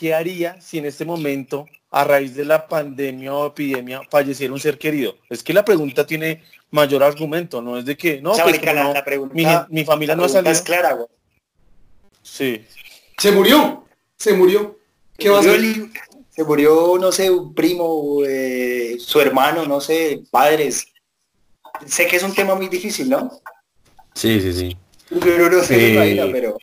¿qué 0.00 0.14
haría 0.14 0.58
si 0.62 0.78
en 0.78 0.86
este 0.86 1.04
momento, 1.04 1.66
a 1.90 2.04
raíz 2.04 2.34
de 2.34 2.46
la 2.46 2.66
pandemia 2.66 3.34
o 3.34 3.48
epidemia, 3.48 4.00
falleciera 4.10 4.50
un 4.50 4.58
ser 4.58 4.78
querido? 4.78 5.18
Es 5.28 5.42
que 5.42 5.52
la 5.52 5.62
pregunta 5.62 6.06
tiene 6.06 6.42
mayor 6.70 7.02
argumento, 7.02 7.60
no 7.60 7.76
es 7.76 7.84
de 7.84 7.98
que, 7.98 8.18
no, 8.18 8.32
pues, 8.32 8.62
mi, 9.68 9.84
familia 9.84 10.16
no 10.16 10.24
ha 10.24 10.28
salido. 10.30 10.52
Es 10.52 10.62
clara, 10.62 10.94
güey. 10.94 11.06
Sí. 12.22 12.64
Se 13.18 13.30
murió, 13.30 13.84
se 14.16 14.32
murió. 14.32 14.78
¿Qué 15.18 15.28
va 15.28 15.36
a 15.36 15.40
hacer? 15.40 15.60
Se 16.30 16.44
murió, 16.44 16.96
no 16.98 17.12
sé, 17.12 17.30
un 17.30 17.54
primo, 17.54 18.24
eh, 18.26 18.96
su 18.98 19.20
hermano, 19.20 19.66
no 19.66 19.82
sé, 19.82 20.22
padres. 20.30 20.86
Sé 21.84 22.06
que 22.06 22.16
es 22.16 22.22
un 22.22 22.34
tema 22.34 22.54
muy 22.54 22.68
difícil, 22.68 23.10
¿no? 23.10 23.30
Sí, 24.14 24.40
sí, 24.40 24.54
sí. 24.54 24.76
Pero 25.20 25.50
no 25.50 25.62
sé, 25.62 25.90
imagina, 25.90 26.26
pero... 26.32 26.56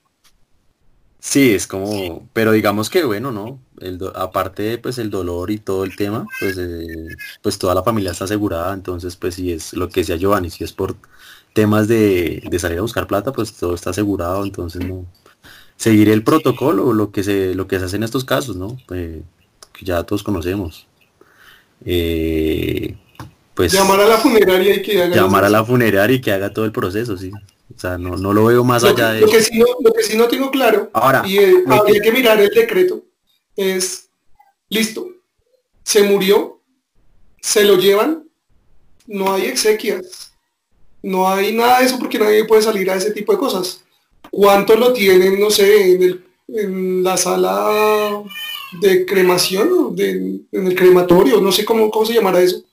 Sí, 1.29 1.53
es 1.53 1.67
como, 1.67 2.25
pero 2.31 2.53
digamos 2.53 2.89
que 2.89 3.03
bueno, 3.03 3.33
¿no? 3.33 3.59
El 3.81 3.99
aparte 4.15 4.63
de 4.63 4.77
pues 4.77 4.97
el 4.97 5.09
dolor 5.09 5.51
y 5.51 5.57
todo 5.57 5.83
el 5.83 5.97
tema, 5.97 6.25
pues 6.39 6.57
eh, 6.57 7.09
pues 7.41 7.59
toda 7.59 7.75
la 7.75 7.83
familia 7.83 8.11
está 8.11 8.23
asegurada, 8.23 8.73
entonces 8.73 9.17
pues 9.17 9.35
si 9.35 9.51
es 9.51 9.73
lo 9.73 9.89
que 9.89 9.99
decía 9.99 10.15
Giovanni, 10.15 10.49
si 10.49 10.63
es 10.63 10.71
por 10.71 10.95
temas 11.51 11.89
de, 11.89 12.41
de 12.49 12.59
salir 12.59 12.77
a 12.77 12.81
buscar 12.81 13.07
plata, 13.07 13.33
pues 13.33 13.51
todo 13.51 13.75
está 13.75 13.89
asegurado, 13.89 14.45
entonces 14.45 14.85
no, 14.85 15.05
seguir 15.75 16.07
el 16.07 16.23
protocolo, 16.23 16.93
lo 16.93 17.11
que 17.11 17.25
se, 17.25 17.53
lo 17.55 17.67
que 17.67 17.77
se 17.77 17.85
hace 17.85 17.97
en 17.97 18.03
estos 18.03 18.23
casos, 18.23 18.55
¿no? 18.55 18.77
Eh, 18.91 19.21
que 19.73 19.85
ya 19.85 20.03
todos 20.03 20.23
conocemos. 20.23 20.87
Eh, 21.83 22.95
pues 23.53 23.73
llamar 23.73 23.99
a 23.99 24.07
la 24.07 24.17
funeraria 24.17 24.75
y 24.75 24.81
que 24.81 25.03
haga 25.03 25.13
llamar 25.13 25.43
a 25.43 25.49
la 25.49 25.65
funeraria 25.65 26.15
y 26.15 26.21
que 26.21 26.31
haga 26.31 26.53
todo 26.53 26.63
el 26.63 26.71
proceso, 26.71 27.17
sí. 27.17 27.31
O 27.75 27.79
sea, 27.79 27.97
no, 27.97 28.15
no 28.15 28.33
lo 28.33 28.45
veo 28.45 28.63
más 28.63 28.83
allá 28.83 29.11
de 29.11 29.21
lo 29.21 29.27
que, 29.27 29.41
sí 29.41 29.57
no, 29.59 29.65
lo 29.81 29.91
que 29.91 30.03
sí 30.03 30.17
no 30.17 30.27
tengo 30.27 30.49
claro, 30.49 30.89
Ahora, 30.93 31.23
y 31.25 31.37
eh, 31.37 31.63
habría 31.67 32.01
que... 32.01 32.11
mirar 32.11 32.39
el 32.39 32.49
decreto, 32.49 33.03
es, 33.55 34.09
listo, 34.69 35.09
se 35.83 36.03
murió, 36.03 36.61
se 37.41 37.65
lo 37.65 37.77
llevan, 37.77 38.23
no 39.05 39.33
hay 39.33 39.45
exequias, 39.45 40.31
no 41.03 41.27
hay 41.29 41.53
nada 41.53 41.79
de 41.79 41.85
eso 41.85 41.99
porque 41.99 42.19
nadie 42.19 42.45
puede 42.45 42.61
salir 42.61 42.89
a 42.89 42.95
ese 42.95 43.11
tipo 43.11 43.33
de 43.33 43.37
cosas. 43.37 43.83
¿Cuánto 44.31 44.75
lo 44.75 44.93
tienen, 44.93 45.39
no 45.39 45.49
sé, 45.49 45.93
en, 45.93 46.03
el, 46.03 46.25
en 46.47 47.03
la 47.03 47.17
sala 47.17 48.23
de 48.81 49.05
cremación, 49.05 49.95
de, 49.95 50.09
en 50.51 50.67
el 50.67 50.75
crematorio, 50.75 51.41
no 51.41 51.51
sé 51.51 51.65
cómo, 51.65 51.89
cómo 51.91 52.05
se 52.05 52.13
llamará 52.13 52.41
eso? 52.41 52.63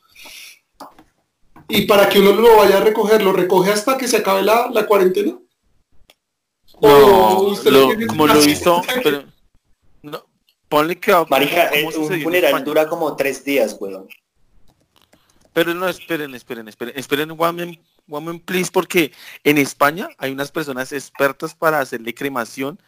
Y 1.69 1.83
para 1.83 2.09
que 2.09 2.21
uno 2.21 2.33
lo 2.33 2.57
vaya 2.57 2.79
a 2.79 2.81
recoger, 2.81 3.23
¿lo 3.23 3.33
recoge 3.33 3.73
hasta 3.73 3.97
que 3.97 4.09
se 4.09 4.19
acabe 4.19 4.43
la, 4.43 4.69
la 4.71 4.87
cuarentena? 4.87 5.39
No, 6.81 7.55
como 8.09 8.27
lo 8.27 8.45
hizo, 8.45 8.83
pero 9.03 9.25
no, 10.03 10.27
ponle 10.69 10.99
que 10.99 11.15
Marija, 11.31 11.71
un 11.97 12.23
funeral 12.23 12.65
dura 12.65 12.89
como 12.89 13.15
tres 13.17 13.45
días, 13.45 13.77
weón. 13.79 14.09
Pero 15.53 15.73
no, 15.73 15.89
esperen, 15.89 16.35
esperen, 16.35 16.67
esperen, 16.69 16.95
esperen, 16.97 17.31
one 17.39 17.81
woman, 18.09 18.41
please, 18.41 18.71
porque 18.73 19.13
en 19.45 19.57
España 19.57 20.09
hay 20.19 20.33
unas 20.33 20.51
personas 20.51 20.93
expertas 20.93 21.55
para 21.55 21.79
hacerle 21.79 22.13
cremación 22.13 22.79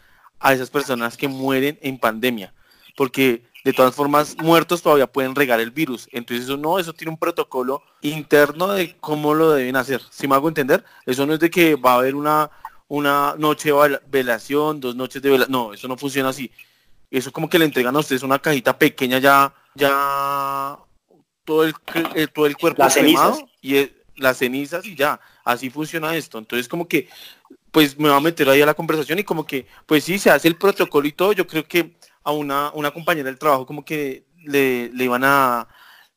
a 0.40 0.52
esas 0.52 0.68
personas 0.68 1.16
que 1.16 1.28
mueren 1.28 1.78
en 1.80 1.98
pandemia. 1.98 2.52
Porque 2.96 3.44
de 3.66 3.72
todas 3.72 3.96
formas, 3.96 4.36
muertos 4.38 4.80
todavía 4.80 5.08
pueden 5.08 5.34
regar 5.34 5.58
el 5.58 5.72
virus. 5.72 6.08
Entonces 6.12 6.44
eso 6.44 6.56
no, 6.56 6.78
eso 6.78 6.92
tiene 6.92 7.10
un 7.10 7.18
protocolo 7.18 7.82
interno 8.00 8.68
de 8.68 8.96
cómo 9.00 9.34
lo 9.34 9.50
deben 9.50 9.74
hacer. 9.74 10.00
Si 10.08 10.28
me 10.28 10.36
hago 10.36 10.46
entender, 10.46 10.84
eso 11.04 11.26
no 11.26 11.34
es 11.34 11.40
de 11.40 11.50
que 11.50 11.74
va 11.74 11.94
a 11.94 11.96
haber 11.96 12.14
una, 12.14 12.48
una 12.86 13.34
noche 13.36 13.72
de 13.72 14.00
velación, 14.06 14.78
dos 14.78 14.94
noches 14.94 15.20
de 15.20 15.30
velación. 15.30 15.50
No, 15.50 15.74
eso 15.74 15.88
no 15.88 15.96
funciona 15.96 16.28
así. 16.28 16.48
Eso 17.10 17.32
como 17.32 17.48
que 17.48 17.58
le 17.58 17.64
entregan 17.64 17.96
a 17.96 17.98
ustedes 17.98 18.22
una 18.22 18.38
cajita 18.38 18.78
pequeña 18.78 19.18
ya, 19.18 19.52
ya 19.74 20.78
todo 21.44 21.64
el, 21.64 21.74
eh, 22.14 22.28
todo 22.28 22.46
el 22.46 22.56
cuerpo 22.56 22.84
las 22.84 22.96
y 23.62 23.90
las 24.14 24.38
cenizas 24.38 24.86
y 24.86 24.94
ya, 24.94 25.18
así 25.44 25.70
funciona 25.70 26.14
esto. 26.14 26.38
Entonces 26.38 26.68
como 26.68 26.86
que, 26.86 27.08
pues 27.72 27.98
me 27.98 28.10
va 28.10 28.16
a 28.18 28.20
meter 28.20 28.48
ahí 28.48 28.62
a 28.62 28.66
la 28.66 28.74
conversación 28.74 29.18
y 29.18 29.24
como 29.24 29.44
que, 29.44 29.66
pues 29.86 30.04
sí, 30.04 30.20
se 30.20 30.30
hace 30.30 30.46
el 30.46 30.54
protocolo 30.54 31.08
y 31.08 31.12
todo, 31.12 31.32
yo 31.32 31.48
creo 31.48 31.64
que 31.66 31.96
a 32.26 32.32
una, 32.32 32.70
una 32.74 32.90
compañera 32.90 33.28
del 33.28 33.38
trabajo 33.38 33.64
como 33.64 33.84
que 33.84 34.26
le, 34.44 34.90
le 34.90 35.04
iban 35.04 35.22
a 35.24 35.68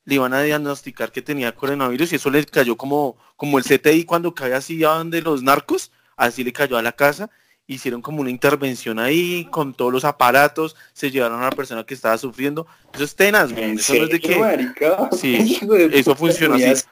le 0.05 0.15
iban 0.15 0.33
a 0.33 0.41
diagnosticar 0.41 1.11
que 1.11 1.21
tenía 1.21 1.55
coronavirus 1.55 2.11
y 2.11 2.15
eso 2.15 2.31
le 2.31 2.43
cayó 2.45 2.75
como, 2.75 3.15
como 3.35 3.59
el 3.59 3.63
CTI 3.63 4.05
cuando 4.05 4.33
cae 4.33 4.55
así 4.55 4.83
a 4.83 4.89
donde 4.89 5.21
los 5.21 5.43
narcos, 5.43 5.91
así 6.17 6.43
le 6.43 6.51
cayó 6.51 6.77
a 6.77 6.81
la 6.81 6.93
casa 6.93 7.29
hicieron 7.69 8.01
como 8.01 8.21
una 8.21 8.31
intervención 8.31 8.97
ahí 8.97 9.47
con 9.51 9.75
todos 9.75 9.93
los 9.93 10.03
aparatos, 10.03 10.75
se 10.91 11.11
llevaron 11.11 11.39
a 11.39 11.45
la 11.45 11.51
persona 11.51 11.85
que 11.85 11.93
estaba 11.93 12.17
sufriendo. 12.17 12.65
Eso 12.91 13.03
es 13.03 13.15
tenaz, 13.15 13.51
Eso 13.51 13.93
no 13.93 14.03
es 14.05 14.09
de 14.09 14.19
que. 14.19 14.67
Sí, 15.11 15.59
eso 15.93 16.15
funciona 16.15 16.55
así. 16.55 16.83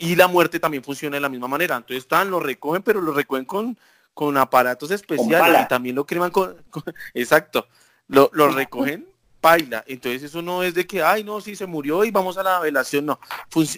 y 0.00 0.16
la 0.16 0.28
muerte 0.28 0.58
también 0.58 0.82
funciona 0.82 1.18
de 1.18 1.20
la 1.20 1.28
misma 1.28 1.46
manera. 1.46 1.76
Entonces 1.76 2.04
están, 2.04 2.30
lo 2.30 2.40
recogen, 2.40 2.82
pero 2.82 3.02
lo 3.02 3.12
recogen 3.12 3.44
con, 3.44 3.78
con 4.18 4.36
aparatos 4.36 4.90
especiales 4.90 5.62
y 5.62 5.68
también 5.68 5.94
lo 5.94 6.04
creman 6.04 6.32
con, 6.32 6.56
exacto. 7.14 7.68
Lo, 8.08 8.28
lo 8.32 8.48
recogen 8.48 9.06
paila. 9.40 9.84
Entonces 9.86 10.24
eso 10.24 10.42
no 10.42 10.64
es 10.64 10.74
de 10.74 10.88
que, 10.88 11.04
ay, 11.04 11.22
no, 11.22 11.40
sí 11.40 11.54
se 11.54 11.66
murió 11.66 12.04
y 12.04 12.10
vamos 12.10 12.36
a 12.36 12.42
la 12.42 12.58
velación. 12.58 13.06
No, 13.06 13.20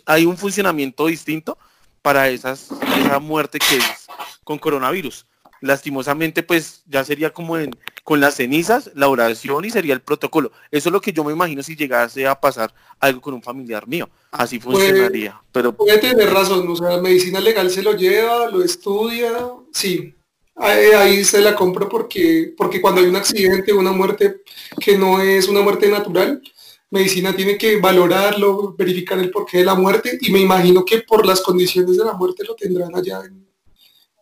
hay 0.07 0.25
un 0.25 0.39
funcionamiento 0.39 1.09
distinto 1.09 1.59
para 2.01 2.31
esas, 2.31 2.71
esa 3.05 3.19
muerte 3.19 3.59
que 3.59 3.77
es 3.77 4.07
con 4.43 4.59
coronavirus 4.59 5.27
lastimosamente 5.61 6.43
pues 6.43 6.83
ya 6.87 7.05
sería 7.05 7.35
como 7.35 7.59
en, 7.59 7.77
con 8.03 8.19
las 8.19 8.37
cenizas, 8.37 8.91
la 8.95 9.09
oración 9.09 9.65
y 9.67 9.71
sería 9.71 9.93
el 9.93 10.01
protocolo. 10.01 10.53
Eso 10.71 10.89
es 10.89 10.93
lo 10.95 11.03
que 11.03 11.13
yo 11.13 11.23
me 11.23 11.33
imagino 11.33 11.63
si 11.63 11.77
llegase 11.77 12.27
a 12.27 12.41
pasar 12.41 12.73
algo 12.99 13.21
con 13.21 13.35
un 13.35 13.43
familiar 13.43 13.87
mío. 13.87 14.09
Así 14.31 14.59
funcionaría. 14.59 15.39
pero 15.53 15.77
puede 15.77 15.99
tener 15.99 16.33
razón, 16.33 16.67
o 16.67 16.77
sea, 16.77 16.97
medicina 16.97 17.41
legal 17.41 17.71
se 17.71 17.83
lo 17.83 17.93
lleva, 17.93 18.49
lo 18.49 18.63
estudia, 18.63 19.33
sí. 19.71 20.15
Ahí, 20.57 21.25
se 21.25 21.41
la 21.41 21.55
compro 21.55 21.89
porque, 21.89 22.53
porque 22.57 22.81
cuando 22.81 23.01
hay 23.01 23.07
un 23.07 23.17
accidente, 23.17 23.73
una 23.73 23.93
muerte 23.93 24.43
que 24.79 24.99
no 24.99 25.21
es 25.21 25.49
una 25.49 25.63
muerte 25.63 25.89
natural, 25.89 26.43
medicina 26.91 27.35
tiene 27.35 27.57
que 27.57 27.81
valorarlo, 27.81 28.75
verificar 28.77 29.19
el 29.19 29.31
porqué 29.31 29.59
de 29.59 29.65
la 29.65 29.75
muerte 29.75 30.19
y 30.21 30.31
me 30.31 30.41
imagino 30.41 30.85
que 30.85 31.03
por 31.03 31.25
las 31.25 31.41
condiciones 31.41 31.97
de 31.97 32.05
la 32.05 32.13
muerte 32.13 32.45
lo 32.45 32.55
tendrán 32.55 32.95
allá 32.95 33.23
en, 33.25 33.49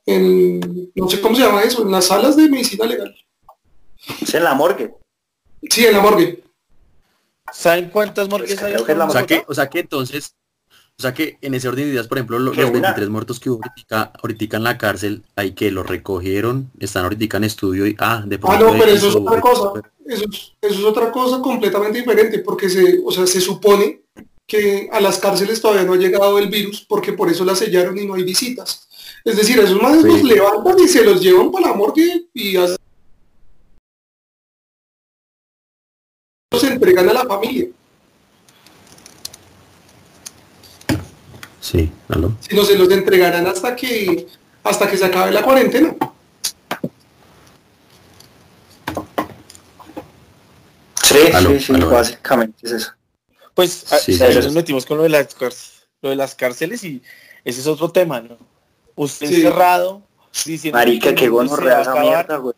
en, 0.06 0.92
no 0.94 1.08
sé 1.08 1.20
cómo 1.20 1.34
se 1.34 1.42
llama 1.42 1.62
eso, 1.62 1.82
en 1.82 1.90
las 1.90 2.06
salas 2.06 2.36
de 2.36 2.48
medicina 2.48 2.86
legal. 2.86 3.14
Es 4.20 4.34
en 4.34 4.44
la 4.44 4.54
morgue. 4.54 4.94
Sí, 5.68 5.84
en 5.86 5.94
la 5.94 6.00
morgue. 6.00 6.42
¿Saben 7.52 7.90
cuántas 7.90 8.28
morgues 8.28 8.62
hay? 8.62 8.74
O 8.74 9.10
sea, 9.10 9.26
que, 9.26 9.44
o 9.46 9.54
sea 9.54 9.68
que 9.68 9.80
entonces, 9.80 10.34
o 10.98 11.02
sea 11.02 11.14
que 11.14 11.38
en 11.42 11.54
ese 11.54 11.68
orden 11.68 11.84
de 11.84 11.92
ideas, 11.92 12.08
por 12.08 12.18
ejemplo, 12.18 12.40
los, 12.40 12.56
23 12.56 13.08
muertos 13.08 13.38
que 13.38 13.50
hubo 13.50 13.60
ahorita, 14.20 14.56
en 14.56 14.62
la 14.64 14.78
cárcel, 14.78 15.22
hay 15.36 15.52
que 15.52 15.70
los 15.70 15.86
recogieron, 15.86 16.72
están 16.80 17.04
ahorita 17.04 17.36
en 17.36 17.44
estudio 17.44 17.86
y 17.86 17.94
ah, 18.00 18.24
de 18.26 18.40
Ah, 18.42 18.58
no, 18.58 18.72
pero 18.72 18.86
eso 18.86 19.08
es 19.10 19.14
otra 19.14 19.40
cosa. 19.40 19.80
Eso 20.04 20.24
es, 20.24 20.52
eso 20.60 20.78
es 20.80 20.84
otra 20.84 21.12
cosa 21.12 21.40
completamente 21.40 21.98
diferente, 21.98 22.40
porque 22.40 22.68
se, 22.68 23.00
o 23.04 23.12
sea, 23.12 23.28
se 23.28 23.40
supone 23.40 24.02
que 24.44 24.88
a 24.90 25.00
las 25.00 25.18
cárceles 25.18 25.60
todavía 25.60 25.84
no 25.84 25.92
ha 25.92 25.98
llegado 25.98 26.36
el 26.36 26.48
virus, 26.48 26.84
porque 26.88 27.12
por 27.12 27.30
eso 27.30 27.44
la 27.44 27.54
sellaron 27.54 27.96
y 27.96 28.04
no 28.04 28.14
hay 28.14 28.24
visitas. 28.24 28.88
Es 29.24 29.36
decir, 29.36 29.60
esos 29.60 29.80
más 29.80 30.02
los 30.02 30.24
levantan 30.24 30.80
y 30.80 30.88
se 30.88 31.04
los 31.04 31.20
llevan 31.20 31.52
para 31.52 31.68
la 31.68 31.74
morgue 31.74 32.26
y 32.34 32.54
los 32.54 32.76
entregan 36.64 37.08
a 37.08 37.12
la 37.12 37.24
familia. 37.24 37.68
Sí, 41.70 41.90
¿aló? 42.08 42.32
Si 42.40 42.56
no 42.56 42.64
se 42.64 42.78
los 42.78 42.90
entregarán 42.90 43.46
hasta 43.46 43.76
que 43.76 44.26
hasta 44.64 44.90
que 44.90 44.96
se 44.96 45.04
acabe 45.04 45.32
la 45.32 45.42
cuarentena. 45.42 45.94
Sí, 51.02 51.18
sí, 51.38 51.60
sí, 51.60 51.72
básicamente 51.72 52.66
es 52.66 52.72
eso. 52.72 52.92
Pues 53.52 53.84
sí, 54.00 54.18
nos 54.18 54.52
metimos 54.54 54.86
con 54.86 54.96
lo 54.96 55.02
de, 55.02 55.08
las, 55.10 55.28
lo 56.00 56.10
de 56.10 56.16
las 56.16 56.34
cárceles 56.34 56.84
y 56.84 57.02
ese 57.44 57.60
es 57.60 57.66
otro 57.66 57.90
tema, 57.90 58.20
¿no? 58.20 58.38
usted 58.94 59.26
encerrado 59.26 60.02
diciendo 60.44 60.78
Marica, 60.78 61.14
que 61.14 61.28
gonorrea 61.28 61.82
esa 61.82 61.94
mierda, 61.96 62.36
güey. 62.36 62.54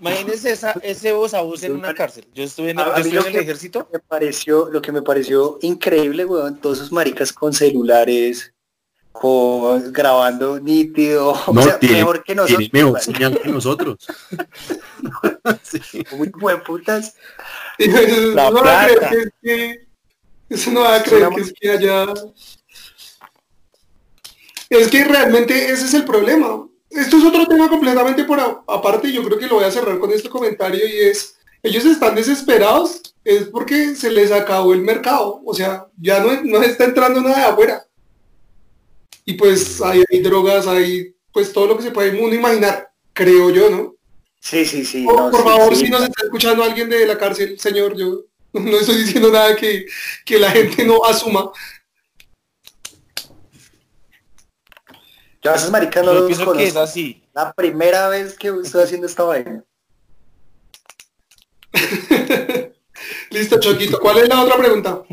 Imagínese 0.00 0.52
esa, 0.52 0.72
ese 0.82 1.12
voz 1.12 1.34
a 1.34 1.40
voz 1.40 1.62
en 1.62 1.72
una 1.72 1.94
cárcel. 1.94 2.26
Yo 2.34 2.44
estuve 2.44 2.70
en, 2.70 2.78
el 2.78 3.36
ejército. 3.36 3.88
Me 3.92 3.98
pareció, 3.98 4.68
lo 4.70 4.82
que 4.82 4.92
me 4.92 5.02
pareció 5.02 5.58
increíble, 5.62 6.24
weón, 6.24 6.60
todos 6.60 6.78
esos 6.78 6.92
maricas 6.92 7.32
con 7.32 7.52
celulares, 7.52 8.52
con, 9.12 9.92
grabando 9.92 10.60
nítido, 10.60 11.34
no, 11.52 11.60
o 11.60 11.64
sea, 11.64 11.78
mejor 11.80 12.22
que 12.22 12.34
nosotros. 12.34 12.68
mejor 12.72 13.00
señal 13.00 13.40
que 13.40 13.48
nosotros. 13.48 14.06
Muy 16.16 16.28
buen 16.28 16.62
putas. 16.62 17.14
La 17.78 18.50
no 18.50 18.62
va 18.62 18.82
a 18.82 18.86
creer 18.88 19.32
que, 19.42 19.86
eso 20.48 20.70
no 20.70 20.80
va 20.80 20.96
a 20.96 21.02
creer 21.02 21.28
que 21.30 21.40
es 21.40 21.52
que 21.52 21.70
haya 21.70 22.06
es 24.70 24.88
que 24.88 25.04
realmente 25.04 25.70
ese 25.70 25.86
es 25.86 25.94
el 25.94 26.04
problema. 26.04 26.68
Esto 26.90 27.18
es 27.18 27.24
otro 27.24 27.46
tema 27.46 27.68
completamente 27.68 28.24
por 28.24 28.40
aparte, 28.66 29.12
yo 29.12 29.22
creo 29.22 29.38
que 29.38 29.46
lo 29.46 29.56
voy 29.56 29.64
a 29.64 29.70
cerrar 29.70 29.98
con 29.98 30.10
este 30.10 30.28
comentario 30.28 30.86
y 30.86 31.08
es 31.08 31.36
ellos 31.62 31.84
están 31.84 32.14
desesperados 32.14 33.02
es 33.24 33.44
porque 33.44 33.94
se 33.94 34.10
les 34.10 34.32
acabó 34.32 34.72
el 34.72 34.80
mercado, 34.80 35.42
o 35.44 35.54
sea, 35.54 35.86
ya 36.00 36.20
no, 36.20 36.42
no 36.42 36.62
está 36.62 36.84
entrando 36.84 37.20
nada 37.20 37.36
de 37.36 37.44
afuera. 37.44 37.86
Y 39.26 39.34
pues 39.34 39.80
hay, 39.82 40.02
drogas, 40.22 40.66
hay 40.66 41.14
pues 41.32 41.52
todo 41.52 41.66
lo 41.66 41.76
que 41.76 41.82
se 41.82 41.90
puede 41.90 42.18
uno 42.18 42.34
imaginar, 42.34 42.90
creo 43.12 43.50
yo, 43.50 43.70
¿no? 43.70 43.94
Sí, 44.40 44.64
sí, 44.64 44.84
sí. 44.86 45.04
por 45.04 45.44
favor, 45.44 45.76
si 45.76 45.90
nos 45.90 46.02
está 46.02 46.22
escuchando 46.24 46.64
alguien 46.64 46.88
de 46.88 47.06
la 47.06 47.18
cárcel, 47.18 47.60
señor, 47.60 47.94
yo 47.94 48.24
no 48.54 48.76
estoy 48.78 48.96
diciendo 48.96 49.30
nada 49.30 49.54
que, 49.54 49.84
que 50.24 50.38
la 50.38 50.50
gente 50.50 50.84
no 50.84 51.04
asuma. 51.04 51.50
Yo 55.42 55.50
a 55.50 55.54
veces 55.54 55.70
marica 55.70 56.02
no 56.02 56.12
Yo 56.12 56.20
los 56.20 56.26
pienso 56.26 56.52
que 56.52 56.64
es 56.64 56.72
conozco. 56.74 56.80
así. 56.90 57.22
La 57.32 57.52
primera 57.52 58.08
vez 58.08 58.36
que 58.36 58.48
estoy 58.62 58.82
haciendo 58.82 59.06
esta 59.06 59.22
vaina. 59.24 59.64
Listo, 63.30 63.58
Choquito. 63.58 63.98
¿Cuál 64.00 64.18
es 64.18 64.28
la 64.28 64.42
otra 64.42 64.56
pregunta? 64.56 65.02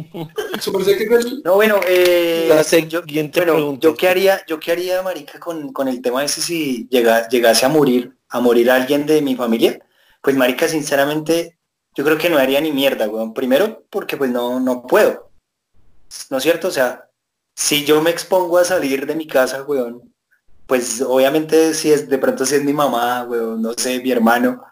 No, 1.46 1.54
bueno, 1.56 1.80
eh, 1.88 2.48
La 2.50 2.62
yo, 2.64 3.02
siguiente 3.02 3.40
bueno, 3.42 3.54
pregunta. 3.54 3.80
yo 3.84 3.96
qué 3.96 4.08
haría, 4.10 4.42
yo 4.48 4.60
qué 4.60 4.72
haría, 4.72 5.02
marica, 5.02 5.40
con, 5.40 5.72
con 5.72 5.88
el 5.88 6.02
tema 6.02 6.24
ese 6.24 6.42
si 6.42 6.88
llega, 6.90 7.30
llegase 7.30 7.66
a 7.66 7.70
morir, 7.70 8.18
a 8.30 8.40
morir 8.40 8.70
alguien 8.72 9.06
de 9.06 9.22
mi 9.22 9.36
familia. 9.36 9.80
Pues 10.22 10.36
marica, 10.36 10.68
sinceramente, 10.68 11.58
yo 11.96 12.04
creo 12.04 12.18
que 12.18 12.30
no 12.30 12.38
haría 12.38 12.60
ni 12.60 12.72
mierda, 12.72 13.08
weón. 13.08 13.34
Primero, 13.34 13.86
porque 13.90 14.18
pues 14.18 14.32
no, 14.32 14.60
no 14.60 14.86
puedo. 14.86 15.30
¿No 16.30 16.38
es 16.38 16.44
cierto? 16.44 16.68
O 16.70 16.72
sea, 16.72 17.10
si 17.56 17.86
yo 17.86 18.02
me 18.02 18.10
expongo 18.10 18.58
a 18.58 18.66
salir 18.66 19.06
de 19.06 19.16
mi 19.16 19.28
casa, 19.28 19.64
weón, 19.64 20.14
pues 20.68 21.02
obviamente 21.02 21.74
si 21.74 21.92
es, 21.92 22.08
de 22.10 22.18
pronto 22.18 22.46
si 22.46 22.56
es 22.56 22.64
mi 22.64 22.74
mamá, 22.74 23.24
weón, 23.24 23.62
no 23.62 23.74
sé, 23.74 24.00
mi 24.02 24.12
hermano, 24.12 24.64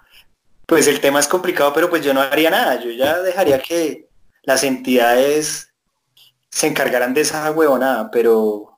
pues 0.67 0.87
el 0.87 0.99
tema 0.99 1.19
es 1.19 1.27
complicado, 1.27 1.73
pero 1.73 1.89
pues 1.89 2.03
yo 2.03 2.13
no 2.13 2.21
haría 2.21 2.49
nada. 2.49 2.81
Yo 2.83 2.91
ya 2.91 3.19
dejaría 3.19 3.59
que 3.59 4.07
las 4.43 4.63
entidades 4.63 5.69
se 6.49 6.67
encargarán 6.67 7.13
de 7.13 7.21
esa 7.21 7.49
huevonada, 7.51 8.11
pero 8.11 8.71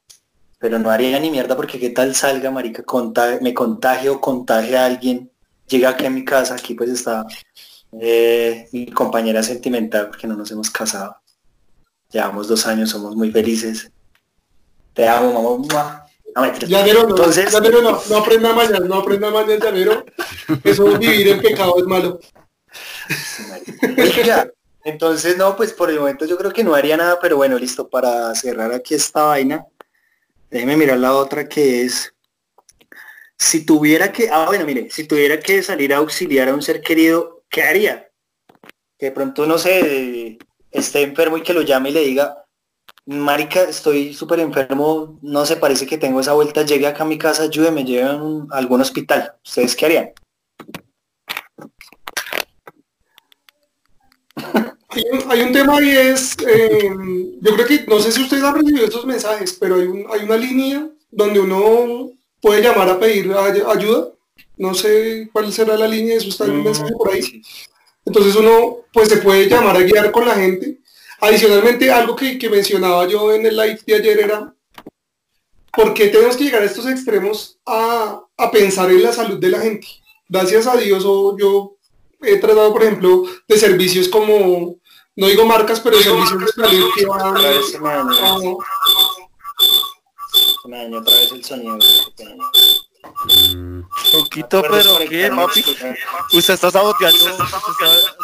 pero 0.60 0.80
no 0.80 0.90
haría 0.90 1.19
ni 1.19 1.30
mierda 1.30 1.56
porque 1.56 1.80
qué 1.80 1.92
tal 1.92 2.16
salga, 2.16 2.50
marica, 2.50 2.81
conta- 2.84 3.38
me 3.42 3.54
contagio 3.54 4.16
o 4.16 4.22
contagie 4.22 4.75
a 4.75 4.86
alguien, 4.88 5.31
llega 5.68 5.90
aquí 5.90 6.06
a 6.08 6.10
mi 6.10 6.25
casa, 6.25 6.56
aquí 6.56 6.74
pues 6.74 6.90
está 6.90 7.28
eh, 7.92 8.68
mi 8.72 8.88
compañera 8.88 9.44
sentimental 9.44 10.08
porque 10.08 10.25
no 10.25 10.36
nos 10.36 10.50
hemos 10.52 10.72
casado. 10.72 11.16
Llevamos 12.10 12.48
dos 12.48 12.66
años, 12.66 12.90
somos 12.90 13.16
muy 13.16 13.31
felices. 13.31 13.92
Te 14.96 15.08
amo, 15.08 15.60
mamá. 15.68 16.06
No. 16.38 16.54
Llanero 16.68 17.04
no, 17.04 17.10
Entonces- 17.10 17.51
llanero 17.51 17.81
no, 17.81 18.01
no 18.10 18.18
aprenda 18.18 18.54
mañana, 18.54 18.80
no 18.80 18.95
aprenda 18.95 19.31
mañana, 19.31 19.63
llanero. 19.63 20.06
Eso 20.63 20.92
es 20.92 21.00
vivir 21.00 21.28
en 21.30 21.42
pecado 21.42 21.75
es 21.80 21.86
malo. 21.86 22.19
Oiga, 23.98 24.51
entonces 24.84 25.38
no, 25.38 25.56
pues 25.56 25.74
por 25.74 25.89
el 25.89 26.00
momento 26.00 26.25
yo 26.25 26.38
creo 26.38 26.51
que 26.54 26.63
no 26.63 26.75
haría 26.75 26.95
nada, 26.98 27.19
pero 27.19 27.38
bueno, 27.38 27.57
listo, 27.57 27.89
para 27.89 28.34
cerrar 28.36 28.72
aquí 28.74 28.94
esta 28.95 29.24
vaina, 29.24 29.66
déjeme 30.51 30.78
mirar 30.78 31.00
la 31.00 31.13
otra 31.16 31.48
que 31.50 31.84
es, 31.84 32.13
si 33.38 33.66
tuviera 33.66 34.12
que, 34.12 34.30
ah 34.31 34.45
bueno, 34.48 34.66
mire, 34.66 34.89
si 34.92 35.06
tuviera 35.06 35.39
que 35.39 35.63
salir 35.63 35.94
a 35.94 35.98
auxiliar 35.98 36.50
a 36.50 36.54
un 36.54 36.62
ser 36.62 36.81
querido, 36.81 37.44
¿qué 37.50 37.63
haría? 37.63 38.10
Que 38.98 39.07
de 39.07 39.12
pronto, 39.12 39.45
no 39.45 39.57
sé, 39.57 40.38
esté 40.72 41.01
enfermo 41.01 41.38
y 41.38 41.42
que 41.44 41.54
lo 41.54 41.62
llame 41.62 41.89
y 41.89 41.94
le 41.94 42.01
diga, 42.01 42.44
marica, 43.07 43.63
estoy 43.63 44.13
súper 44.13 44.39
enfermo, 44.42 45.18
no 45.21 45.45
se 45.45 45.56
parece 45.56 45.88
que 45.88 45.98
tengo 45.98 46.19
esa 46.19 46.33
vuelta, 46.33 46.63
llegue 46.63 46.86
acá 46.88 47.04
a 47.04 47.07
mi 47.07 47.18
casa, 47.18 47.44
ayúdeme, 47.44 47.83
lleven 47.86 48.48
a 48.51 48.57
algún 48.57 48.81
hospital. 48.81 49.33
¿Ustedes 49.44 49.75
qué 49.75 49.86
harían? 49.86 50.09
Hay 54.89 55.04
un, 55.12 55.31
hay 55.31 55.42
un 55.42 55.51
tema 55.51 55.81
y 55.81 55.89
es, 55.89 56.36
eh, 56.48 56.89
yo 57.42 57.54
creo 57.56 57.65
que, 57.68 57.86
no 57.88 58.00
sé 58.00 58.12
si 58.12 58.21
ustedes 58.21 58.44
han 58.44 58.56
recibido 58.56 58.86
estos 58.86 59.06
mensajes, 59.06 59.53
pero 59.60 59.75
hay, 59.75 59.88
un- 59.88 60.06
hay 60.12 60.21
una 60.24 60.38
línea 60.38 60.88
donde 61.12 61.39
uno 61.39 62.12
puede 62.42 62.62
llamar 62.62 62.89
a 62.89 63.00
pedir 63.00 63.31
ay- 63.38 63.62
ayuda. 63.68 64.10
No 64.57 64.74
sé 64.74 65.30
cuál 65.31 65.51
será 65.53 65.77
la 65.77 65.88
línea, 65.88 66.15
eso 66.18 66.30
está 66.30 66.45
en 66.45 66.51
un 66.51 66.63
mensaje 66.63 66.92
por 66.94 67.12
ahí. 67.13 67.42
Entonces 68.06 68.36
uno 68.36 68.77
pues 68.94 69.10
se 69.10 69.18
puede 69.18 69.48
llamar 69.48 69.75
a 69.75 69.81
guiar 69.81 70.12
con 70.12 70.25
la 70.25 70.33
gente. 70.36 70.80
Adicionalmente, 71.19 71.92
algo 71.92 72.16
que, 72.16 72.38
que 72.38 72.50
mencionaba 72.50 73.08
yo 73.08 73.31
en 73.34 73.46
el 73.46 73.56
live 73.58 73.80
de 73.86 73.96
ayer 73.96 74.19
era, 74.19 74.54
¿por 75.74 75.94
qué 75.94 76.08
tenemos 76.10 76.38
que 76.38 76.44
llegar 76.46 76.62
a 76.62 76.66
estos 76.66 76.86
extremos 76.88 77.58
a, 77.66 78.22
a 78.38 78.52
pensar 78.52 78.90
en 78.92 79.02
la 79.04 79.12
salud 79.14 79.40
de 79.40 79.50
la 79.50 79.60
gente? 79.60 79.88
Gracias 80.30 80.68
a 80.68 80.75
Dios, 80.78 81.04
o 81.06 81.38
yo 81.38 81.75
he 82.22 82.38
tratado, 82.38 82.72
por 82.74 82.84
ejemplo, 82.84 83.24
de 83.48 83.58
servicios 83.58 84.08
como, 84.10 84.75
no 85.16 85.28
digo 85.28 85.46
marcas, 85.46 85.80
pero 85.80 85.98
servicios 86.00 86.40
de 86.40 86.48
salud 86.64 86.90
que 86.96 87.06
van 87.06 87.36
Otra 87.36 87.50
vez 87.50 87.72
se 87.72 87.80
me 87.80 87.90
dañó, 87.90 88.12
a- 88.12 88.58
dañó 90.70 91.00
otra 91.00 91.16
vez 91.16 91.31
el 91.31 91.44
sonido. 91.44 91.78
Mm, 93.56 93.81
Poquito, 94.12 94.62
pero 94.70 94.98
¿qué, 95.10 95.30
papi? 95.34 95.63
celular. 95.63 95.98
Usted 96.34 96.54
está 96.54 96.70
saboteando, 96.72 97.18
usted 97.18 97.31
está 97.31 97.60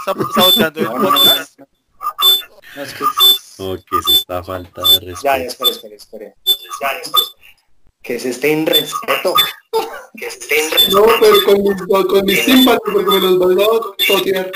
sa- 0.06 0.31
saboteando 0.36 0.80
el 0.80 0.86
No, 0.86 0.92
no, 1.00 1.12
no, 1.12 1.18
podcast. 1.18 1.60
No. 2.75 2.84
Es 2.84 2.94
que... 2.94 3.04
oh, 3.60 3.75
que 3.75 3.98
es 3.98 4.20
esta 4.20 4.44
falta 4.44 4.81
de 4.81 5.00
respeto. 5.00 5.22
Ya, 5.24 5.38
ya, 5.38 5.46
espere, 5.46 5.72
espere, 5.72 5.96
espere. 5.96 6.36
Ya, 6.46 6.92
ya, 6.94 7.00
espere. 7.00 7.24
Que 8.02 8.20
se 8.20 8.30
esté 8.30 8.52
en 8.52 8.66
respeto. 8.66 9.36
Que 10.16 10.30
se 10.30 10.40
esté 10.40 10.66
en 10.66 10.72
respeto. 10.72 11.06
No, 11.06 11.14
pero 11.20 11.36
con 11.46 11.64
mis, 11.64 12.08
con 12.08 12.25
mis 12.25 12.46
tímpanos, 12.46 12.81
porque 12.84 13.10
me 13.10 13.20
los 13.20 13.40
van 13.40 13.60
a 13.60 13.66
totear. 14.08 14.52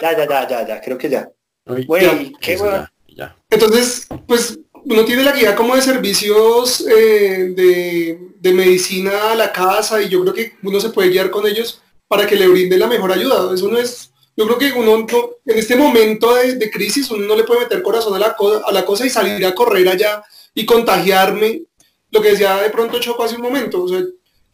Ya, 0.00 0.16
ya, 0.16 0.28
ya, 0.28 0.48
ya, 0.48 0.66
ya, 0.66 0.80
creo 0.80 0.96
que 0.96 1.10
ya. 1.10 1.30
Ay, 1.66 1.84
Güey, 1.84 2.32
qué 2.40 2.56
ya, 2.56 2.92
ya. 3.08 3.36
Entonces, 3.50 4.06
pues 4.26 4.58
uno 4.72 5.04
tiene 5.04 5.24
la 5.24 5.32
guía 5.32 5.56
como 5.56 5.74
de 5.74 5.82
servicios 5.82 6.86
eh, 6.86 7.52
de, 7.56 8.18
de 8.38 8.52
medicina 8.52 9.32
a 9.32 9.34
la 9.34 9.52
casa 9.52 10.00
y 10.00 10.08
yo 10.08 10.22
creo 10.22 10.32
que 10.32 10.52
uno 10.62 10.80
se 10.80 10.90
puede 10.90 11.10
guiar 11.10 11.30
con 11.30 11.46
ellos 11.46 11.82
para 12.08 12.26
que 12.26 12.36
le 12.36 12.46
brinde 12.46 12.78
la 12.78 12.86
mejor 12.86 13.10
ayuda. 13.12 13.52
Eso 13.52 13.68
no 13.68 13.78
es, 13.78 14.12
yo 14.36 14.46
creo 14.46 14.58
que 14.58 14.72
uno 14.78 14.98
no- 14.98 15.06
en 15.46 15.58
este 15.58 15.76
momento 15.76 16.34
de, 16.34 16.54
de 16.56 16.70
crisis 16.70 17.10
uno 17.10 17.26
no 17.26 17.36
le 17.36 17.44
puede 17.44 17.60
meter 17.60 17.82
corazón 17.82 18.14
a 18.14 18.18
la, 18.18 18.36
a 18.66 18.72
la 18.72 18.84
cosa 18.84 19.06
y 19.06 19.10
salir 19.10 19.44
a 19.46 19.54
correr 19.54 19.88
allá 19.88 20.22
y 20.54 20.66
contagiarme. 20.66 21.62
Lo 22.10 22.22
que 22.22 22.30
decía 22.30 22.56
de 22.56 22.70
pronto 22.70 23.00
Choco 23.00 23.24
hace 23.24 23.36
un 23.36 23.42
momento. 23.42 23.82
O 23.82 23.88
sea, 23.88 24.02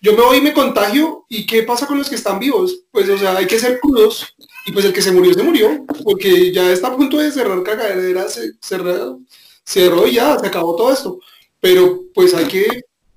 yo 0.00 0.12
me 0.14 0.22
voy 0.22 0.38
y 0.38 0.40
me 0.40 0.52
contagio 0.52 1.24
y 1.28 1.46
¿qué 1.46 1.62
pasa 1.62 1.86
con 1.86 1.98
los 1.98 2.08
que 2.08 2.16
están 2.16 2.38
vivos? 2.38 2.80
Pues 2.90 3.08
o 3.08 3.18
sea, 3.18 3.36
hay 3.36 3.46
que 3.46 3.58
ser 3.58 3.78
crudos 3.80 4.34
y 4.66 4.72
pues 4.72 4.84
el 4.84 4.92
que 4.92 5.02
se 5.02 5.12
murió 5.12 5.32
se 5.34 5.42
murió 5.42 5.84
porque 6.04 6.52
ya 6.52 6.70
está 6.72 6.88
a 6.88 6.96
punto 6.96 7.18
de 7.18 7.30
cerrar 7.30 7.62
cagadera, 7.62 8.28
se, 8.28 8.52
cerró, 8.60 9.20
cerró 9.64 10.06
y 10.06 10.14
ya, 10.14 10.38
se 10.38 10.46
acabó 10.46 10.74
todo 10.76 10.92
esto. 10.92 11.18
Pero 11.60 12.02
pues 12.14 12.34
hay 12.34 12.46
que 12.46 12.66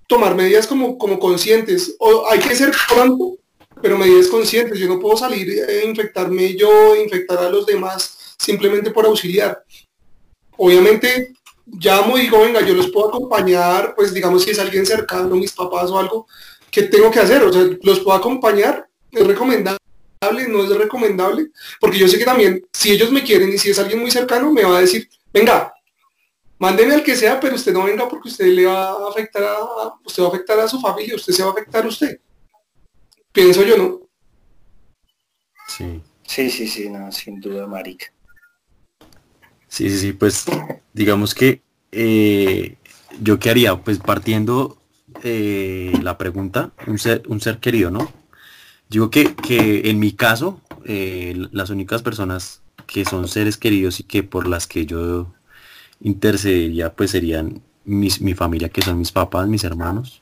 tomar 0.07 0.35
medidas 0.35 0.67
como, 0.67 0.97
como 0.97 1.19
conscientes. 1.19 1.95
O 1.99 2.27
hay 2.29 2.39
que 2.39 2.55
ser 2.55 2.71
pronto, 2.89 3.37
pero 3.81 3.97
medidas 3.97 4.27
conscientes. 4.27 4.79
Yo 4.79 4.87
no 4.87 4.99
puedo 4.99 5.17
salir 5.17 5.49
e 5.67 5.85
infectarme 5.85 6.55
yo, 6.55 6.95
infectar 6.95 7.39
a 7.39 7.49
los 7.49 7.65
demás 7.65 8.35
simplemente 8.37 8.91
por 8.91 9.05
auxiliar. 9.05 9.63
Obviamente 10.57 11.33
llamo 11.65 12.17
y 12.17 12.21
digo, 12.21 12.41
venga, 12.41 12.61
yo 12.61 12.73
los 12.73 12.89
puedo 12.91 13.09
acompañar, 13.09 13.93
pues 13.95 14.13
digamos 14.13 14.43
si 14.43 14.51
es 14.51 14.59
alguien 14.59 14.85
cercano, 14.85 15.35
mis 15.35 15.51
papás 15.51 15.89
o 15.89 15.97
algo, 15.97 16.27
¿qué 16.71 16.83
tengo 16.83 17.11
que 17.11 17.19
hacer? 17.19 17.43
O 17.43 17.51
sea, 17.51 17.63
los 17.81 17.99
puedo 17.99 18.17
acompañar, 18.17 18.87
es 19.11 19.25
recomendable, 19.25 19.79
no 20.47 20.63
es 20.63 20.69
recomendable, 20.69 21.47
porque 21.79 21.97
yo 21.97 22.07
sé 22.07 22.17
que 22.17 22.25
también, 22.25 22.65
si 22.73 22.91
ellos 22.91 23.11
me 23.11 23.23
quieren 23.23 23.49
y 23.49 23.57
si 23.57 23.71
es 23.71 23.79
alguien 23.79 23.99
muy 23.99 24.11
cercano, 24.11 24.51
me 24.51 24.63
va 24.63 24.77
a 24.77 24.81
decir, 24.81 25.09
venga, 25.33 25.73
mándeme 26.59 26.93
al 26.93 27.03
que 27.03 27.15
sea, 27.15 27.39
pero 27.39 27.55
usted 27.55 27.73
no 27.73 27.83
venga 27.83 28.07
porque 28.07 28.29
usted 28.29 28.45
le 28.45 28.65
va 28.65 28.91
a 28.91 29.09
afectar 29.09 29.43
a, 29.43 29.93
usted 30.05 30.23
va 30.23 30.27
a 30.27 30.29
afectar 30.29 30.59
a 30.59 30.67
su 30.67 30.79
familia, 30.79 31.15
usted 31.15 31.33
se 31.33 31.43
va 31.43 31.49
a 31.49 31.51
afectar 31.53 31.83
a 31.83 31.87
usted. 31.87 32.19
Pienso 33.35 33.65
yo, 33.65 33.77
¿no? 33.77 33.99
Sí. 35.67 36.01
Sí, 36.23 36.49
sí, 36.49 36.67
sí, 36.69 36.89
no, 36.89 37.11
sin 37.11 37.41
duda, 37.41 37.67
marica. 37.67 38.05
Sí, 39.67 39.89
sí, 39.89 39.99
sí, 39.99 40.13
pues 40.13 40.45
digamos 40.93 41.35
que 41.35 41.61
eh, 41.91 42.77
yo 43.21 43.37
qué 43.37 43.49
haría, 43.49 43.75
pues 43.75 43.99
partiendo 43.99 44.77
eh, 45.21 45.91
la 46.01 46.17
pregunta, 46.17 46.71
un 46.87 46.97
ser, 46.97 47.23
un 47.27 47.41
ser 47.41 47.59
querido, 47.59 47.91
¿no? 47.91 48.09
Digo 48.87 49.09
que, 49.09 49.35
que 49.35 49.89
en 49.89 49.99
mi 49.99 50.13
caso, 50.13 50.61
eh, 50.85 51.35
las 51.51 51.69
únicas 51.69 52.03
personas 52.03 52.61
que 52.87 53.03
son 53.03 53.27
seres 53.27 53.57
queridos 53.57 53.99
y 53.99 54.03
que 54.03 54.23
por 54.23 54.47
las 54.47 54.65
que 54.65 54.85
yo 54.85 55.33
intercedería, 55.99 56.93
pues 56.93 57.11
serían 57.11 57.61
mis, 57.83 58.21
mi 58.21 58.33
familia, 58.33 58.69
que 58.69 58.81
son 58.81 58.97
mis 58.97 59.11
papás, 59.11 59.49
mis 59.49 59.65
hermanos, 59.65 60.21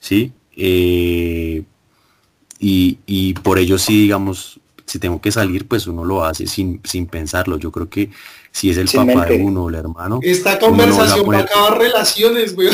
¿sí? 0.00 0.32
Eh, 0.56 1.62
y, 2.64 2.98
y 3.06 3.34
por 3.34 3.58
ello 3.58 3.76
sí, 3.78 4.02
digamos, 4.02 4.58
si 4.86 4.98
tengo 4.98 5.20
que 5.20 5.30
salir, 5.32 5.66
pues 5.66 5.86
uno 5.86 6.04
lo 6.04 6.24
hace 6.24 6.46
sin, 6.46 6.80
sin 6.84 7.06
pensarlo. 7.06 7.58
Yo 7.58 7.70
creo 7.70 7.88
que 7.88 8.10
si 8.52 8.70
es 8.70 8.76
el 8.76 8.88
Sin 8.88 9.06
papá 9.06 9.26
de 9.26 9.42
uno 9.42 9.64
o 9.64 9.68
el 9.68 9.74
hermano, 9.74 10.20
Esta 10.22 10.58
Uno 10.62 10.68
no 10.68 10.76
va 10.76 10.84
a 10.84 10.86
conversación 10.86 11.18
va 11.18 11.22
a 11.22 11.24
poner- 11.24 11.40
acabar 11.42 11.78
relaciones, 11.78 12.54
güey. 12.54 12.68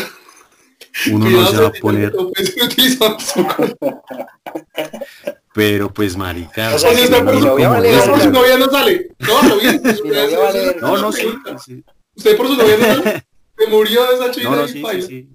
uno 1.13 1.31
no 1.31 1.47
se 1.47 1.57
va 1.57 1.69
a 1.69 1.73
poner, 1.73 2.13
Utilizamos- 2.65 3.33
Pero 5.55 5.93
pues 5.93 6.17
marica. 6.17 6.75
O 6.75 6.79
sea, 6.79 6.91
si 6.95 7.07
pues, 7.09 7.11
no, 7.41 7.55
vale. 7.71 7.97
Usted 7.97 8.11
por 8.11 8.21
su 8.21 8.31
novia 8.31 8.59
no 8.59 8.71
sale. 8.71 9.09
No, 9.19 9.43
lo 9.49 9.59
bien. 9.59 9.83
No, 10.81 10.97
no, 10.99 11.13
sí, 11.13 11.27
sí. 11.65 11.85
Usted 12.15 12.37
por 12.37 12.47
su 12.49 12.55
novia 12.57 12.77
no 12.79 12.85
sale. 13.05 13.25
Se 13.59 13.67
murió 13.67 14.11
esa 14.13 14.31
china 14.31 14.51
No, 14.51 14.57
no, 14.57 14.69
sí, 14.69 14.83
sí, 14.93 15.03
sí. 15.03 15.29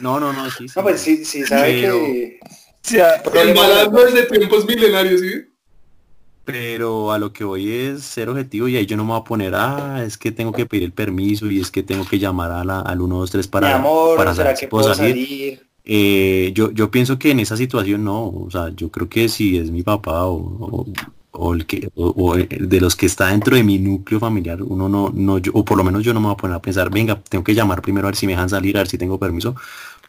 No, 0.00 0.18
no, 0.20 0.32
no, 0.32 0.50
sí, 0.50 0.68
sí. 0.68 0.72
No, 0.76 0.82
pues 0.82 1.00
sí, 1.00 1.24
sí 1.24 1.44
sabe 1.44 1.80
Pero- 1.82 1.94
que... 1.98 2.40
O 2.84 2.88
sea, 2.88 3.16
El 3.34 3.54
malandro 3.54 4.06
es 4.06 4.14
de 4.14 4.22
tiempos 4.24 4.66
milenarios, 4.66 5.20
¿sí? 5.20 5.32
Pero 6.44 7.12
a 7.12 7.18
lo 7.18 7.32
que 7.32 7.44
voy 7.44 7.70
es 7.70 8.02
ser 8.02 8.28
objetivo 8.28 8.66
y 8.66 8.76
ahí 8.76 8.84
yo 8.84 8.96
no 8.96 9.04
me 9.04 9.10
voy 9.12 9.20
a 9.20 9.24
poner, 9.24 9.54
ah, 9.54 10.02
es 10.04 10.18
que 10.18 10.32
tengo 10.32 10.52
que 10.52 10.66
pedir 10.66 10.82
el 10.82 10.92
permiso 10.92 11.48
y 11.48 11.60
es 11.60 11.70
que 11.70 11.84
tengo 11.84 12.04
que 12.04 12.18
llamar 12.18 12.50
a 12.50 12.64
la, 12.64 12.80
al 12.80 12.98
123 12.98 13.46
para, 13.46 13.68
Mi 13.68 13.72
amor, 13.74 14.16
para 14.16 14.34
¿será 14.34 14.46
saber 14.46 14.56
si 14.56 14.64
que 14.64 14.68
puedo 14.68 14.82
puedo 14.84 14.94
salir. 14.96 15.14
salir? 15.14 15.66
Eh, 15.84 16.50
yo, 16.54 16.72
yo 16.72 16.90
pienso 16.90 17.18
que 17.18 17.30
en 17.30 17.38
esa 17.40 17.56
situación 17.56 18.02
no, 18.04 18.26
o 18.26 18.48
sea, 18.50 18.70
yo 18.74 18.90
creo 18.90 19.08
que 19.08 19.28
si 19.28 19.56
es 19.56 19.70
mi 19.70 19.82
papá 19.84 20.24
o, 20.26 20.34
o- 20.36 20.86
o 21.34 21.54
el 21.54 21.64
que, 21.64 21.88
o, 21.94 22.12
o 22.16 22.36
de 22.36 22.80
los 22.80 22.94
que 22.96 23.06
está 23.06 23.28
dentro 23.28 23.56
de 23.56 23.62
mi 23.62 23.78
núcleo 23.78 24.18
familiar, 24.20 24.62
uno 24.62 24.88
no, 24.88 25.10
no, 25.14 25.38
yo- 25.38 25.52
o 25.54 25.64
por 25.64 25.78
lo 25.78 25.84
menos 25.84 26.02
yo 26.04 26.12
no 26.12 26.20
me 26.20 26.26
voy 26.26 26.34
a 26.34 26.36
poner 26.36 26.56
a 26.56 26.62
pensar, 26.62 26.90
venga, 26.90 27.20
tengo 27.28 27.42
que 27.44 27.54
llamar 27.54 27.82
primero 27.82 28.06
a 28.06 28.10
ver 28.10 28.16
si 28.16 28.26
me 28.26 28.32
dejan 28.32 28.48
salir, 28.50 28.76
a 28.76 28.80
ver 28.80 28.88
si 28.88 28.98
tengo 28.98 29.18
permiso. 29.18 29.54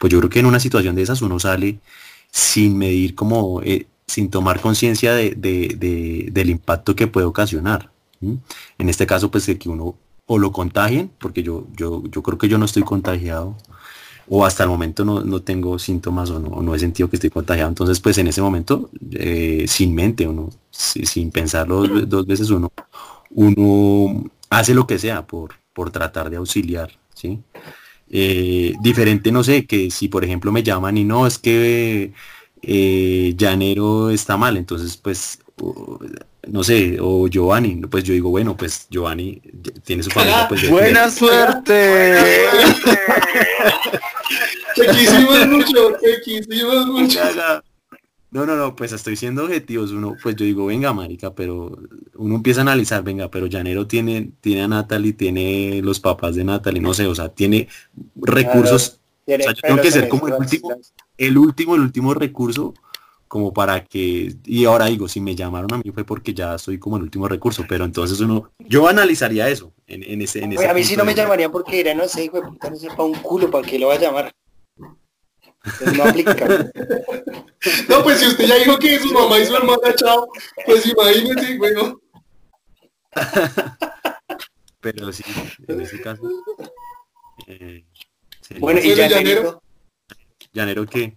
Pues 0.00 0.12
yo 0.12 0.18
creo 0.18 0.30
que 0.30 0.40
en 0.40 0.46
una 0.46 0.60
situación 0.60 0.96
de 0.96 1.02
esas 1.02 1.22
uno 1.22 1.38
sale 1.38 1.78
sin 2.34 2.76
medir 2.78 3.14
como, 3.14 3.62
eh, 3.62 3.86
sin 4.08 4.28
tomar 4.30 4.60
conciencia 4.60 5.14
de, 5.14 5.30
de- 5.36 5.76
de- 5.78 6.30
del 6.32 6.50
impacto 6.50 6.96
que 6.96 7.06
puede 7.06 7.26
ocasionar. 7.26 7.92
En 8.78 8.88
este 8.88 9.06
caso, 9.06 9.30
pues 9.30 9.46
de 9.46 9.58
que 9.58 9.68
uno 9.68 9.96
o 10.26 10.38
lo 10.38 10.52
contagien, 10.52 11.10
porque 11.18 11.42
yo, 11.42 11.66
yo, 11.76 12.02
yo 12.10 12.22
creo 12.22 12.38
que 12.38 12.48
yo 12.48 12.58
no 12.58 12.64
estoy 12.64 12.82
contagiado, 12.82 13.56
o 14.28 14.46
hasta 14.46 14.64
el 14.64 14.70
momento 14.70 15.04
no, 15.04 15.22
no 15.22 15.42
tengo 15.42 15.78
síntomas 15.78 16.30
o 16.30 16.40
no, 16.40 16.62
no 16.62 16.74
he 16.74 16.78
sentido 16.78 17.10
que 17.10 17.16
estoy 17.16 17.30
contagiado. 17.30 17.68
Entonces, 17.70 18.00
pues 18.00 18.18
en 18.18 18.28
ese 18.28 18.42
momento, 18.42 18.90
eh, 19.12 19.66
sin 19.68 19.94
mente, 19.94 20.28
uno, 20.28 20.50
si- 20.70 21.06
sin 21.06 21.30
pensarlo 21.30 21.86
dos, 21.88 22.08
dos 22.08 22.26
veces, 22.26 22.50
uno, 22.50 22.72
uno 23.30 24.24
hace 24.50 24.74
lo 24.74 24.86
que 24.86 24.98
sea 24.98 25.26
por, 25.26 25.52
por 25.74 25.90
tratar 25.90 26.30
de 26.30 26.36
auxiliar, 26.36 26.92
¿sí? 27.14 27.40
Eh, 28.10 28.74
diferente, 28.80 29.32
no 29.32 29.42
sé, 29.42 29.66
que 29.66 29.90
si 29.90 30.08
por 30.08 30.24
ejemplo 30.24 30.52
me 30.52 30.62
llaman 30.62 30.96
y 30.98 31.04
no, 31.04 31.26
es 31.26 31.38
que 31.38 32.12
eh, 32.62 33.34
Llanero 33.36 34.10
está 34.10 34.36
mal, 34.36 34.56
entonces 34.56 34.96
pues, 34.96 35.38
o- 35.60 35.98
no 36.46 36.62
sé, 36.62 36.98
o 37.00 37.26
Giovanni, 37.28 37.76
pues 37.90 38.04
yo 38.04 38.12
digo, 38.12 38.28
bueno, 38.30 38.56
pues 38.56 38.86
Giovanni 38.90 39.40
tiene 39.84 40.02
su 40.02 40.10
familia, 40.10 40.46
pues 40.48 40.68
buena 40.70 41.10
suerte. 41.10 42.44
Te 44.74 44.86
quisimos 44.88 45.46
mucho, 45.46 45.92
te 46.00 46.20
quisimos 46.22 46.86
mucho. 46.86 47.20
No, 48.34 48.44
no, 48.44 48.56
no, 48.56 48.74
pues 48.74 48.90
estoy 48.90 49.14
siendo 49.14 49.44
objetivos. 49.44 49.92
Uno, 49.92 50.16
pues 50.20 50.34
yo 50.34 50.44
digo, 50.44 50.66
venga, 50.66 50.92
marica, 50.92 51.32
pero 51.32 51.78
uno 52.16 52.34
empieza 52.34 52.60
a 52.60 52.62
analizar, 52.62 53.04
venga, 53.04 53.30
pero 53.30 53.46
Llanero 53.46 53.86
tiene, 53.86 54.32
tiene 54.40 54.62
a 54.62 54.66
Natalie, 54.66 55.12
tiene 55.12 55.80
los 55.84 56.00
papás 56.00 56.34
de 56.34 56.42
Natalie, 56.42 56.82
no 56.82 56.92
sé, 56.94 57.06
o 57.06 57.14
sea, 57.14 57.28
tiene 57.28 57.68
recursos, 58.16 59.00
Tiene 59.24 59.44
o 59.44 59.46
sea, 59.46 59.54
yo 59.54 59.62
tengo 59.62 59.80
que 59.80 59.92
ser 59.92 60.08
como 60.08 60.26
el 60.26 60.34
último. 60.34 60.72
el 61.16 61.38
último, 61.38 61.76
el 61.76 61.82
último 61.82 62.12
recurso, 62.12 62.74
como 63.28 63.54
para 63.54 63.84
que, 63.84 64.34
y 64.44 64.64
ahora 64.64 64.86
digo, 64.86 65.06
si 65.06 65.20
me 65.20 65.36
llamaron 65.36 65.72
a 65.72 65.78
mí 65.78 65.92
fue 65.94 66.02
porque 66.02 66.34
ya 66.34 66.58
soy 66.58 66.76
como 66.76 66.96
el 66.96 67.04
último 67.04 67.28
recurso, 67.28 67.64
pero 67.68 67.84
entonces 67.84 68.18
uno, 68.18 68.50
yo 68.58 68.88
analizaría 68.88 69.48
eso 69.48 69.72
en, 69.86 70.02
en 70.02 70.22
ese, 70.22 70.42
en 70.42 70.54
ese 70.54 70.58
Oye, 70.58 70.70
a 70.70 70.74
mí 70.74 70.82
sí 70.82 70.96
no 70.96 71.04
me 71.04 71.14
llamarían 71.14 71.52
porque 71.52 71.76
dirán, 71.76 71.98
no 71.98 72.08
sé, 72.08 72.24
hijo 72.24 72.40
de 72.40 72.48
puta, 72.48 72.68
no 72.68 72.74
sepa 72.74 73.04
un 73.04 73.14
culo, 73.14 73.48
¿para 73.48 73.64
qué 73.64 73.78
lo 73.78 73.86
va 73.86 73.94
a 73.94 74.00
llamar? 74.00 74.34
Entonces 75.64 75.96
no 75.98 76.04
aplica. 76.04 76.70
No, 77.88 78.02
pues 78.02 78.20
si 78.20 78.26
usted 78.26 78.44
ya 78.46 78.56
dijo 78.56 78.78
que 78.78 78.98
su 78.98 79.10
mamá 79.10 79.38
y 79.38 79.46
su 79.46 79.56
hermana, 79.56 79.94
chao, 79.94 80.28
pues 80.66 80.84
imagínese, 80.84 81.56
bueno. 81.56 81.98
Pero 84.80 85.10
sí, 85.12 85.24
en 85.66 85.80
ese 85.80 85.98
caso. 86.02 86.22
eh, 87.46 87.86
Bueno, 88.58 88.80
y 88.82 88.94
llanero. 88.94 89.62
Llanero 90.52 90.84
que 90.84 91.16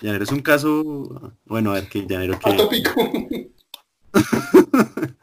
Llanero 0.00 0.22
es 0.24 0.30
un 0.30 0.42
caso 0.42 1.34
bueno 1.44 1.72
a 1.72 1.74
ver 1.74 1.88
que 1.88 2.06
Llanero 2.06 2.38
que 2.38 2.50
Atópico. 2.50 2.94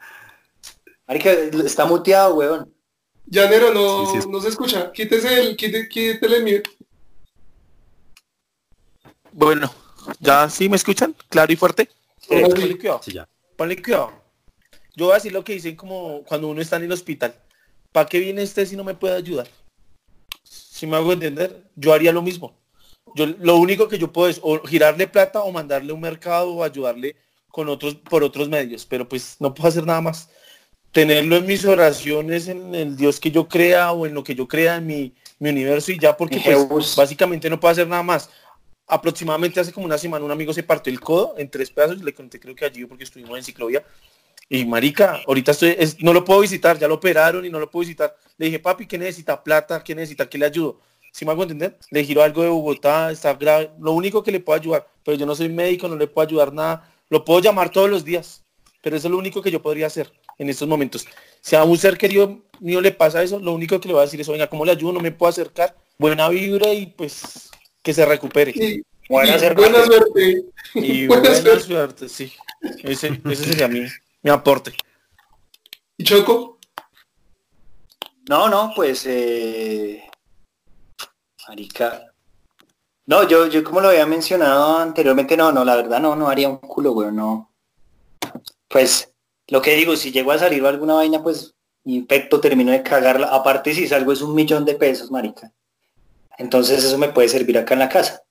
Marica, 1.06 1.32
está 1.32 1.86
muteado, 1.86 2.34
weón. 2.34 2.73
Llanero, 3.26 3.72
no, 3.72 4.06
Sí, 4.12 4.22
sí. 4.22 4.28
no 4.28 4.40
se 4.40 4.48
escucha. 4.48 4.92
Quítese 4.92 5.40
el, 5.40 5.56
quite, 5.56 5.88
quítele 5.88 6.36
el 6.36 6.42
mute. 6.42 6.70
Bueno, 9.32 9.72
¿ya 10.20 10.48
sí 10.48 10.68
me 10.68 10.76
escuchan? 10.76 11.14
¿Claro 11.28 11.52
y 11.52 11.56
fuerte? 11.56 11.88
Sí. 12.20 12.28
Ponle 12.40 12.78
cuidado, 12.78 13.00
sí, 13.02 13.12
ya. 13.12 13.28
ponle 13.56 13.82
cuidado. 13.82 14.12
Yo 14.96 15.06
voy 15.06 15.12
a 15.12 15.16
decir 15.16 15.32
lo 15.32 15.42
que 15.42 15.54
dicen 15.54 15.74
como 15.74 16.22
cuando 16.24 16.48
uno 16.48 16.60
está 16.60 16.76
en 16.76 16.84
el 16.84 16.92
hospital. 16.92 17.34
¿Para 17.90 18.08
qué 18.08 18.20
viene 18.20 18.42
este 18.42 18.64
si 18.66 18.76
no 18.76 18.84
me 18.84 18.94
puede 18.94 19.16
ayudar? 19.16 19.48
Si 20.44 20.86
me 20.86 20.96
hago 20.96 21.12
entender, 21.12 21.64
yo 21.74 21.92
haría 21.92 22.12
lo 22.12 22.22
mismo. 22.22 22.56
Yo 23.16 23.26
lo 23.26 23.56
único 23.56 23.88
que 23.88 23.98
yo 23.98 24.12
puedo 24.12 24.28
es 24.28 24.38
o 24.42 24.60
girarle 24.66 25.06
plata 25.06 25.42
o 25.42 25.52
mandarle 25.52 25.92
un 25.92 26.00
mercado 26.00 26.52
o 26.52 26.64
ayudarle 26.64 27.16
con 27.48 27.68
otros 27.68 27.94
por 27.96 28.22
otros 28.24 28.48
medios, 28.48 28.84
pero 28.84 29.08
pues 29.08 29.36
no 29.40 29.54
puedo 29.54 29.68
hacer 29.68 29.86
nada 29.86 30.00
más. 30.00 30.28
Tenerlo 30.94 31.36
en 31.36 31.46
mis 31.46 31.64
oraciones, 31.64 32.46
en 32.46 32.72
el 32.72 32.96
Dios 32.96 33.18
que 33.18 33.32
yo 33.32 33.48
crea 33.48 33.90
o 33.90 34.06
en 34.06 34.14
lo 34.14 34.22
que 34.22 34.36
yo 34.36 34.46
crea 34.46 34.76
en 34.76 34.86
mi, 34.86 35.12
mi 35.40 35.50
universo 35.50 35.90
y 35.90 35.98
ya 35.98 36.16
porque 36.16 36.38
pues 36.68 36.94
básicamente 36.94 37.50
no 37.50 37.58
puedo 37.58 37.72
hacer 37.72 37.88
nada 37.88 38.04
más. 38.04 38.30
Aproximadamente 38.86 39.58
hace 39.58 39.72
como 39.72 39.86
una 39.86 39.98
semana 39.98 40.24
un 40.24 40.30
amigo 40.30 40.52
se 40.52 40.62
partió 40.62 40.92
el 40.92 41.00
codo 41.00 41.34
en 41.36 41.50
tres 41.50 41.70
pedazos, 41.70 42.00
le 42.00 42.14
conté 42.14 42.38
creo 42.38 42.54
que 42.54 42.64
allí 42.64 42.84
porque 42.86 43.02
estuvimos 43.02 43.36
en 43.36 43.42
ciclovía. 43.42 43.82
Y 44.48 44.64
marica, 44.66 45.20
ahorita 45.26 45.50
estoy, 45.50 45.74
es- 45.76 46.00
no 46.00 46.12
lo 46.12 46.24
puedo 46.24 46.40
visitar, 46.40 46.78
ya 46.78 46.86
lo 46.86 46.94
operaron 46.94 47.44
y 47.44 47.50
no 47.50 47.58
lo 47.58 47.68
puedo 47.68 47.80
visitar. 47.80 48.14
Le 48.38 48.46
dije, 48.46 48.60
papi, 48.60 48.86
¿qué 48.86 48.96
necesita? 48.96 49.42
Plata, 49.42 49.82
¿qué 49.82 49.96
necesita? 49.96 50.28
¿Qué 50.28 50.38
le 50.38 50.46
ayudo? 50.46 50.80
Si 51.10 51.24
me 51.24 51.32
hago 51.32 51.42
entender? 51.42 51.76
Le 51.90 52.04
giro 52.04 52.22
algo 52.22 52.42
de 52.42 52.50
Bogotá, 52.50 53.10
está 53.10 53.34
grave. 53.34 53.70
Lo 53.80 53.92
único 53.92 54.22
que 54.22 54.30
le 54.30 54.38
puedo 54.38 54.60
ayudar, 54.60 54.86
pero 55.04 55.16
yo 55.16 55.26
no 55.26 55.34
soy 55.34 55.48
médico, 55.48 55.88
no 55.88 55.96
le 55.96 56.06
puedo 56.06 56.28
ayudar 56.28 56.52
nada. 56.52 56.88
Lo 57.08 57.24
puedo 57.24 57.40
llamar 57.40 57.70
todos 57.70 57.90
los 57.90 58.04
días, 58.04 58.43
pero 58.84 58.96
eso 58.96 59.08
es 59.08 59.12
lo 59.12 59.16
único 59.16 59.40
que 59.40 59.50
yo 59.50 59.62
podría 59.62 59.86
hacer 59.86 60.12
en 60.36 60.50
estos 60.50 60.68
momentos. 60.68 61.06
Si 61.40 61.56
a 61.56 61.64
un 61.64 61.78
ser 61.78 61.96
querido 61.96 62.42
mío 62.60 62.82
le 62.82 62.92
pasa 62.92 63.22
eso, 63.22 63.38
lo 63.40 63.52
único 63.52 63.80
que 63.80 63.88
le 63.88 63.94
voy 63.94 64.02
a 64.02 64.04
decir 64.04 64.20
es, 64.20 64.28
venga, 64.28 64.46
¿cómo 64.46 64.66
le 64.66 64.72
ayudo? 64.72 64.92
No 64.92 65.00
me 65.00 65.10
puedo 65.10 65.30
acercar. 65.30 65.74
Buena 65.98 66.28
vibra 66.28 66.70
y 66.74 66.86
pues 66.86 67.50
que 67.82 67.94
se 67.94 68.04
recupere. 68.04 68.52
Y, 68.54 68.82
Buena 69.08 69.36
y 69.36 69.38
suerte. 69.38 69.54
buena 69.62 69.84
suerte. 69.86 70.44
Y 70.74 71.06
Buena 71.06 71.22
buena 71.22 71.40
suerte. 71.40 71.64
suerte, 71.64 72.08
sí. 72.10 72.32
Ese, 72.82 73.18
ese 73.24 73.44
sería 73.44 73.68
mi, 73.68 73.86
mi 74.22 74.30
aporte. 74.30 74.74
¿Y 75.96 76.04
Choco? 76.04 76.58
No, 78.28 78.50
no, 78.50 78.72
pues, 78.76 79.06
eh... 79.06 80.04
Marica. 81.48 82.12
No, 83.06 83.26
yo, 83.26 83.46
yo 83.46 83.64
como 83.64 83.80
lo 83.80 83.88
había 83.88 84.04
mencionado 84.06 84.76
anteriormente, 84.78 85.38
no, 85.38 85.52
no, 85.52 85.64
la 85.64 85.76
verdad 85.76 86.00
no, 86.00 86.14
no 86.16 86.28
haría 86.28 86.50
un 86.50 86.58
culo, 86.58 86.92
weón, 86.92 87.16
no. 87.16 87.53
Pues, 88.68 89.12
lo 89.48 89.60
que 89.62 89.74
digo, 89.76 89.96
si 89.96 90.10
llego 90.12 90.32
a 90.32 90.38
salir 90.38 90.64
alguna 90.64 90.94
vaina, 90.94 91.22
pues, 91.22 91.54
infecto, 91.84 92.40
termino 92.40 92.72
de 92.72 92.82
cagarla. 92.82 93.28
Aparte, 93.28 93.74
si 93.74 93.86
salgo 93.86 94.12
es 94.12 94.22
un 94.22 94.34
millón 94.34 94.64
de 94.64 94.74
pesos, 94.74 95.10
marica. 95.10 95.52
Entonces 96.38 96.82
eso 96.84 96.98
me 96.98 97.08
puede 97.10 97.28
servir 97.28 97.56
acá 97.58 97.74
en 97.74 97.80
la 97.80 97.88
casa. 97.88 98.22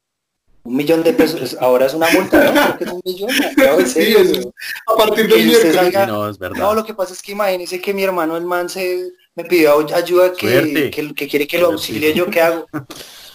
Un 0.65 0.75
millón 0.77 1.03
de 1.03 1.13
pesos, 1.13 1.57
ahora 1.59 1.85
es 1.87 1.93
una 1.93 2.09
multa, 2.09 2.41
¿no? 2.51 2.53
Creo 2.53 2.77
que 2.77 2.83
es 2.85 2.91
un 2.91 3.01
millón. 3.05 3.29
No, 3.57 3.79
en 3.79 3.85
Sí, 3.87 3.93
serio, 3.93 4.19
es- 4.19 4.31
weón. 4.31 4.53
A 4.87 4.95
partir 4.95 5.27
del 5.27 5.45
miércoles. 5.45 5.75
salga- 5.75 6.07
no, 6.07 6.29
es 6.29 6.37
verdad. 6.37 6.57
No, 6.57 6.73
lo 6.73 6.83
que 6.85 6.93
pasa 6.93 7.13
es 7.13 7.21
que 7.21 7.33
imagínese 7.33 7.79
que 7.81 7.93
mi 7.93 8.03
hermano 8.03 8.35
el 8.37 8.45
man 8.45 8.69
se 8.69 9.11
me 9.35 9.43
pidió 9.45 9.77
ayuda 9.93 10.33
que, 10.33 10.89
que, 10.91 11.13
que 11.13 11.27
quiere 11.27 11.47
que 11.47 11.57
lo 11.59 11.67
auxilie 11.67 12.13
yo, 12.13 12.29
¿qué 12.29 12.41
hago? 12.41 12.67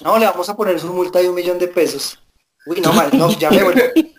No, 0.01 0.19
le 0.19 0.25
vamos 0.27 0.49
a 0.49 0.57
poner 0.57 0.79
su 0.81 0.87
multa 0.93 1.19
de 1.19 1.29
un 1.29 1.35
millón 1.35 1.59
de 1.59 1.69
pesos. 1.69 2.19
Uy, 2.67 2.81
no, 2.81 2.93
man, 2.93 3.11
no, 3.15 3.31
ya 3.39 3.51
me 3.51 3.63
voy. 3.63 3.75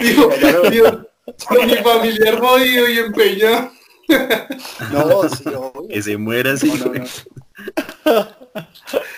Dijo, 0.00 0.30
Dios, 0.70 0.98
con 1.48 1.66
mi 1.66 1.76
familiar 1.76 2.38
jodido 2.38 2.88
y 2.88 2.98
empeñado. 2.98 3.70
No, 4.92 5.28
sí, 5.28 5.44
obvio. 5.46 5.88
que 5.88 6.02
se 6.02 6.16
muera 6.16 6.52
así 6.52 6.68
No, 6.68 6.84
no, 6.86 7.04
no. 8.04 8.26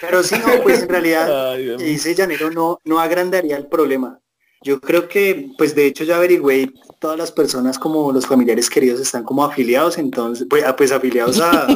Pero 0.00 0.22
sí, 0.22 0.36
no, 0.38 0.62
pues 0.62 0.82
en 0.82 0.88
realidad, 0.88 1.52
Ay, 1.52 1.76
dice 1.78 2.14
Llanero, 2.14 2.50
no, 2.50 2.78
no 2.84 3.00
agrandaría 3.00 3.56
el 3.56 3.66
problema. 3.66 4.20
Yo 4.62 4.80
creo 4.80 5.08
que, 5.08 5.48
pues 5.58 5.74
de 5.74 5.86
hecho 5.86 6.04
ya 6.04 6.16
averigüé, 6.16 6.70
todas 6.98 7.18
las 7.18 7.32
personas 7.32 7.78
como 7.78 8.12
los 8.12 8.26
familiares 8.26 8.70
queridos 8.70 9.00
están 9.00 9.24
como 9.24 9.44
afiliados, 9.44 9.98
entonces, 9.98 10.46
pues, 10.48 10.64
ah, 10.64 10.74
pues 10.74 10.90
afiliados 10.90 11.38
a, 11.40 11.66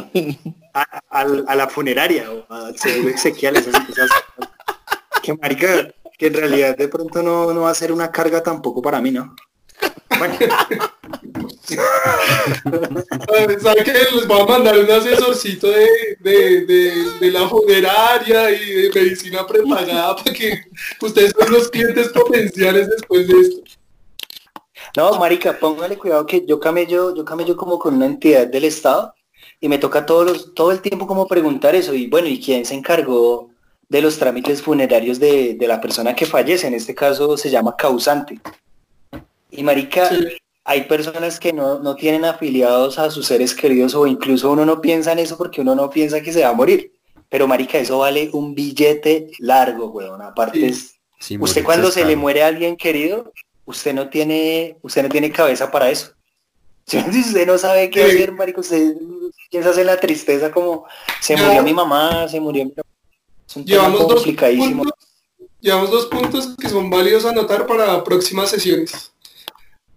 a, 1.09 1.55
la 1.55 1.67
funeraria 1.67 2.31
o 2.31 2.51
a 2.51 2.73
seguro 2.73 3.09
exequial, 3.09 3.57
esas, 3.57 3.75
esas- 3.89 4.09
que 5.21 5.33
marica, 5.35 5.93
que 6.17 6.27
en 6.27 6.33
realidad 6.33 6.75
de 6.77 6.87
pronto 6.87 7.21
no, 7.21 7.53
no 7.53 7.61
va 7.61 7.69
a 7.71 7.75
ser 7.75 7.91
una 7.91 8.11
carga 8.11 8.41
tampoco 8.41 8.81
para 8.81 9.01
mí, 9.01 9.11
¿no? 9.11 9.35
Bueno, 10.17 10.35
¿Sabe 13.61 13.83
que 13.83 13.93
les 13.93 14.27
voy 14.27 14.41
a 14.41 14.45
mandar 14.45 14.77
un 14.77 14.89
asesorcito 14.89 15.69
de, 15.69 15.87
de, 16.19 16.65
de, 16.65 17.11
de 17.19 17.31
la 17.31 17.47
funeraria 17.47 18.51
y 18.51 18.73
de 18.73 18.91
medicina 18.93 19.45
prepagada 19.45 20.15
para 20.15 20.33
que 20.33 20.63
ustedes 21.01 21.33
son 21.37 21.51
los 21.51 21.69
clientes 21.69 22.09
potenciales 22.09 22.89
después 22.89 23.27
de 23.27 23.39
esto? 23.39 23.61
No, 24.97 25.19
marica, 25.19 25.57
póngale 25.59 25.97
cuidado 25.97 26.25
que 26.25 26.45
yo 26.45 26.59
camello, 26.59 27.15
yo 27.15 27.23
camello 27.23 27.55
como 27.55 27.77
con 27.77 27.95
una 27.95 28.05
entidad 28.07 28.47
del 28.47 28.65
Estado 28.65 29.13
y 29.59 29.69
me 29.69 29.77
toca 29.77 30.05
todos 30.05 30.25
los, 30.25 30.53
todo 30.53 30.71
el 30.71 30.81
tiempo 30.81 31.05
como 31.05 31.27
preguntar 31.27 31.75
eso. 31.75 31.93
Y 31.93 32.07
bueno, 32.07 32.27
¿y 32.27 32.41
quién 32.41 32.65
se 32.65 32.73
encargó 32.73 33.49
de 33.87 34.01
los 34.01 34.17
trámites 34.17 34.61
funerarios 34.61 35.19
de, 35.19 35.53
de 35.55 35.67
la 35.67 35.79
persona 35.79 36.15
que 36.15 36.25
fallece? 36.25 36.67
En 36.67 36.73
este 36.73 36.95
caso 36.95 37.37
se 37.37 37.49
llama 37.49 37.75
causante. 37.77 38.39
Y 39.59 39.63
marica, 39.63 40.07
Sí. 40.09 40.15
hay 40.63 40.83
personas 40.85 41.37
que 41.39 41.51
no, 41.51 41.79
no 41.79 41.95
tienen 41.95 42.23
afiliados 42.23 42.97
a 42.97 43.11
sus 43.11 43.25
seres 43.27 43.53
queridos 43.53 43.93
o 43.93 44.07
incluso 44.07 44.49
uno 44.51 44.65
no 44.65 44.79
piensa 44.79 45.11
en 45.11 45.19
eso 45.19 45.37
porque 45.37 45.59
uno 45.59 45.75
no 45.75 45.89
piensa 45.89 46.21
que 46.21 46.31
se 46.31 46.43
va 46.43 46.49
a 46.49 46.53
morir. 46.53 46.93
Pero 47.27 47.45
marica, 47.45 47.77
eso 47.77 47.99
vale 47.99 48.29
un 48.31 48.55
billete 48.55 49.31
largo, 49.39 49.87
weón. 49.87 50.21
Aparte 50.21 50.59
Sí. 50.59 50.65
es, 50.65 50.93
Sí, 51.19 51.37
usted 51.37 51.65
cuando 51.65 51.91
se 51.91 52.05
le 52.05 52.15
muere 52.15 52.43
a 52.43 52.47
alguien 52.47 52.77
querido, 52.77 53.33
usted 53.65 53.93
no 53.93 54.07
tiene, 54.09 54.77
usted 54.81 55.03
no 55.03 55.09
tiene 55.09 55.29
cabeza 55.29 55.69
para 55.69 55.89
eso. 55.91 56.11
Si 56.87 56.97
usted 56.97 57.45
no 57.45 57.57
sabe 57.57 57.89
qué 57.89 58.05
Sí. 58.09 58.15
hacer, 58.15 58.31
marico, 58.31 58.61
usted 58.61 58.95
piensa 59.51 59.79
en 59.81 59.87
la 59.87 59.99
tristeza 59.99 60.49
como 60.51 60.85
se 61.19 61.35
murió 61.35 61.61
mi 61.61 61.73
mamá, 61.73 62.27
se 62.29 62.39
murió 62.39 62.63
mi 62.63 62.71
Es 62.71 63.55
un 63.57 63.65
tema 63.65 63.77
Llevamos 63.81 63.99
dos, 64.01 64.13
complicadísimo. 64.13 64.83
puntos, 64.83 64.99
llevamos 65.59 65.91
dos 65.91 66.05
puntos 66.05 66.55
que 66.57 66.69
son 66.69 66.89
válidos 66.89 67.25
a 67.25 67.29
anotar 67.31 67.67
para 67.67 68.01
próximas 68.05 68.49
sesiones. 68.49 69.11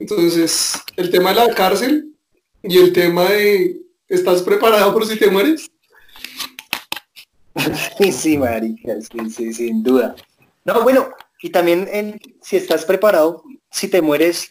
Entonces, 0.02 0.72
el 0.96 1.10
tema 1.12 1.30
de 1.30 1.36
la 1.36 1.54
cárcel 1.54 2.12
y 2.60 2.76
el 2.76 2.92
tema 2.92 3.22
de 3.30 3.82
¿estás 4.08 4.42
preparado 4.42 4.92
por 4.92 5.06
si 5.06 5.16
te 5.16 5.30
mueres? 5.30 5.70
Sí, 7.98 8.10
sí, 8.10 8.38
marica, 8.38 8.94
sí, 9.00 9.30
sí, 9.30 9.52
sin 9.52 9.82
duda. 9.84 10.16
No, 10.64 10.82
bueno, 10.82 11.10
y 11.40 11.50
también 11.50 11.88
en, 11.92 12.18
si 12.40 12.56
estás 12.56 12.84
preparado, 12.84 13.44
si 13.70 13.86
te 13.86 14.02
mueres, 14.02 14.50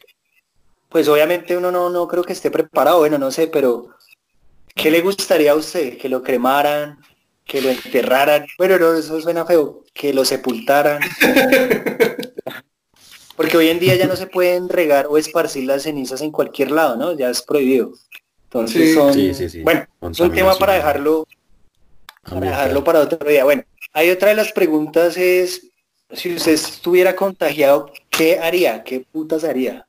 pues 0.88 1.10
obviamente 1.10 1.58
uno 1.58 1.70
no, 1.70 1.90
no 1.90 2.08
creo 2.08 2.24
que 2.24 2.32
esté 2.32 2.50
preparado, 2.50 3.00
bueno, 3.00 3.18
no 3.18 3.30
sé, 3.30 3.48
pero 3.48 3.90
¿qué 4.74 4.90
le 4.90 5.02
gustaría 5.02 5.52
a 5.52 5.56
usted? 5.56 5.98
¿Que 5.98 6.08
lo 6.08 6.24
cremaran? 6.24 7.00
¿Que 7.44 7.62
lo 7.62 7.70
enterraran? 7.70 8.46
Bueno, 8.58 8.80
no, 8.80 8.94
eso 8.94 9.20
suena 9.20 9.46
feo, 9.46 9.84
que 9.94 10.14
lo 10.14 10.24
sepultaran. 10.24 11.02
Porque 13.42 13.58
hoy 13.58 13.70
en 13.70 13.80
día 13.80 13.96
ya 13.96 14.06
no 14.06 14.16
se 14.16 14.28
pueden 14.38 14.70
regar 14.70 15.08
o 15.08 15.18
esparcir 15.18 15.64
las 15.64 15.82
cenizas 15.82 16.22
en 16.22 16.32
cualquier 16.32 16.70
lado, 16.70 16.96
¿no? 16.96 17.18
Ya 17.18 17.30
es 17.32 17.42
prohibido. 17.42 17.92
Entonces 18.44 18.90
Sí. 18.90 18.94
son, 18.94 19.14
Sí, 19.14 19.34
sí, 19.34 19.50
sí. 19.50 19.64
bueno, 19.64 19.88
es 20.12 20.20
un 20.20 20.32
tema 20.32 20.56
para 20.56 20.74
dejarlo 20.74 21.28
para 22.30 22.42
dejarlo 22.42 22.84
para 22.84 23.00
otro 23.00 23.28
día. 23.28 23.44
Bueno, 23.44 23.64
hay 23.94 24.12
otra 24.12 24.30
de 24.30 24.36
las 24.36 24.52
preguntas 24.52 25.18
es, 25.18 25.68
si 26.12 26.36
usted 26.36 26.52
estuviera 26.52 27.16
contagiado, 27.16 27.92
¿qué 28.12 28.38
haría? 28.38 28.84
¿Qué 28.84 29.04
putas 29.12 29.44
haría? 29.44 29.88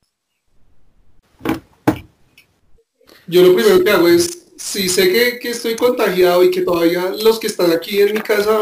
Yo 3.26 3.42
lo 3.42 3.54
primero 3.54 3.84
que 3.84 3.90
hago 3.90 4.08
es, 4.08 4.46
si 4.56 4.88
sé 4.88 5.12
que, 5.12 5.38
que 5.38 5.50
estoy 5.50 5.76
contagiado 5.76 6.42
y 6.42 6.50
que 6.50 6.62
todavía 6.62 7.10
los 7.22 7.38
que 7.38 7.48
están 7.48 7.70
aquí 7.70 8.00
en 8.00 8.14
mi 8.14 8.20
casa 8.22 8.58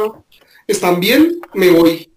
están 0.67 0.99
bien, 0.99 1.41
me 1.55 1.71
voy. 1.71 2.10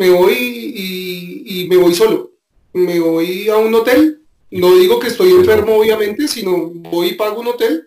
Me 0.00 0.08
voy 0.08 0.32
y, 0.32 1.62
y 1.64 1.68
me 1.68 1.76
voy 1.76 1.94
solo. 1.94 2.30
Me 2.72 2.98
voy 2.98 3.50
a 3.50 3.58
un 3.58 3.74
hotel. 3.74 4.22
No 4.50 4.74
digo 4.76 4.98
que 4.98 5.08
estoy 5.08 5.30
enfermo, 5.32 5.76
obviamente, 5.76 6.26
sino 6.26 6.70
voy 6.72 7.08
y 7.08 7.14
pago 7.16 7.40
un 7.42 7.48
hotel 7.48 7.86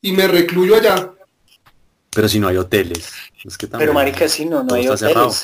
y 0.00 0.12
me 0.12 0.26
recluyo 0.26 0.74
allá. 0.74 1.12
Pero 2.14 2.28
si 2.30 2.38
no 2.40 2.48
hay 2.48 2.56
hoteles. 2.56 3.10
Es 3.44 3.58
que 3.58 3.66
también 3.66 3.88
Pero 3.88 3.92
marica, 3.92 4.26
sí, 4.26 4.46
no, 4.46 4.62
no 4.64 4.74
hay 4.74 4.88
hoteles. 4.88 5.00
cerrado. 5.00 5.34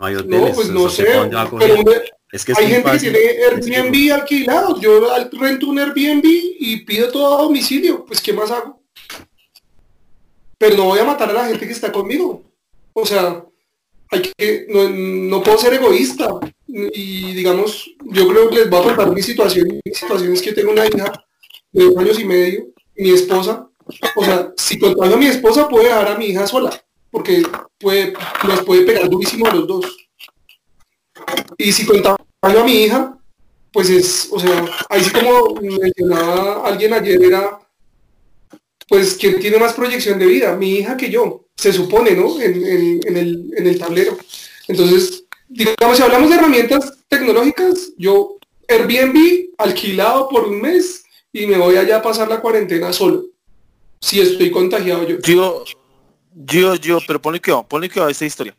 No 0.00 0.06
hay 0.06 0.14
hoteles. 0.16 0.40
No, 0.40 0.54
pues 0.56 0.68
no 0.70 0.88
sé. 0.90 1.04
Pero 1.04 1.84
es 2.32 2.44
que 2.44 2.52
hay 2.56 2.66
gente 2.66 2.82
que 2.82 2.88
fácil. 2.90 3.12
tiene 3.12 3.30
Es 3.30 3.64
que- 3.64 3.76
Airbnb 3.76 4.12
alquilado. 4.12 4.80
Yo 4.80 5.12
al- 5.12 5.30
rento 5.30 5.68
un 5.68 5.78
Airbnb 5.78 6.24
y 6.24 6.84
pido 6.84 7.12
todo 7.12 7.38
a 7.38 7.42
domicilio. 7.44 8.04
Pues, 8.04 8.20
¿qué 8.20 8.32
más 8.32 8.50
hago? 8.50 8.82
Pero 10.58 10.76
no 10.76 10.84
voy 10.86 10.98
a 10.98 11.04
matar 11.04 11.30
a 11.30 11.32
la 11.32 11.46
gente 11.46 11.64
que 11.64 11.72
está 11.72 11.92
conmigo. 11.92 12.42
O 12.92 13.06
sea, 13.06 13.44
hay 14.14 14.22
que, 14.22 14.66
no, 14.68 14.88
no 14.88 15.42
puedo 15.42 15.58
ser 15.58 15.74
egoísta. 15.74 16.28
Y 16.66 17.32
digamos, 17.32 17.90
yo 18.04 18.28
creo 18.28 18.48
que 18.48 18.56
les 18.56 18.70
voy 18.70 18.80
a 18.80 18.84
contar 18.84 19.12
mi 19.12 19.22
situación. 19.22 19.80
Mi 19.84 19.94
situación 19.94 20.32
es 20.32 20.42
que 20.42 20.52
tengo 20.52 20.72
una 20.72 20.86
hija 20.86 21.12
de 21.72 21.84
dos 21.84 21.96
años 21.96 22.18
y 22.20 22.24
medio, 22.24 22.66
mi 22.96 23.10
esposa. 23.10 23.68
O 24.16 24.24
sea, 24.24 24.52
si 24.56 24.78
contagio 24.78 25.14
a 25.14 25.18
mi 25.18 25.26
esposa, 25.26 25.68
puedo 25.68 25.84
dejar 25.84 26.08
a 26.08 26.18
mi 26.18 26.26
hija 26.26 26.46
sola. 26.46 26.70
Porque 27.10 27.42
puede, 27.78 28.14
nos 28.46 28.62
puede 28.62 28.82
pegar 28.82 29.08
durísimo 29.08 29.46
a 29.46 29.54
los 29.54 29.66
dos. 29.66 29.96
Y 31.58 31.72
si 31.72 31.86
contagio 31.86 32.24
a 32.42 32.64
mi 32.64 32.84
hija, 32.84 33.18
pues 33.72 33.90
es, 33.90 34.28
o 34.30 34.38
sea, 34.38 34.64
ahí 34.88 35.02
sí 35.02 35.10
como 35.10 35.60
mencionaba 35.60 36.66
alguien 36.66 36.92
ayer, 36.92 37.22
era, 37.22 37.58
pues, 38.88 39.14
¿quién 39.14 39.40
tiene 39.40 39.58
más 39.58 39.72
proyección 39.72 40.18
de 40.18 40.26
vida? 40.26 40.56
Mi 40.56 40.76
hija 40.76 40.96
que 40.96 41.10
yo, 41.10 41.43
se 41.56 41.72
supone, 41.72 42.12
¿no? 42.12 42.40
En, 42.40 42.54
en- 42.66 43.00
en 43.06 43.16
el, 43.16 43.50
en 43.56 43.66
el 43.66 43.78
tablero. 43.78 44.16
Entonces, 44.68 45.24
digamos, 45.48 45.96
si 45.96 46.02
hablamos 46.02 46.30
de 46.30 46.36
herramientas 46.36 46.92
tecnológicas, 47.08 47.92
yo 47.96 48.36
Airbnb 48.68 49.50
alquilado 49.58 50.28
por 50.28 50.48
un 50.48 50.60
mes 50.60 51.04
y 51.32 51.46
me 51.46 51.58
voy 51.58 51.76
allá 51.76 51.96
a 51.98 52.02
pasar 52.02 52.28
la 52.28 52.40
cuarentena 52.40 52.92
solo. 52.92 53.24
Si 54.00 54.20
estoy 54.20 54.50
contagiado 54.50 55.06
yo. 55.06 55.18
Yo, 55.20 55.64
yo, 56.34 56.74
yo, 56.76 56.98
pero 57.06 57.20
ponle 57.20 57.40
que 57.40 57.52
va, 57.52 57.66
ponle 57.66 57.88
que 57.88 58.00
va 58.00 58.10
esta 58.10 58.24
historia. 58.26 58.56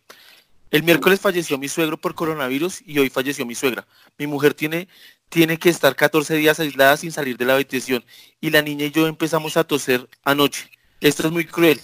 El 0.71 0.83
miércoles 0.83 1.19
falleció 1.19 1.57
mi 1.57 1.69
suegro 1.69 1.97
por 1.97 2.15
coronavirus 2.15 2.81
y 2.85 2.99
hoy 2.99 3.09
falleció 3.09 3.45
mi 3.45 3.55
suegra. 3.55 3.87
Mi 4.17 4.27
mujer 4.27 4.53
tiene, 4.53 4.87
tiene 5.29 5.57
que 5.57 5.69
estar 5.69 5.95
14 5.95 6.35
días 6.35 6.59
aislada 6.59 6.97
sin 6.97 7.11
salir 7.11 7.37
de 7.37 7.45
la 7.45 7.53
habitación 7.55 8.03
y 8.41 8.49
la 8.49 8.61
niña 8.61 8.85
y 8.85 8.91
yo 8.91 9.07
empezamos 9.07 9.57
a 9.57 9.63
toser 9.63 10.07
anoche. 10.23 10.69
Esto 11.01 11.27
es 11.27 11.31
muy 11.33 11.45
cruel. 11.45 11.79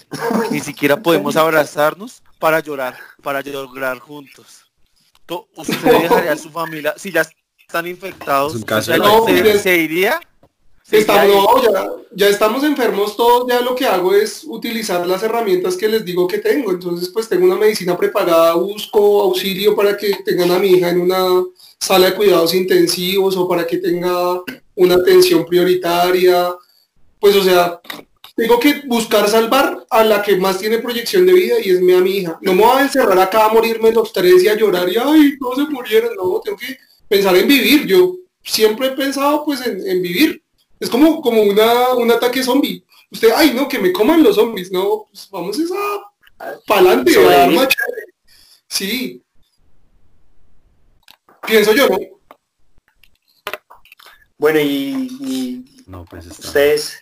Ni 0.50 0.60
siquiera 0.60 1.00
podemos 1.00 1.36
abrazarnos 1.36 2.22
para 2.38 2.60
llorar, 2.60 2.96
para 3.22 3.40
llorar 3.40 3.98
juntos. 3.98 4.64
To- 5.26 5.48
¿Usted 5.56 5.76
dejaría 6.02 6.32
a 6.32 6.36
su 6.36 6.50
familia 6.50 6.94
si 6.96 7.12
ya 7.12 7.22
están 7.58 7.86
infectados? 7.86 8.54
Es 8.54 8.64
caso 8.64 8.96
No, 8.96 9.24
¿se, 9.26 9.32
mire. 9.32 9.58
se 9.58 9.76
iría? 9.76 10.20
¿Se 10.82 10.98
Estamos, 10.98 11.24
iría 11.26 11.70
no, 11.70 11.72
ya, 11.72 11.90
ya 12.12 12.28
estamos 12.28 12.64
enfermos 12.64 13.16
todos, 13.16 13.46
ya 13.48 13.60
lo 13.60 13.74
que 13.74 13.86
hago 13.86 14.14
es 14.14 14.42
utilizar 14.44 15.06
las 15.06 15.22
herramientas 15.22 15.76
que 15.76 15.88
les 15.88 16.04
digo 16.04 16.26
que 16.26 16.38
tengo. 16.38 16.70
Entonces, 16.72 17.08
pues 17.08 17.28
tengo 17.28 17.44
una 17.46 17.54
medicina 17.56 17.96
preparada, 17.96 18.54
busco 18.54 19.22
auxilio 19.22 19.76
para 19.76 19.96
que 19.96 20.16
tengan 20.24 20.50
a 20.50 20.58
mi 20.58 20.68
hija 20.70 20.90
en 20.90 21.00
una 21.00 21.44
sala 21.78 22.06
de 22.06 22.14
cuidados 22.14 22.52
intensivos 22.54 23.36
o 23.36 23.48
para 23.48 23.66
que 23.66 23.78
tenga 23.78 24.42
una 24.74 24.94
atención 24.96 25.46
prioritaria. 25.46 26.52
Pues, 27.20 27.36
o 27.36 27.42
sea, 27.44 27.80
tengo 28.42 28.58
que 28.60 28.82
buscar 28.86 29.28
salvar 29.28 29.86
a 29.90 30.04
la 30.04 30.22
que 30.22 30.36
más 30.36 30.58
tiene 30.58 30.78
proyección 30.78 31.24
de 31.26 31.32
vida 31.32 31.54
y 31.62 31.70
es 31.70 31.80
mi, 31.80 31.92
a 31.92 32.00
mi 32.00 32.18
hija. 32.18 32.38
No 32.40 32.54
me 32.54 32.62
voy 32.62 32.78
a 32.78 32.82
encerrar 32.82 33.18
acá 33.18 33.46
a 33.46 33.52
morirme 33.52 33.92
los 33.92 34.12
tres 34.12 34.42
y 34.42 34.48
a 34.48 34.56
llorar 34.56 34.88
y, 34.88 34.96
ay, 34.96 35.38
todos 35.38 35.56
se 35.58 35.64
murieron. 35.72 36.14
No, 36.16 36.40
tengo 36.40 36.58
que 36.58 36.76
pensar 37.08 37.36
en 37.36 37.46
vivir. 37.46 37.86
Yo 37.86 38.16
siempre 38.42 38.88
he 38.88 38.90
pensado, 38.92 39.44
pues, 39.44 39.64
en, 39.66 39.86
en 39.88 40.02
vivir. 40.02 40.42
Es 40.80 40.90
como, 40.90 41.20
como 41.22 41.42
una, 41.42 41.94
un 41.94 42.10
ataque 42.10 42.42
zombie. 42.42 42.84
Usted, 43.10 43.30
ay, 43.36 43.52
no, 43.54 43.68
que 43.68 43.78
me 43.78 43.92
coman 43.92 44.22
los 44.22 44.34
zombies. 44.36 44.72
No, 44.72 45.06
pues 45.10 45.28
vamos 45.30 45.58
a 45.60 46.56
para 46.66 46.80
adelante, 46.80 47.16
a 47.16 47.20
dar 47.20 47.32
Sobrevivir. 47.34 47.58
machete. 47.60 48.02
Sí. 48.68 49.22
Pienso 51.46 51.72
yo, 51.74 51.88
¿no? 51.88 51.98
Bueno, 54.38 54.58
y, 54.60 55.08
y 55.20 55.64
No, 55.86 56.04
pues 56.04 56.26
está. 56.26 56.48
ustedes, 56.48 56.98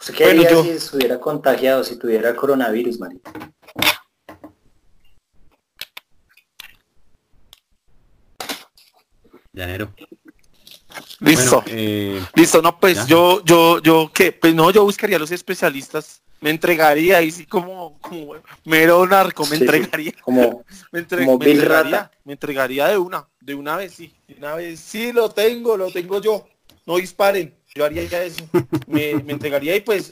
¿usted 0.00 0.14
qué 0.14 0.24
Bueno, 0.24 0.42
haría 0.42 0.50
yo- 0.52 0.62
si 0.62 0.70
estuviera 0.70 1.18
contagiado, 1.20 1.84
si 1.84 1.96
tuviera 1.98 2.34
coronavirus, 2.34 2.98
marica? 3.00 3.32
Llanero. 9.52 9.92
Listo. 11.20 11.62
Bueno, 11.62 11.64
eh, 11.68 12.24
Listo, 12.34 12.62
no, 12.62 12.78
pues 12.78 12.96
Ya. 12.98 13.06
yo, 13.06 13.42
yo, 13.44 13.80
yo, 13.82 14.10
¿qué? 14.14 14.32
Pues 14.32 14.54
no, 14.54 14.70
yo 14.70 14.84
buscaría 14.84 15.16
a 15.16 15.20
los 15.20 15.32
especialistas, 15.32 16.22
me 16.40 16.50
entregaría 16.50 17.18
ahí 17.18 17.30
sí 17.30 17.44
como, 17.46 17.98
como 18.00 18.34
mero 18.64 19.04
narco, 19.06 19.42
me 19.44 19.50
Sí, 19.50 19.56
sí. 19.58 19.62
entregaría, 19.64 20.12
Como, 20.22 20.64
me, 20.92 21.00
entre- 21.00 21.24
como 21.24 21.38
me 21.38 21.46
Bill 21.46 21.56
entregaría, 21.58 21.98
Rata. 22.02 22.10
me 22.24 22.32
entregaría 22.34 22.86
de 22.88 22.98
una, 22.98 23.28
de 23.40 23.54
una 23.54 23.76
vez, 23.76 23.94
sí, 23.94 24.14
de 24.28 24.34
una 24.34 24.54
vez, 24.54 24.78
sí, 24.78 25.12
lo 25.12 25.30
tengo, 25.30 25.76
lo 25.76 25.90
tengo 25.90 26.20
yo, 26.20 26.46
no 26.86 26.96
disparen, 26.96 27.57
yo 27.74 27.84
haría 27.84 28.04
ya 28.04 28.22
eso, 28.22 28.44
me, 28.86 29.14
me 29.22 29.32
entregaría 29.32 29.76
y 29.76 29.80
pues, 29.80 30.10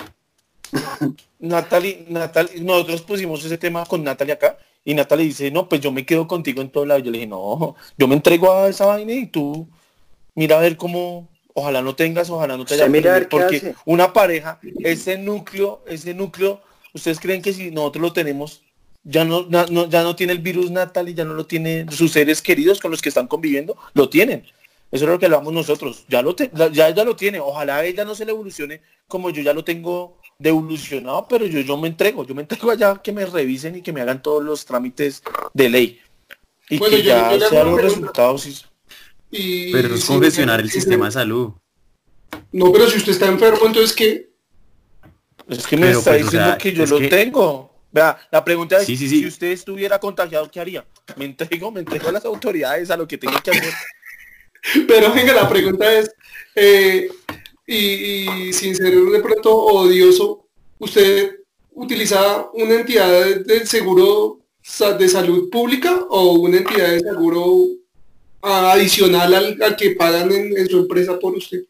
Natalie, 1.38 2.04
Natalie, 2.08 2.60
nosotros 2.60 3.02
pusimos 3.02 3.44
ese 3.44 3.58
tema 3.58 3.84
con 3.86 4.02
Natalie 4.02 4.34
acá, 4.34 4.58
y 4.84 4.94
Natalie 4.94 5.26
dice, 5.26 5.50
no, 5.50 5.68
pues 5.68 5.80
yo 5.80 5.90
me 5.92 6.06
quedo 6.06 6.26
contigo 6.28 6.62
en 6.62 6.70
todo 6.70 6.86
lado, 6.86 7.00
yo 7.00 7.10
le 7.10 7.18
dije, 7.18 7.28
no, 7.28 7.76
yo 7.98 8.08
me 8.08 8.14
entrego 8.14 8.52
a 8.52 8.68
esa 8.68 8.86
vaina 8.86 9.12
y 9.12 9.26
tú, 9.26 9.68
mira 10.34 10.58
a 10.58 10.60
ver 10.60 10.76
cómo, 10.76 11.28
ojalá 11.54 11.82
no 11.82 11.94
tengas, 11.94 12.30
ojalá 12.30 12.56
no 12.56 12.64
te 12.64 12.74
haya 12.74 12.84
qué 13.22 13.28
porque 13.28 13.56
hace. 13.56 13.74
una 13.84 14.12
pareja, 14.12 14.60
ese 14.80 15.18
núcleo, 15.18 15.82
ese 15.86 16.14
núcleo, 16.14 16.60
ustedes 16.94 17.18
creen 17.20 17.42
que 17.42 17.52
si 17.52 17.70
nosotros 17.70 18.02
lo 18.02 18.12
tenemos, 18.12 18.62
ya 19.04 19.24
no, 19.24 19.42
no- 19.48 19.88
ya 19.88 20.02
no 20.02 20.16
tiene 20.16 20.32
el 20.32 20.40
virus 20.40 20.70
natal 20.70 21.08
y 21.08 21.14
ya 21.14 21.24
no 21.24 21.34
lo 21.34 21.46
tiene 21.46 21.86
sus 21.90 22.12
seres 22.12 22.42
queridos 22.42 22.80
con 22.80 22.90
los 22.90 23.00
que 23.02 23.08
están 23.08 23.28
conviviendo, 23.28 23.76
lo 23.94 24.08
tienen. 24.08 24.44
Eso 24.92 25.04
es 25.04 25.10
lo 25.10 25.18
que 25.18 25.26
hablamos 25.26 25.52
nosotros. 25.52 26.04
Ya 26.08 26.22
lo 26.22 26.34
te- 26.34 26.50
ya 26.72 26.88
ella 26.88 27.04
lo 27.04 27.16
tiene. 27.16 27.40
Ojalá 27.40 27.76
a 27.78 27.84
ella 27.84 28.04
no 28.04 28.14
se 28.14 28.24
le 28.24 28.30
evolucione 28.30 28.80
como 29.08 29.30
yo 29.30 29.42
ya 29.42 29.52
lo 29.52 29.64
tengo 29.64 30.18
de 30.38 30.50
evolucionado, 30.50 31.26
pero 31.28 31.46
yo, 31.46 31.60
yo 31.60 31.76
me 31.76 31.88
entrego, 31.88 32.24
yo 32.24 32.34
me 32.34 32.42
entrego 32.42 32.70
allá 32.70 33.00
que 33.02 33.12
me 33.12 33.24
revisen 33.26 33.76
y 33.76 33.82
que 33.82 33.92
me 33.92 34.00
hagan 34.00 34.22
todos 34.22 34.42
los 34.44 34.64
trámites 34.64 35.22
de 35.54 35.68
ley. 35.70 36.00
Y 36.68 36.78
Bueno, 36.78 36.96
que 36.96 37.02
yo- 37.02 37.08
ya 37.08 37.36
yo 37.36 37.48
sean 37.48 37.66
los 37.66 37.74
pregunta. 37.76 37.82
resultados. 37.82 38.46
y- 38.46 38.62
Y, 39.28 39.72
Pero 39.72 39.94
es 39.94 40.04
congestionar 40.04 40.60
el 40.60 40.70
sistema 40.70 41.06
de 41.06 41.12
salud. 41.12 41.52
No, 42.52 42.72
pero 42.72 42.88
si 42.88 42.98
usted 42.98 43.12
está 43.12 43.26
enfermo, 43.26 43.66
entonces 43.66 43.92
¿qué? 43.94 44.30
Es 45.48 45.66
que 45.66 45.76
me 45.76 45.86
Pero, 45.86 45.98
está 45.98 46.10
pues, 46.12 46.22
o 46.22 46.24
diciendo 46.24 46.48
sea, 46.50 46.58
que 46.58 46.72
yo 46.72 46.86
lo 46.86 46.98
que- 46.98 47.08
tengo. 47.08 47.72
Vea, 47.92 48.18
la 48.30 48.44
pregunta 48.44 48.78
es, 48.78 48.86
Sí, 48.86 48.96
sí, 48.96 49.08
sí. 49.08 49.20
si 49.20 49.26
usted 49.26 49.48
estuviera 49.48 49.98
contagiado, 49.98 50.50
¿qué 50.50 50.60
haría? 50.60 50.84
Me 51.16 51.24
entrego, 51.24 51.70
me 51.70 51.80
entrego 51.80 52.08
a 52.08 52.12
las 52.12 52.24
autoridades, 52.24 52.90
a 52.90 52.96
lo 52.96 53.06
que 53.08 53.16
tengo 53.18 53.40
que 53.42 53.50
hacer. 53.50 53.72
Pero 54.88 55.12
venga, 55.12 55.32
la 55.32 55.48
pregunta 55.48 55.92
es, 55.98 56.10
eh, 56.54 57.08
y, 57.66 57.76
y 58.48 58.52
sin 58.52 58.74
ser 58.74 58.94
de 58.94 59.20
pronto 59.20 59.54
odioso, 59.54 60.46
¿usted 60.78 61.36
utiliza 61.72 62.48
una 62.54 62.74
entidad 62.74 63.10
de, 63.44 63.66
seguro 63.66 64.40
de 64.98 65.08
salud 65.08 65.48
pública 65.50 66.04
o 66.10 66.32
una 66.34 66.58
entidad 66.58 66.88
de 66.90 67.00
seguro 67.00 67.66
adicional 68.42 69.34
al, 69.34 69.62
al 69.62 69.76
que 69.76 69.90
pagan 69.92 70.30
en, 70.32 70.56
en 70.56 70.68
su 70.68 70.78
empresa 70.78 71.18
por 71.18 71.34
usted? 71.36 71.62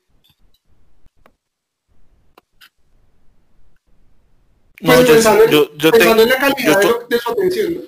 No, 4.80 4.92
Pues 4.94 5.06
yo, 5.08 5.14
pensando, 5.14 5.44
en- 5.44 5.50
yo- 5.50 5.74
yo 5.76 5.90
pensando 5.90 6.22
tengo, 6.22 6.22
en 6.22 6.28
la 6.28 6.38
calidad 6.38 6.72
yo 6.72 6.78
de, 6.78 6.82
to- 6.86 7.00
lo- 7.00 7.06
de 7.08 7.18
su 7.18 7.30
atención. 7.30 7.74
¿no? 7.74 7.80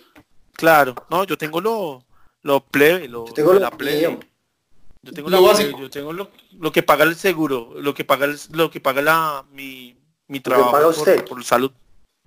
claro, 0.54 0.94
no, 1.10 1.24
yo 1.24 1.36
tengo 1.38 1.60
lo, 1.60 2.02
lo 2.42 2.60
plebe, 2.64 3.08
lo, 3.08 3.26
Yo 3.26 3.34
tengo 3.34 3.54
la 3.54 3.70
plebe. 3.70 4.18
Yo 5.08 5.14
tengo 5.14 5.30
Lo 5.30 5.40
la 5.40 5.48
básico. 5.48 5.70
plebe, 5.70 5.82
yo 5.84 5.90
tengo 5.90 6.12
lo, 6.12 6.30
lo 6.58 6.70
que 6.70 6.82
paga 6.82 7.04
el 7.04 7.16
seguro, 7.16 7.72
lo 7.80 7.94
que 7.94 8.04
paga 8.04 8.26
el, 8.26 8.38
lo 8.52 8.70
que 8.70 8.78
paga 8.80 9.00
la 9.00 9.44
mi, 9.52 9.96
mi 10.26 10.40
trabajo 10.40 10.70
paga 10.70 10.84
por, 10.90 10.98
usted. 10.98 11.24
por 11.24 11.42
salud. 11.44 11.70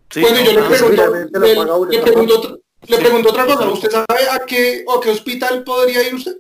Sí, 0.10 0.22
bueno, 0.22 0.40
no, 0.40 0.46
yo 0.46 0.52
le 0.54 0.62
no, 0.62 0.68
pues, 0.68 0.80
pregunto, 0.82 1.16
le, 1.16 2.00
pregunto, 2.02 2.40
otra- 2.40 2.52
le 2.88 2.96
Sí. 2.98 3.02
pregunto 3.02 3.30
otra 3.30 3.46
cosa, 3.46 3.70
¿usted 3.70 3.92
sabe 3.92 4.30
a 4.32 4.40
qué, 4.48 4.84
o 4.88 4.98
a 4.98 5.02
qué 5.02 5.10
hospital 5.12 5.64
podría 5.64 6.06
ir 6.08 6.16
usted? 6.16 6.38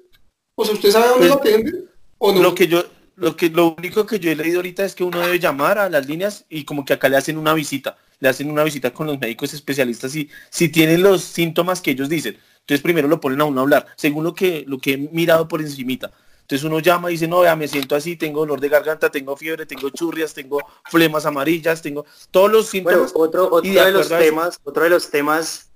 O 0.56 0.66
sea, 0.66 0.74
¿usted 0.74 0.90
sabe 0.92 1.10
dónde 1.10 1.28
Pues, 1.28 1.30
lo 1.30 1.36
atienden? 1.36 1.90
¿O 2.18 2.32
no? 2.34 2.42
Lo 2.42 2.56
que 2.56 2.68
yo, 2.68 2.84
lo 3.18 3.36
que 3.36 3.50
lo 3.50 3.76
único 3.78 4.08
que 4.08 4.20
yo 4.20 4.32
he 4.32 4.36
leído 4.36 4.58
ahorita 4.58 4.84
es 4.84 4.96
que 4.96 5.04
uno 5.04 5.20
debe 5.20 5.38
llamar 5.40 5.78
a 5.78 5.90
las 5.92 6.08
líneas 6.08 6.46
y 6.50 6.66
como 6.66 6.84
que 6.86 6.94
acá 6.94 7.08
le 7.08 7.18
hacen 7.18 7.38
una 7.38 7.54
visita, 7.54 7.98
le 8.20 8.30
hacen 8.30 8.50
una 8.50 8.64
visita 8.64 8.92
con 8.92 9.06
los 9.06 9.20
médicos 9.20 9.54
especialistas 9.54 10.16
y 10.16 10.28
si 10.50 10.70
tienen 10.70 11.04
los 11.04 11.22
síntomas 11.22 11.82
que 11.82 11.92
ellos 11.92 12.10
dicen. 12.10 12.38
Entonces 12.62 12.82
primero 12.84 13.08
lo 13.08 13.20
ponen 13.22 13.42
a 13.42 13.46
uno 13.46 13.62
a 13.62 13.64
hablar, 13.64 13.88
según 13.96 14.24
lo 14.24 14.34
que, 14.36 14.66
lo 14.68 14.78
que 14.80 14.94
he 14.94 14.98
mirado 14.98 15.48
por 15.48 15.62
encimita. 15.62 16.12
Entonces 16.52 16.66
uno 16.70 16.80
llama 16.80 17.10
y 17.10 17.14
dice, 17.14 17.30
no, 17.30 17.40
vea, 17.40 17.56
me 17.56 17.66
siento 17.66 17.96
así, 17.96 18.18
tengo 18.18 18.42
dolor 18.42 18.60
de 18.60 18.68
garganta, 18.68 19.10
tengo 19.10 19.38
fiebre, 19.38 19.66
tengo 19.66 19.90
churrias, 19.90 20.34
tengo 20.34 20.60
flemas 20.90 21.26
amarillas, 21.26 21.82
tengo 21.82 22.06
todos 22.30 22.52
los 22.52 22.66
Bueno, 22.84 23.08
síntomas. 23.08 23.12
otro, 23.16 23.46
otro 23.46 23.62
y 23.64 23.74
de 23.74 23.86
de, 23.86 23.92
los 23.94 24.12
a 24.12 24.20
eso- 24.20 24.26
temas, 24.30 24.60
otro 24.66 24.84
de 24.84 24.90
los 24.90 25.10
temas 25.10 25.72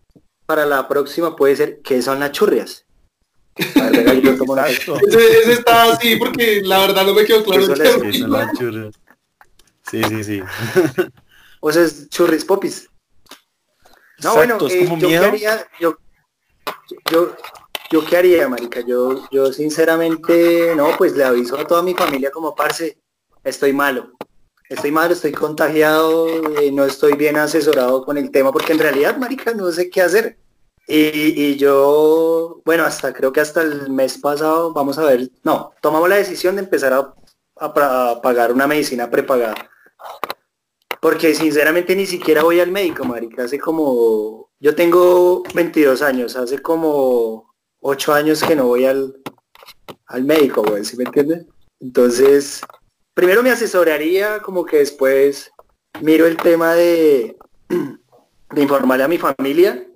para 0.46 0.66
la 0.66 0.86
próxima 0.90 1.34
puede 1.34 1.56
ser 1.56 1.80
¿qué 1.82 2.02
son 2.02 2.20
las 2.20 2.34
churrias? 2.34 2.86
A 3.80 3.84
ver, 3.90 4.04
venga, 4.06 4.32
yo 4.32 4.38
tomo 4.38 4.58
Exacto. 4.68 5.00
Ese, 5.08 5.38
ese 5.40 5.52
está 5.54 5.94
así 5.94 6.18
porque 6.18 6.60
la 6.62 6.80
verdad 6.80 7.06
no 7.06 7.14
me 7.14 7.24
quedó 7.24 7.42
claro. 7.46 7.74
Sí, 8.02 8.20
son 8.20 8.32
las 8.32 8.52
churras. 8.52 8.96
Sí, 9.90 10.04
sí, 10.04 10.24
sí. 10.26 10.42
O 11.62 11.72
sea, 11.72 11.84
es 11.84 12.10
churris 12.10 12.44
popis. 12.44 12.90
No, 14.22 14.34
Exacto, 14.34 14.36
bueno, 14.36 14.68
es 14.68 14.74
eh, 14.74 14.80
como 14.90 14.96
yo 14.98 15.00
qué 15.00 15.08
miedo. 15.08 15.26
haría, 15.26 15.68
yo, 15.80 15.98
yo, 17.10 17.36
yo 17.92 18.06
qué 18.06 18.18
haría, 18.18 18.48
marica, 18.48 18.82
yo, 18.82 19.28
yo 19.32 19.54
sinceramente, 19.54 20.74
no, 20.76 20.90
pues 20.98 21.16
le 21.16 21.24
aviso 21.24 21.58
a 21.58 21.66
toda 21.66 21.82
mi 21.82 21.94
familia 21.94 22.32
como 22.32 22.56
parce, 22.56 22.98
estoy 23.44 23.74
malo, 23.74 24.12
estoy 24.70 24.92
malo, 24.92 25.14
estoy 25.14 25.32
contagiado, 25.32 26.28
eh, 26.60 26.72
no 26.72 26.86
estoy 26.86 27.14
bien 27.14 27.38
asesorado 27.38 28.04
con 28.04 28.18
el 28.18 28.32
tema, 28.32 28.52
porque 28.52 28.74
en 28.74 28.80
realidad, 28.80 29.18
marica, 29.18 29.54
no 29.54 29.72
sé 29.72 29.90
qué 29.90 30.02
hacer. 30.02 30.38
Y, 30.88 31.42
y 31.42 31.58
yo, 31.58 32.62
bueno, 32.64 32.84
hasta 32.84 33.12
creo 33.14 33.34
que 33.34 33.42
hasta 33.42 33.62
el 33.62 33.90
mes 33.90 34.18
pasado, 34.20 34.72
vamos 34.74 34.98
a 35.00 35.06
ver, 35.06 35.30
no, 35.44 35.72
tomamos 35.82 36.10
la 36.10 36.18
decisión 36.18 36.56
de 36.56 36.64
empezar 36.64 36.94
a, 36.94 37.14
a 37.58 38.22
pagar 38.22 38.52
una 38.52 38.68
medicina 38.68 39.10
prepagada. 39.10 39.56
Porque 41.02 41.36
sinceramente 41.36 41.96
ni 41.96 42.06
siquiera 42.06 42.44
voy 42.44 42.60
al 42.60 42.72
médico, 42.72 43.06
marica. 43.06 43.44
Hace 43.44 43.60
como... 43.60 44.50
Yo 44.60 44.74
tengo 44.74 45.44
22 45.54 46.02
años, 46.02 46.36
hace 46.36 46.60
como 46.62 47.55
8 47.88 48.14
años 48.16 48.44
que 48.44 48.56
no 48.56 48.66
voy 48.66 48.86
al, 48.86 49.16
al 50.08 50.24
médico, 50.24 50.64
güey, 50.64 50.84
¿sí 50.84 50.98
me 50.98 51.04
entiendes? 51.04 51.46
Entonces, 51.80 52.62
primero 53.14 53.44
me 53.44 53.52
asesoraría, 53.52 54.40
como 54.40 54.66
que 54.66 54.78
después 54.78 55.52
miro 56.02 56.26
el 56.26 56.36
tema 56.36 56.74
de, 56.74 57.38
de 57.70 58.62
informarle 58.62 59.04
a 59.04 59.08
mi 59.08 59.20
familia 59.20 59.88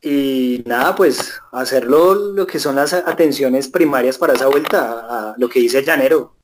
y 0.00 0.62
nada, 0.64 0.96
pues 0.96 1.38
hacerlo 1.52 2.14
lo 2.14 2.46
que 2.46 2.58
son 2.58 2.76
las 2.76 2.94
atenciones 2.94 3.68
primarias 3.68 4.16
para 4.16 4.32
esa 4.32 4.46
vuelta, 4.46 5.32
a 5.32 5.34
lo 5.36 5.50
que 5.50 5.60
dice 5.60 5.80
el 5.80 5.84
llanero 5.84 6.34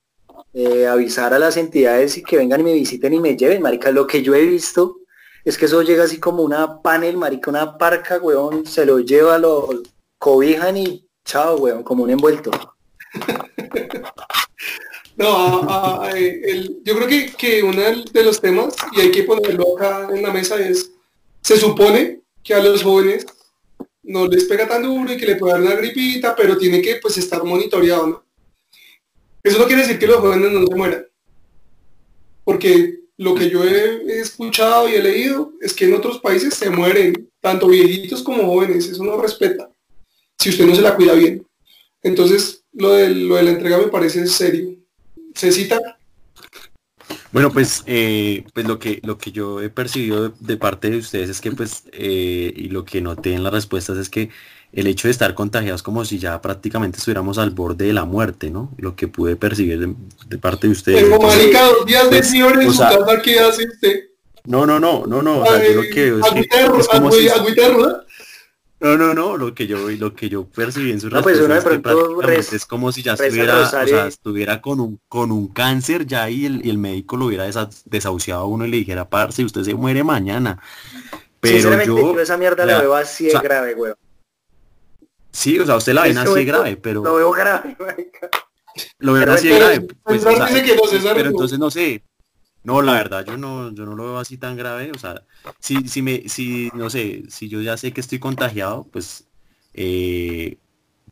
eh, 0.53 0.87
avisar 0.87 1.33
a 1.33 1.39
las 1.39 1.57
entidades 1.57 2.19
y 2.19 2.23
que 2.23 2.37
vengan 2.37 2.61
y 2.61 2.65
me 2.65 2.75
visiten 2.75 3.15
y 3.15 3.21
me 3.21 3.39
lleven, 3.39 3.63
marica. 3.63 3.91
Lo 3.91 4.07
que 4.07 4.23
yo 4.23 4.35
he 4.35 4.45
visto 4.45 4.99
es 5.47 5.57
que 5.57 5.65
eso 5.65 5.81
llega 5.81 6.05
así 6.05 6.21
como 6.21 6.43
una 6.43 6.83
panel, 6.83 7.17
marica, 7.17 7.51
una 7.51 7.79
parca, 7.79 8.19
weón, 8.19 8.67
se 8.67 8.85
lo 8.85 9.01
lleva, 9.01 9.39
lo 9.39 9.83
cobijan 10.25 10.75
y 10.79 11.07
chao, 11.23 11.57
weón, 11.59 11.83
como 11.83 12.03
un 12.05 12.11
envuelto. 12.11 12.51
No, 15.17 15.29
a- 15.37 16.09
a- 16.09 16.19
eh, 16.19 16.41
el- 16.45 16.81
yo 16.83 16.97
creo 16.97 17.07
que, 17.07 17.33
que 17.37 17.63
uno 17.63 17.81
de 18.13 18.25
los 18.25 18.41
temas, 18.41 18.75
y 18.97 19.01
hay 19.01 19.11
que 19.13 19.23
ponerlo 19.23 19.77
acá 19.77 20.09
en 20.13 20.23
la 20.25 20.33
mesa, 20.33 20.57
es, 20.59 20.91
se 21.41 21.57
supone 21.57 22.21
que 22.43 22.53
a 22.53 22.59
los 22.61 22.83
jóvenes 22.83 23.25
no 24.03 24.27
les 24.27 24.43
pega 24.47 24.67
tan 24.67 24.83
duro 24.83 25.13
y 25.13 25.17
que 25.17 25.27
le 25.27 25.37
puede 25.37 25.53
dar 25.53 25.63
una 25.63 25.77
gripita, 25.77 26.35
pero 26.35 26.59
tiene 26.59 26.83
que 26.83 26.97
pues 26.97 27.17
estar 27.17 27.45
monitoreado, 27.45 28.07
¿no? 28.09 28.25
Eso 29.45 29.59
no 29.59 29.67
quiere 29.67 29.83
decir 29.83 30.01
que 30.01 30.09
los 30.09 30.17
jóvenes 30.17 30.51
no 30.51 30.67
se 30.67 30.75
mueran. 30.75 31.07
Porque 32.43 32.99
lo 33.17 33.37
que 33.37 33.49
yo 33.51 33.63
he 33.63 34.19
escuchado 34.19 34.89
y 34.89 34.95
he 34.97 35.03
leído 35.03 35.53
es 35.61 35.73
que 35.75 35.85
en 35.85 35.95
otros 35.95 36.19
países 36.19 36.55
se 36.55 36.71
mueren, 36.71 37.31
tanto 37.41 37.69
viejitos 37.69 38.21
como 38.25 38.47
jóvenes, 38.47 38.89
eso 38.89 39.05
no 39.05 39.17
respeta, 39.23 39.71
si 40.39 40.51
usted 40.51 40.67
no 40.67 40.75
se 40.75 40.83
la 40.83 40.95
cuida 40.97 41.15
bien. 41.15 41.47
Entonces, 42.03 42.65
lo 42.73 42.91
de, 42.93 43.11
lo 43.15 43.37
de 43.37 43.43
la 43.45 43.51
entrega 43.51 43.79
me 43.79 43.89
parece 43.89 44.27
serio. 44.27 44.77
Se 45.35 45.51
cita 45.53 45.81
Bueno, 47.33 47.51
pues, 47.53 47.83
eh, 47.87 48.45
pues 48.53 48.67
lo 48.67 48.79
que 48.79 49.01
lo 49.03 49.19
que 49.19 49.33
yo 49.33 49.61
he 49.61 49.69
percibido 49.69 50.29
de, 50.29 50.35
de 50.41 50.57
parte 50.57 50.91
de 50.91 50.99
ustedes 50.99 51.29
es 51.31 51.41
que 51.41 51.51
pues 51.53 51.85
eh, 51.93 52.53
y 52.55 52.69
lo 52.69 52.85
que 52.85 53.01
noté 53.01 53.35
en 53.35 53.43
las 53.43 53.53
respuestas 53.53 53.99
es 53.99 54.09
que 54.09 54.31
el 54.73 54.87
hecho 54.87 55.09
de 55.09 55.13
estar 55.13 55.35
contagiados 55.35 55.83
como 55.83 56.05
si 56.05 56.19
ya 56.19 56.41
prácticamente 56.43 56.99
estuviéramos 56.99 57.39
al 57.39 57.51
borde 57.51 57.87
de 57.87 57.93
la 57.93 58.05
muerte, 58.05 58.51
¿no? 58.51 58.71
Lo 58.77 58.97
que 58.97 59.09
pude 59.09 59.37
percibir 59.37 59.79
de, 59.81 59.95
de 60.29 60.39
parte 60.39 60.67
de 60.67 60.73
ustedes. 60.73 61.03
Pero 61.05 61.21
marica, 61.21 61.65
dos 61.67 61.87
días 61.87 62.05
de 62.11 62.17
pues, 62.19 62.31
fiebre 62.31 62.65
en 62.65 62.73
su 62.73 62.79
casa, 62.81 63.23
¿qué 63.23 63.39
hace 63.41 63.67
usted? 63.67 64.01
no, 64.47 64.67
no, 64.67 64.79
no, 64.79 65.07
no, 65.07 65.23
no. 65.23 65.41
O 65.41 65.47
sea, 65.47 65.65
yo 65.67 65.75
lo 65.83 65.83
que 65.83 66.11
veo 66.11 66.19
es 66.19 66.25
que 66.25 66.29
Agüita 66.31 66.59
de 66.73 66.81
es 66.81 66.89
como 66.89 67.09
ro- 67.11 67.17
si- 67.17 67.29
No, 68.85 68.99
no, 68.99 69.15
no, 69.15 69.39
lo 69.39 69.55
que 69.55 69.67
yo 69.67 69.79
lo 69.89 70.15
que 70.15 70.29
yo 70.29 70.45
percibí 70.45 70.93
en 70.93 71.01
su 71.01 71.09
No, 71.09 71.23
pues 71.23 71.39
respuesta 71.39 71.97
uno 71.97 72.27
de 72.27 72.37
es 72.37 72.51
que 72.51 72.59
como 72.69 72.93
si 72.93 73.03
ya 73.03 73.15
estuviera, 73.15 73.61
o 73.61 73.67
sea, 73.67 74.07
estuviera 74.07 74.61
con 74.61 74.79
un 74.79 75.01
con 75.09 75.33
un 75.33 75.49
cáncer 75.49 76.05
ya 76.07 76.29
y 76.29 76.45
el, 76.45 76.67
y 76.67 76.69
el 76.69 76.77
médico 76.77 77.17
lo 77.17 77.25
hubiera 77.25 77.49
desa- 77.49 77.71
desahuciado 77.87 78.43
a 78.43 78.45
uno 78.47 78.67
y 78.67 78.71
le 78.71 78.77
dijera, 78.77 79.09
parce, 79.09 79.43
usted 79.43 79.63
se 79.63 79.73
muere 79.75 80.05
mañana. 80.05 80.61
Pero 81.41 81.55
Sinceramente, 81.55 81.87
yo, 81.99 82.15
yo, 82.15 82.21
esa 82.21 82.37
mierda 82.37 82.67
la 82.67 82.79
veo 82.83 82.95
así 82.95 83.25
de 83.25 83.31
o 83.31 83.33
sea, 83.33 83.41
grave, 83.41 83.75
weón. 83.75 83.97
sí, 85.31 85.59
o 85.59 85.65
sea, 85.65 85.77
usted 85.77 85.95
la 85.95 86.03
ven 86.03 86.13
En 86.13 86.19
así 86.19 86.25
de 86.27 86.31
momento 86.31 86.53
grave, 86.53 86.77
pero 86.77 87.03
Lo 87.05 87.15
veo 87.15 87.31
grave, 87.33 87.77
marica. 87.81 88.29
lo 88.99 89.15
pero- 89.15 89.33
así 89.33 89.49
de 89.49 89.59
grave. 89.59 89.81
Pues, 90.03 90.27
o 90.27 90.31
sea, 90.31 90.47
dice 90.47 90.63
que 90.63 90.77
no, 90.77 90.83
pero 91.15 91.25
no. 91.25 91.31
entonces 91.31 91.59
no 91.59 91.71
sé. 91.71 92.03
No, 92.65 92.83
la 92.83 92.95
verdad, 92.95 93.25
yo 93.27 93.37
no, 93.37 93.73
yo 93.73 93.85
no 93.85 93.95
lo 93.95 94.05
veo 94.05 94.19
así 94.19 94.39
tan 94.39 94.57
grave. 94.57 94.91
O 94.95 94.99
sea, 94.99 95.23
si, 95.61 95.87
si 95.89 96.03
me, 96.03 96.29
si, 96.29 96.71
no 96.75 96.91
sé, 96.91 97.25
si 97.29 97.49
yo 97.49 97.61
ya 97.61 97.77
sé 97.77 97.93
que 97.93 98.01
estoy 98.01 98.19
contagiado, 98.19 98.87
pues, 98.91 99.27
eh, 99.75 100.57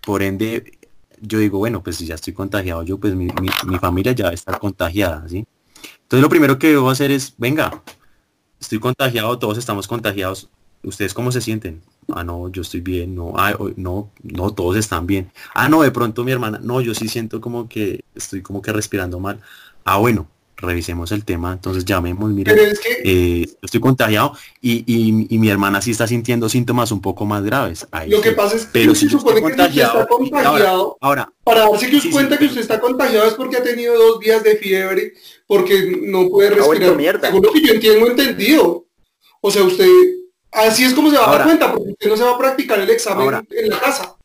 por 0.05 0.23
ende, 0.23 0.79
yo 1.21 1.39
digo, 1.39 1.59
bueno, 1.59 1.83
pues 1.83 1.97
si 1.97 2.07
ya 2.07 2.15
estoy 2.15 2.33
contagiado, 2.33 2.83
yo, 2.83 2.99
pues 2.99 3.15
mi, 3.15 3.27
mi, 3.41 3.49
mi 3.67 3.79
familia 3.79 4.13
ya 4.13 4.25
va 4.25 4.31
a 4.31 4.35
estar 4.35 4.59
contagiada, 4.59 5.29
¿sí? 5.29 5.47
Entonces 6.03 6.23
lo 6.23 6.29
primero 6.29 6.59
que 6.59 6.69
debo 6.69 6.91
hacer 6.91 7.11
es, 7.11 7.35
venga, 7.39 7.83
estoy 8.61 8.79
contagiado, 8.81 9.39
todos 9.39 9.59
estamos 9.59 9.87
contagiados. 9.87 10.49
¿Ustedes 10.83 11.15
cómo 11.15 11.31
se 11.33 11.41
sienten? 11.41 11.83
ah, 12.09 12.25
no, 12.25 12.49
yo 12.51 12.63
estoy 12.63 12.81
bien, 12.81 13.15
no, 13.15 13.33
ah, 13.37 13.57
no, 13.77 14.11
no, 14.23 14.51
todos 14.53 14.77
están 14.77 15.07
bien. 15.07 15.31
Ah, 15.55 15.69
no, 15.69 15.83
de 15.83 15.91
pronto 15.91 16.25
mi 16.25 16.33
hermana, 16.33 16.59
no, 16.63 16.81
yo 16.81 16.95
sí 16.95 17.09
siento 17.09 17.41
como 17.41 17.69
que 17.69 18.05
estoy 18.15 18.43
como 18.43 18.63
que 18.63 18.73
respirando 18.73 19.21
mal. 19.21 19.41
Ah, 19.85 19.99
bueno, 19.99 20.27
revisemos 20.63 21.13
el 21.13 21.25
tema, 21.25 21.53
entonces 21.53 21.85
llamemos, 21.85 22.31
mire, 22.31 22.73
eh, 23.05 23.47
estoy 23.61 23.81
contagiado 23.81 24.33
y, 24.61 24.85
y, 24.87 25.39
mi 25.39 25.49
hermana 25.49 25.83
sí 25.83 25.91
está 25.91 26.07
sintiendo 26.07 26.49
síntomas 26.49 26.93
un 26.93 27.01
poco 27.01 27.27
más 27.27 27.43
graves. 27.43 27.87
lo 28.07 28.21
que 28.21 28.33
pasa 28.33 28.57
es 28.57 28.67
que 28.67 28.71
pero 28.73 28.95
si 28.95 29.09
supone 29.09 29.41
que 29.41 29.47
usted 29.47 29.65
está 29.65 30.07
contagiado, 30.07 30.97
ahora, 31.01 31.33
para 31.45 31.69
darse 31.69 31.91
que 31.91 32.11
cuenta 32.11 32.39
que 32.39 32.47
usted 32.47 32.61
está 32.61 32.81
contagiado 32.81 33.27
es 33.27 33.35
porque 33.35 33.57
ha 33.57 33.63
tenido 33.63 33.97
dos 33.99 34.21
días 34.21 34.43
de 34.43 34.57
fiebre, 34.57 35.13
porque 35.47 36.01
no 36.03 36.29
puede 36.29 36.51
respirar. 36.51 37.21
Según 37.21 37.43
lo 37.43 37.53
que 37.53 37.61
yo 37.61 37.75
entiendo 37.75 38.07
entendido. 38.07 38.87
O 39.41 39.51
sea, 39.51 39.65
usted, 39.65 39.89
así 40.53 40.85
es 40.85 40.95
como 40.95 41.11
se 41.11 41.19
va 41.19 41.29
a 41.29 41.39
dar 41.39 41.45
cuenta, 41.45 41.73
porque 41.73 41.91
usted 41.91 42.09
no 42.09 42.17
se 42.17 42.23
va 42.23 42.31
a 42.31 42.39
practicar 42.39 42.79
el 42.79 42.89
examen 42.91 43.47
en 43.51 43.69
la 43.69 43.81
casa. 43.81 44.17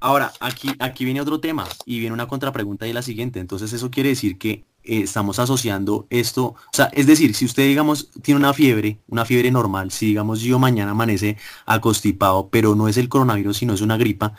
Ahora, 0.00 0.32
aquí, 0.38 0.70
aquí 0.78 1.04
viene 1.04 1.20
otro 1.20 1.40
tema 1.40 1.66
y 1.84 1.98
viene 1.98 2.12
una 2.12 2.28
contrapregunta 2.28 2.86
y 2.86 2.92
la 2.92 3.02
siguiente. 3.02 3.40
Entonces 3.40 3.72
eso 3.72 3.90
quiere 3.90 4.10
decir 4.10 4.38
que 4.38 4.64
eh, 4.88 5.02
estamos 5.02 5.38
asociando 5.38 6.06
esto, 6.10 6.44
o 6.44 6.56
sea, 6.72 6.86
es 6.94 7.06
decir, 7.06 7.34
si 7.34 7.44
usted, 7.44 7.64
digamos, 7.64 8.10
tiene 8.22 8.38
una 8.40 8.54
fiebre, 8.54 8.98
una 9.08 9.24
fiebre 9.24 9.50
normal, 9.50 9.90
si, 9.90 10.06
digamos, 10.06 10.40
yo 10.40 10.58
mañana 10.58 10.92
amanece 10.92 11.36
acostipado, 11.66 12.48
pero 12.48 12.74
no 12.74 12.88
es 12.88 12.96
el 12.96 13.08
coronavirus, 13.08 13.58
sino 13.58 13.74
es 13.74 13.82
una 13.82 13.96
gripa, 13.96 14.34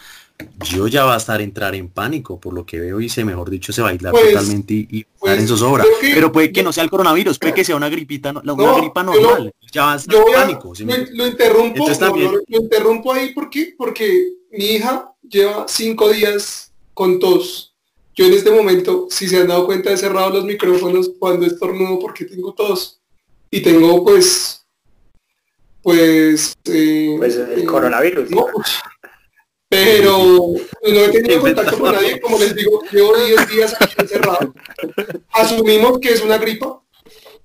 yo 0.71 0.87
ya 0.87 1.03
va 1.03 1.15
a 1.15 1.17
estar 1.17 1.41
entrar 1.41 1.75
en 1.75 1.89
pánico, 1.89 2.39
por 2.39 2.53
lo 2.53 2.65
que 2.65 2.79
veo, 2.79 2.99
y 3.01 3.09
se, 3.09 3.23
mejor 3.25 3.49
dicho, 3.49 3.71
se 3.73 3.81
va 3.81 3.89
a 3.89 3.91
aislar 3.91 4.11
pues, 4.11 4.31
totalmente 4.31 4.73
y, 4.73 4.87
y 4.89 5.05
pues, 5.19 5.39
en 5.39 5.47
zozobra. 5.47 5.83
pero 6.01 6.31
puede 6.31 6.51
que 6.51 6.63
no 6.63 6.71
sea 6.71 6.83
el 6.83 6.89
coronavirus, 6.89 7.37
puede 7.37 7.53
que 7.53 7.63
sea 7.63 7.75
una 7.75 7.89
gripita, 7.89 8.31
una 8.31 8.77
gripa 8.77 9.03
normal, 9.03 9.53
ya 9.71 9.85
va 9.85 9.93
a 9.93 9.95
estar 9.97 10.15
en 10.15 10.33
pánico. 10.33 10.73
lo, 11.11 11.27
interrumpo, 11.27 11.87
lo, 11.87 12.61
interrumpo 12.61 13.13
ahí, 13.13 13.33
¿por 13.33 13.49
qué? 13.49 13.75
Porque 13.77 14.33
mi 14.51 14.65
hija 14.65 15.13
lleva 15.21 15.65
cinco 15.67 16.09
días 16.09 16.71
con 16.93 17.19
tos. 17.19 17.68
Yo 18.19 18.25
en 18.25 18.33
este 18.33 18.51
momento, 18.51 19.07
si 19.09 19.29
se 19.29 19.37
han 19.37 19.47
dado 19.47 19.65
cuenta, 19.65 19.93
he 19.93 19.97
cerrado 19.97 20.29
los 20.29 20.43
micrófonos 20.43 21.09
cuando 21.17 21.45
estornudo 21.45 21.99
porque 21.99 22.25
tengo 22.25 22.53
tos. 22.53 22.99
Y 23.49 23.61
tengo 23.61 24.03
pues, 24.03 24.65
pues... 25.81 26.53
Eh, 26.65 27.15
pues 27.17 27.37
el 27.37 27.65
coronavirus. 27.65 28.27
pero 29.69 30.17
no 30.17 30.99
he 30.99 31.09
tenido 31.11 31.39
contacto 31.39 31.79
con 31.79 31.93
nadie, 31.93 32.19
como 32.19 32.37
les 32.39 32.53
digo, 32.53 32.81
llevo 32.91 33.15
10 33.15 33.47
días 33.47 33.73
aquí 33.79 33.95
encerrado. 33.97 34.53
Asumimos 35.31 35.99
que 35.99 36.09
es 36.09 36.21
una 36.21 36.37
gripa 36.37 36.83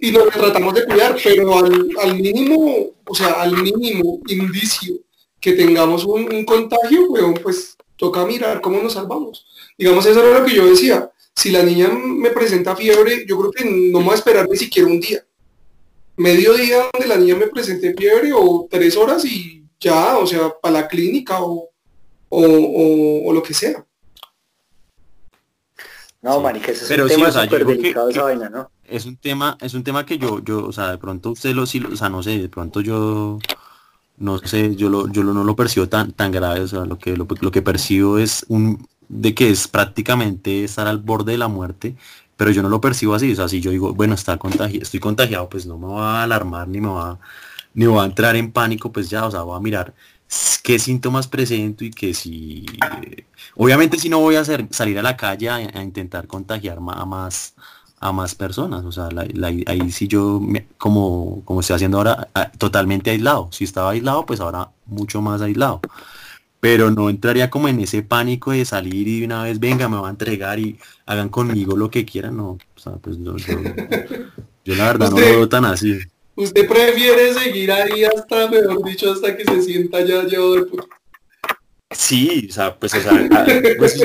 y 0.00 0.10
nos 0.10 0.28
tratamos 0.30 0.74
de 0.74 0.87
cuidar, 0.87 1.16
pero 1.22 1.56
al, 1.56 1.88
al 2.00 2.14
mínimo, 2.16 2.94
o 3.06 3.14
sea, 3.14 3.42
al 3.42 3.62
mínimo 3.62 4.18
indicio 4.26 4.96
que 5.40 5.52
tengamos 5.52 6.04
un, 6.04 6.44
contagio, 6.44 7.06
pues 7.44 7.76
toca 7.94 8.26
mirar 8.26 8.60
cómo 8.60 8.82
nos 8.82 8.94
salvamos. 8.94 9.46
Digamos, 9.76 10.06
eso 10.06 10.22
era 10.22 10.38
lo 10.38 10.44
que 10.44 10.54
yo 10.54 10.66
decía. 10.66 11.10
Si 11.34 11.50
la 11.50 11.62
niña 11.62 11.88
me 11.88 12.30
presenta 12.30 12.76
fiebre, 12.76 13.24
yo 13.26 13.38
creo 13.38 13.50
que 13.50 13.64
no 13.64 13.98
me 13.98 14.04
voy 14.04 14.12
a 14.12 14.16
esperar 14.16 14.48
ni 14.48 14.56
siquiera 14.56 14.88
un 14.88 15.00
día. 15.00 15.24
Medio 16.16 16.54
día 16.54 16.84
donde 16.92 17.08
la 17.08 17.16
niña 17.16 17.34
me 17.34 17.48
presente 17.48 17.92
fiebre 17.94 18.32
o 18.32 18.68
tres 18.70 18.96
horas 18.96 19.24
y 19.24 19.64
ya, 19.80 20.16
o 20.16 20.26
sea, 20.26 20.52
para 20.62 20.80
la 20.80 20.88
clínica 20.88 21.42
o, 21.42 21.70
o, 22.28 23.32
lo 23.32 23.42
que 23.42 23.52
sea. 23.52 23.84
No, 26.22 26.40
marica, 26.40 26.70
es 26.70 26.88
un 26.88 27.08
tema 27.08 27.32
súper 27.32 27.66
delicado 27.66 28.08
esa 28.08 28.22
vaina, 28.22 28.48
¿no? 28.48 28.70
Es 28.84 29.04
un 29.04 29.16
tema, 29.16 29.58
es 29.60 29.74
un 29.74 29.82
tema 29.82 30.06
que 30.06 30.18
yo, 30.18 30.42
yo, 30.42 30.64
o 30.64 30.72
sea, 30.72 30.92
de 30.92 30.98
pronto 30.98 31.32
usted 31.32 31.54
lo, 31.54 31.66
sí, 31.66 31.82
o 31.84 31.96
sea, 31.96 32.08
no 32.08 32.22
sé, 32.22 32.38
de 32.38 32.48
pronto 32.48 32.80
yo 32.80 33.38
no 34.16 34.38
sé, 34.38 34.76
yo, 34.76 34.88
lo, 34.88 35.08
yo 35.08 35.24
no 35.24 35.42
lo 35.42 35.56
percibo 35.56 35.88
tan, 35.88 36.12
tan 36.12 36.30
grave, 36.30 36.60
o 36.60 36.68
sea, 36.68 36.84
lo 36.84 36.98
que, 36.98 37.16
lo, 37.16 37.26
que 37.26 37.62
percibo 37.62 38.18
es 38.18 38.44
un, 38.48 38.87
de 39.08 39.34
que 39.34 39.50
es 39.50 39.68
prácticamente 39.68 40.64
estar 40.64 40.86
al 40.86 40.98
borde 40.98 41.32
de 41.32 41.38
la 41.38 41.48
muerte, 41.48 41.96
pero 42.36 42.50
yo 42.50 42.62
no 42.62 42.68
lo 42.68 42.80
percibo 42.80 43.14
así, 43.14 43.32
o 43.32 43.36
sea, 43.36 43.48
si 43.48 43.60
yo 43.60 43.70
digo, 43.70 43.94
bueno, 43.94 44.14
está 44.14 44.36
contagi 44.38 44.78
estoy 44.78 45.00
contagiado, 45.00 45.48
pues 45.48 45.66
no 45.66 45.78
me 45.78 45.86
va 45.86 46.20
a 46.20 46.22
alarmar, 46.24 46.68
ni 46.68 46.80
me 46.80 46.88
va, 46.88 47.18
ni 47.74 47.86
va 47.86 48.02
a 48.02 48.06
entrar 48.06 48.36
en 48.36 48.52
pánico, 48.52 48.92
pues 48.92 49.10
ya, 49.10 49.24
o 49.26 49.30
sea, 49.30 49.42
voy 49.42 49.56
a 49.56 49.60
mirar 49.60 49.94
qué 50.62 50.78
síntomas 50.78 51.28
presento 51.28 51.84
y 51.84 51.90
que 51.90 52.14
si, 52.14 52.66
obviamente 53.56 53.98
si 53.98 54.08
no 54.08 54.20
voy 54.20 54.36
a 54.36 54.44
salir 54.44 54.98
a 54.98 55.02
la 55.02 55.16
calle 55.16 55.48
a, 55.48 55.82
intentar 55.82 56.26
contagiar 56.26 56.78
a 56.78 57.04
más, 57.04 57.54
a 58.00 58.12
más 58.12 58.34
personas. 58.34 58.84
O 58.84 58.92
sea, 58.92 59.08
ahí 59.66 59.90
sí 59.90 60.08
yo, 60.08 60.40
como, 60.78 61.42
como 61.44 61.60
estoy 61.60 61.76
haciendo 61.76 61.98
ahora, 61.98 62.28
totalmente 62.58 63.10
aislado. 63.10 63.48
Si 63.52 63.64
estaba 63.64 63.90
aislado, 63.90 64.26
pues 64.26 64.40
ahora 64.40 64.70
mucho 64.86 65.20
más 65.22 65.40
aislado. 65.42 65.80
Pero 66.64 66.90
no 66.90 67.11
entraría 67.11 67.50
como 67.50 67.68
en 67.68 67.79
ese 67.81 68.03
pánico 68.03 68.53
de 68.53 68.64
salir 68.64 69.07
y 69.07 69.20
de 69.20 69.27
una 69.27 69.42
vez, 69.42 69.61
venga, 69.61 69.87
me 69.87 69.98
va 69.98 70.09
a 70.09 70.12
entregar 70.12 70.59
y 70.59 70.79
hagan 71.05 71.29
conmigo 71.29 71.77
lo 71.77 71.90
que 71.90 72.07
quieran. 72.07 72.38
No, 72.38 72.53
o 72.53 72.59
sea, 72.79 72.94
pues 72.94 73.18
yo, 73.18 73.37
la 74.74 74.87
verdad 74.87 75.11
no 75.11 75.20
lo 75.20 75.27
veo 75.27 75.46
tan 75.46 75.66
así. 75.66 75.98
¿Usted 76.35 76.66
prefiere 76.66 77.35
seguir 77.35 77.70
ahí 77.70 78.05
hasta, 78.05 78.48
mejor 78.48 78.83
dicho, 78.83 79.12
hasta 79.12 79.37
que 79.37 79.44
se 79.44 79.61
sienta 79.61 80.00
ya 80.07 80.22
puto? 80.22 80.88
Sí, 81.90 82.48
o 82.48 82.53
sea, 82.55 82.74
pues, 82.74 82.94
o 82.94 83.00
sea, 83.03 83.44
pues, 83.79 84.00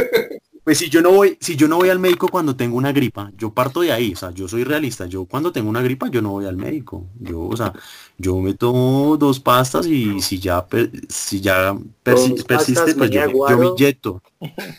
pues 0.70 0.78
si 0.78 0.88
yo 0.88 1.02
no 1.02 1.10
voy, 1.10 1.36
si 1.42 1.56
yo 1.56 1.68
no 1.68 1.78
voy 1.78 1.90
al 1.90 1.98
médico 1.98 2.28
cuando 2.28 2.56
tengo 2.56 2.78
una 2.78 2.92
gripa, 2.92 3.32
yo 3.36 3.52
parto 3.52 3.82
de 3.82 3.92
ahí, 3.92 4.14
o 4.14 4.16
sea, 4.16 4.30
yo 4.30 4.48
soy 4.48 4.64
realista, 4.64 5.08
yo 5.08 5.26
cuando 5.26 5.52
tengo 5.52 5.68
una 5.68 5.82
gripa 5.82 6.10
yo 6.10 6.22
no 6.22 6.30
voy 6.30 6.46
al 6.46 6.58
médico. 6.58 7.08
Yo, 7.20 7.42
o 7.42 7.58
sea, 7.58 7.74
yo 8.20 8.38
me 8.38 8.54
tomo 8.54 9.18
dos 9.18 9.40
pastas 9.40 9.88
y 9.88 10.22
si 10.22 10.38
ya 10.38 10.68
si 11.08 11.42
ya 11.42 11.76
persiste, 12.04 12.94
pues 12.94 13.10
yo, 13.10 13.58
me 13.58 13.66
inyecto 13.66 14.22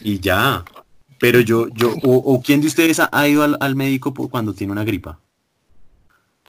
y 0.03 0.21
ya. 0.21 0.65
Pero 1.19 1.41
yo, 1.41 1.67
yo, 1.71 1.93
o, 2.05 2.41
quién 2.41 2.61
de 2.61 2.69
ustedes 2.69 3.01
ha, 3.01 3.27
ido 3.29 3.43
al, 3.43 3.75
médico 3.75 4.15
por 4.15 4.31
cuando 4.31 4.55
tiene 4.55 4.73
una 4.73 4.85
gripa? 4.85 5.19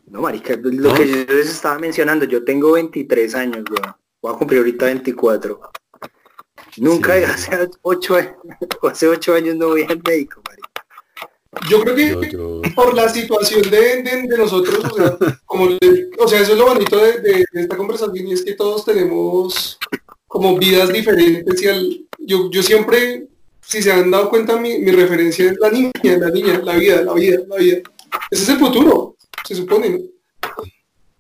No, 0.06 0.21
marica, 0.21 0.56
lo 0.56 0.93
que 0.93 1.08
yo 1.08 1.34
les 1.34 1.49
estaba 1.49 1.80
mencionando, 1.80 2.25
yo 2.25 2.43
tengo 2.43 2.73
23 2.73 3.34
años, 3.34 3.63
Voy 4.21 4.36
a 4.36 4.38
cumplir 4.38 4.60
ahorita 4.60 4.86
24. 4.86 5.71
Nunca, 6.77 7.13
hace 7.34 7.69
ocho 7.81 8.15
años, 8.15 8.36
hace 8.84 9.07
ocho 9.07 9.34
años 9.34 9.55
no 9.55 9.69
voy 9.69 9.84
al 9.84 10.01
médico, 10.05 10.41
Yo 11.69 11.81
creo 11.81 11.95
que 11.95 12.69
por 12.75 12.93
la 12.93 13.10
situación 13.10 13.62
de, 13.69 14.27
nosotros, 14.38 14.86
o 14.86 14.95
sea, 14.95 15.17
como, 15.45 15.69
o 16.19 16.27
sea, 16.27 16.39
eso 16.41 16.53
es 16.53 16.57
lo 16.57 16.67
bonito 16.67 16.97
de, 16.97 17.45
esta 17.53 17.77
conversación 17.77 18.27
y 18.27 18.34
es 18.34 18.43
que 18.43 18.53
todos 18.53 18.86
tenemos 18.86 19.77
como 20.27 20.57
vidas 20.57 20.93
diferentes 20.93 21.62
y 21.62 21.67
al, 21.67 22.05
yo, 22.19 22.49
yo 22.49 22.63
siempre, 22.63 23.27
si 23.60 23.81
se 23.81 23.91
han 23.91 24.10
dado 24.10 24.29
cuenta, 24.29 24.57
mi, 24.57 24.79
mi 24.79 24.91
referencia 24.91 25.51
es 25.51 25.57
la 25.60 25.69
niña, 25.69 25.91
la 26.03 26.29
niña, 26.29 26.62
la 26.63 26.75
vida, 26.77 27.01
la 27.01 27.13
vida, 27.13 27.39
la 27.47 27.57
vida. 27.57 27.81
Ese 28.29 28.43
es 28.43 28.49
el 28.49 28.60
futuro, 28.60 29.17
se 29.45 29.55
supone, 29.55 30.10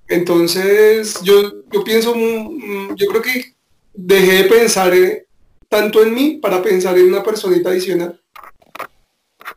Entonces, 0.07 1.21
yo, 1.23 1.63
yo 1.71 1.83
pienso, 1.83 2.15
mm, 2.15 2.19
mm, 2.21 2.95
yo 2.95 3.07
creo 3.07 3.21
que 3.21 3.55
dejé 3.93 4.43
de 4.43 4.49
pensar 4.49 4.93
en, 4.93 5.25
tanto 5.71 6.03
en 6.03 6.13
mí 6.13 6.31
para 6.41 6.61
pensar 6.61 6.97
en 6.97 7.07
una 7.07 7.23
personita 7.23 7.69
adicional. 7.69 8.19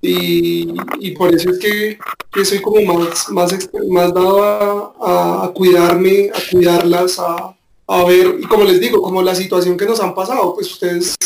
Y, 0.00 1.10
por 1.16 1.34
eso 1.34 1.50
es 1.50 1.58
que, 1.58 1.98
soy 2.44 2.60
como 2.60 2.94
más, 2.94 3.28
más, 3.30 3.68
más 3.88 4.14
dado 4.14 4.94
a, 5.02 5.52
cuidarme, 5.52 6.30
a 6.32 6.38
cuidarlas, 6.52 7.18
a, 7.18 8.04
ver, 8.04 8.36
y 8.40 8.44
como 8.44 8.62
les 8.62 8.80
digo, 8.80 9.02
como 9.02 9.22
la 9.22 9.34
situación 9.34 9.76
que 9.76 9.86
nos 9.86 9.98
han 9.98 10.14
pasado, 10.14 10.54
pues 10.54 10.70
ustedes 10.70 11.16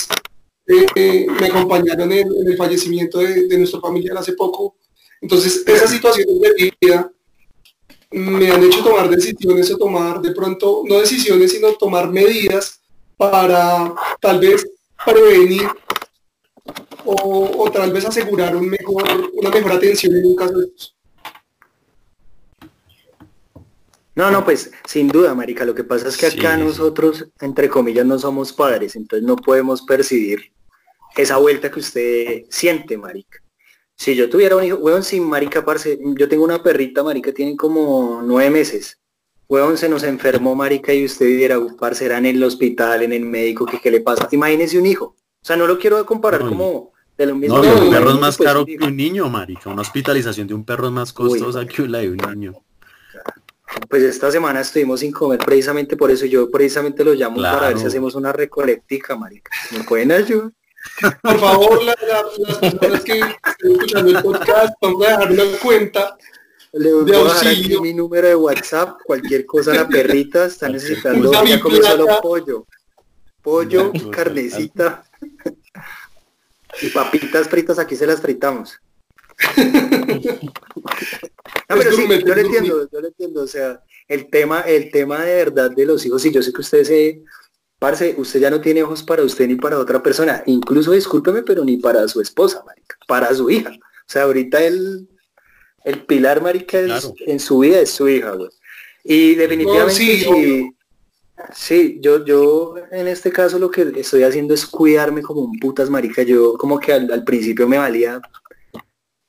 eh, 0.66 0.86
eh, 0.94 1.26
me 1.38 1.48
acompañaron 1.48 2.10
en, 2.10 2.28
el 2.46 2.56
fallecimiento 2.56 3.18
de, 3.18 3.58
nuestro 3.58 3.82
familiar 3.82 4.16
hace 4.16 4.32
poco. 4.32 4.76
Entonces, 5.20 5.64
esas 5.66 5.90
situaciones 5.90 6.40
de 6.40 6.72
vida 6.80 7.12
me 8.10 8.50
han 8.50 8.64
hecho 8.64 8.82
tomar 8.82 9.10
decisiones 9.10 9.70
o 9.70 9.76
tomar 9.76 10.22
de 10.22 10.30
pronto, 10.30 10.82
no 10.86 10.98
decisiones, 10.98 11.52
sino 11.52 11.74
tomar 11.74 12.08
medidas 12.10 12.80
para 13.18 13.92
tal 14.20 14.38
vez 14.38 14.64
prevenir 15.04 15.68
o, 17.04 17.64
o, 17.64 17.70
tal 17.70 17.92
vez 17.92 18.04
asegurar 18.04 18.54
un 18.54 18.68
mejor, 18.68 19.30
una 19.32 19.50
mejor 19.50 19.72
atención 19.72 20.14
en 20.16 20.26
un 20.26 20.36
caso 20.36 20.58
de 20.58 20.66
estos. 20.66 20.94
No, 24.14 24.32
no, 24.32 24.44
pues 24.44 24.72
sin 24.84 25.08
duda, 25.08 25.32
Marica. 25.32 25.64
Lo 25.64 25.74
que 25.74 25.84
pasa 25.84 26.08
es 26.08 26.16
que 26.16 26.26
acá 26.26 26.56
nosotros, 26.56 27.26
entre 27.40 27.68
comillas, 27.68 28.04
no 28.04 28.18
somos 28.18 28.52
padres, 28.52 28.96
entonces 28.96 29.24
no 29.24 29.36
podemos 29.36 29.82
percibir 29.82 30.52
esa 31.16 31.36
vuelta 31.36 31.70
que 31.70 31.78
usted 31.78 32.42
siente, 32.50 32.98
Marica. 32.98 33.38
Si 33.94 34.14
yo 34.14 34.28
tuviera 34.28 34.56
un 34.56 34.64
hijo, 34.64 34.76
weón, 34.78 35.04
sin 35.04 35.24
Marica, 35.24 35.64
parce, 35.64 35.98
yo 36.00 36.28
tengo 36.28 36.44
una 36.44 36.62
perrita, 36.62 37.02
Marica, 37.02 37.32
tiene 37.32 37.56
como 37.56 38.20
nueve 38.22 38.50
meses. 38.50 38.97
Weón, 39.48 39.78
se 39.78 39.88
nos 39.88 40.02
enfermó, 40.02 40.54
marica, 40.54 40.92
y 40.92 41.06
usted 41.06 41.26
viera, 41.26 41.58
parce, 41.78 42.04
era 42.04 42.18
en 42.18 42.26
el 42.26 42.42
hospital, 42.42 43.02
en 43.02 43.14
el 43.14 43.24
médico, 43.24 43.64
que 43.64 43.80
qué 43.80 43.90
le 43.90 44.00
pasa. 44.00 44.28
Imagínese 44.30 44.78
un 44.78 44.84
hijo. 44.84 45.16
O 45.40 45.44
sea, 45.44 45.56
no 45.56 45.66
lo 45.66 45.78
quiero 45.78 46.04
comparar 46.04 46.40
como 46.40 46.92
de 47.16 47.26
lo 47.26 47.34
mismo. 47.34 47.58
No, 47.58 47.82
un 47.82 47.90
perro 47.90 48.10
es 48.10 48.20
más 48.20 48.36
pues, 48.36 48.46
caro 48.46 48.66
que 48.66 48.76
un 48.76 48.94
niño, 48.94 49.28
marica. 49.30 49.70
Una 49.70 49.80
hospitalización 49.80 50.46
de 50.46 50.52
un 50.52 50.64
perro 50.64 50.88
es 50.88 50.92
más 50.92 51.14
costosa 51.14 51.64
que 51.64 51.88
la 51.88 51.98
de 51.98 52.10
un 52.10 52.18
niño. 52.18 52.62
pues 53.88 54.02
esta 54.02 54.30
semana 54.30 54.60
estuvimos 54.60 55.00
sin 55.00 55.12
comer 55.12 55.38
precisamente 55.38 55.96
por 55.96 56.10
eso. 56.10 56.26
Yo 56.26 56.50
precisamente 56.50 57.02
lo 57.02 57.14
llamo 57.14 57.40
para 57.40 57.68
ver 57.68 57.78
si 57.78 57.86
hacemos 57.86 58.14
una 58.14 58.32
recolectica, 58.32 59.16
marica. 59.16 59.50
¿Me 59.72 59.82
pueden 59.84 60.12
ayudar? 60.12 60.50
Por 61.22 61.38
favor, 61.38 61.82
las 61.84 61.96
personas 61.96 63.00
que 63.02 63.20
estén 63.20 63.72
escuchando 63.72 64.10
el 64.10 64.22
podcast, 64.22 64.74
vamos 64.82 65.06
a 65.06 65.10
dejar 65.10 65.32
una 65.32 65.44
cuenta 65.62 66.18
le 66.72 66.92
voy 66.92 67.12
a 67.12 67.18
dejar 67.24 67.48
aquí 67.48 67.80
mi 67.80 67.94
número 67.94 68.28
de 68.28 68.34
WhatsApp, 68.34 68.98
cualquier 69.04 69.46
cosa 69.46 69.74
la 69.74 69.88
perrita 69.88 70.46
está 70.46 70.68
necesitando 70.68 71.32
ya 71.44 71.60
como 71.60 71.76
solo 71.76 72.06
pollo. 72.20 72.66
Pollo, 73.42 73.92
carnecita 74.10 75.04
y 76.82 76.88
papitas 76.88 77.48
fritas, 77.48 77.78
aquí 77.78 77.96
se 77.96 78.06
las 78.06 78.20
fritamos. 78.20 78.78
no, 79.56 79.74
pero 81.68 81.92
sí, 81.92 82.06
yo 82.08 82.34
le 82.34 82.40
entiendo, 82.42 82.88
yo 82.90 83.00
le 83.00 83.08
entiendo, 83.08 83.42
o 83.42 83.46
sea, 83.46 83.82
el 84.06 84.28
tema, 84.28 84.60
el 84.62 84.90
tema 84.90 85.24
de 85.24 85.34
verdad 85.36 85.70
de 85.70 85.86
los 85.86 86.04
hijos, 86.04 86.24
y 86.26 86.32
yo 86.32 86.42
sé 86.42 86.52
que 86.52 86.60
usted 86.60 86.84
se, 86.84 87.22
parce, 87.78 88.14
usted 88.18 88.40
ya 88.40 88.50
no 88.50 88.60
tiene 88.60 88.82
ojos 88.82 89.02
para 89.02 89.22
usted 89.22 89.46
ni 89.46 89.54
para 89.54 89.78
otra 89.78 90.02
persona, 90.02 90.42
incluso 90.46 90.92
discúlpeme, 90.92 91.42
pero 91.42 91.64
ni 91.64 91.76
para 91.76 92.06
su 92.08 92.20
esposa, 92.20 92.62
marica, 92.66 92.96
para 93.06 93.32
su 93.32 93.48
hija. 93.48 93.70
O 93.70 94.10
sea, 94.10 94.24
ahorita 94.24 94.62
él 94.62 95.08
el 95.88 96.04
pilar, 96.04 96.42
marica, 96.42 96.78
en 97.26 97.40
su 97.40 97.58
vida 97.58 97.80
es 97.80 97.90
su 97.90 98.08
hija, 98.08 98.32
güey. 98.32 98.50
Y 99.04 99.34
definitivamente 99.36 100.74
sí, 101.54 101.98
yo, 102.02 102.24
yo 102.24 102.74
en 102.90 103.08
este 103.08 103.32
caso 103.32 103.58
lo 103.58 103.70
que 103.70 103.92
estoy 103.96 104.22
haciendo 104.22 104.54
es 104.54 104.66
cuidarme 104.66 105.22
como 105.22 105.40
un 105.42 105.58
putas, 105.58 105.88
marica. 105.88 106.22
Yo 106.22 106.54
como 106.58 106.78
que 106.78 106.92
al, 106.92 107.24
principio 107.24 107.66
me 107.66 107.78
valía, 107.78 108.20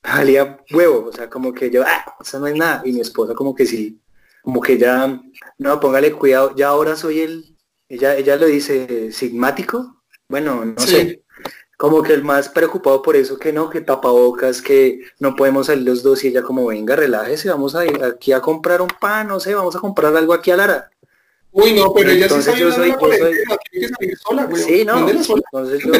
valía 0.04 0.60
huevo, 0.72 1.08
o 1.08 1.14
sea, 1.14 1.30
como 1.30 1.54
que 1.54 1.70
yo, 1.70 1.84
ah, 1.86 2.16
eso 2.22 2.40
no 2.40 2.48
es 2.48 2.56
nada. 2.56 2.82
Y 2.84 2.92
mi 2.92 3.00
esposa 3.00 3.34
como 3.34 3.56
que 3.56 3.66
sí, 3.66 4.02
como 4.42 4.60
que 4.60 4.78
ya, 4.78 5.22
no, 5.58 5.80
póngale 5.80 6.12
cuidado, 6.12 6.56
ya 6.56 6.70
ahora 6.70 6.96
soy 6.96 7.22
el, 7.22 7.58
ella, 7.88 8.16
ella 8.18 8.36
lo 8.36 8.48
dice, 8.48 9.12
sigmático. 9.12 10.04
Bueno, 10.28 10.66
no 10.66 10.80
sé 10.82 11.24
como 11.80 12.04
que 12.04 12.12
el 12.14 12.26
más 12.26 12.50
preocupado 12.50 13.02
por 13.02 13.16
eso 13.16 13.40
que 13.40 13.54
no, 13.54 13.70
que 13.70 13.80
tapabocas, 13.80 14.62
que 14.62 15.00
no 15.18 15.34
podemos 15.34 15.68
salir 15.68 15.86
los 15.86 16.04
dos 16.04 16.22
y 16.26 16.28
ella 16.28 16.42
como 16.42 16.66
venga, 16.66 16.94
relájese, 16.94 17.48
vamos 17.48 17.74
a 17.74 17.86
ir 17.86 18.04
aquí 18.04 18.34
a 18.34 18.42
comprar 18.42 18.82
un 18.82 18.90
pan, 18.90 19.30
no 19.30 19.40
sé, 19.40 19.56
vamos 19.56 19.78
a 19.78 19.80
comprar 19.80 20.14
algo 20.14 20.34
aquí 20.34 20.52
a 20.52 20.58
Lara. 20.58 20.92
Uy, 21.54 21.72
no, 21.72 21.94
pero 21.94 22.12
ella 22.12 22.28
sí 22.28 22.36
yo 22.36 22.42
soy, 22.42 22.60
yo 22.60 22.72
soy... 22.74 22.94
que 23.72 23.88
salir 23.88 24.18
sola, 24.18 24.44
güey. 24.44 24.62
Sí, 24.62 24.84
no, 24.84 25.10
entonces 25.10 25.82
yo, 25.82 25.94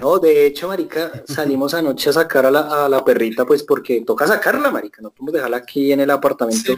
no, 0.00 0.20
de 0.20 0.46
hecho, 0.46 0.68
marica, 0.68 1.24
salimos 1.26 1.74
anoche 1.74 2.10
a 2.10 2.12
sacar 2.12 2.46
a 2.46 2.52
la, 2.52 2.84
a 2.84 2.88
la 2.88 3.04
perrita, 3.04 3.44
pues 3.44 3.64
porque 3.64 4.02
toca 4.02 4.28
sacarla, 4.28 4.70
marica, 4.70 5.02
no 5.02 5.10
podemos 5.10 5.34
dejarla 5.34 5.56
aquí 5.56 5.90
en 5.90 5.98
el 5.98 6.10
apartamento. 6.12 6.74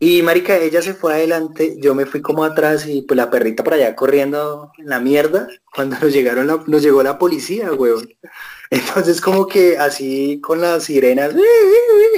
Y 0.00 0.22
marica, 0.22 0.56
ella 0.56 0.80
se 0.80 0.94
fue 0.94 1.14
adelante, 1.14 1.76
yo 1.78 1.92
me 1.92 2.06
fui 2.06 2.22
como 2.22 2.44
atrás 2.44 2.86
y 2.86 3.02
pues 3.02 3.16
la 3.16 3.30
perrita 3.30 3.64
por 3.64 3.74
allá 3.74 3.96
corriendo 3.96 4.70
en 4.78 4.88
la 4.88 5.00
mierda 5.00 5.48
cuando 5.74 5.98
nos 5.98 6.12
llegaron 6.12 6.46
nos 6.46 6.82
llegó 6.82 7.02
la 7.02 7.18
policía, 7.18 7.72
weón. 7.72 8.08
Entonces 8.70 9.20
como 9.20 9.46
que 9.46 9.76
así 9.76 10.40
con 10.40 10.60
las 10.60 10.84
sirenas 10.84 11.34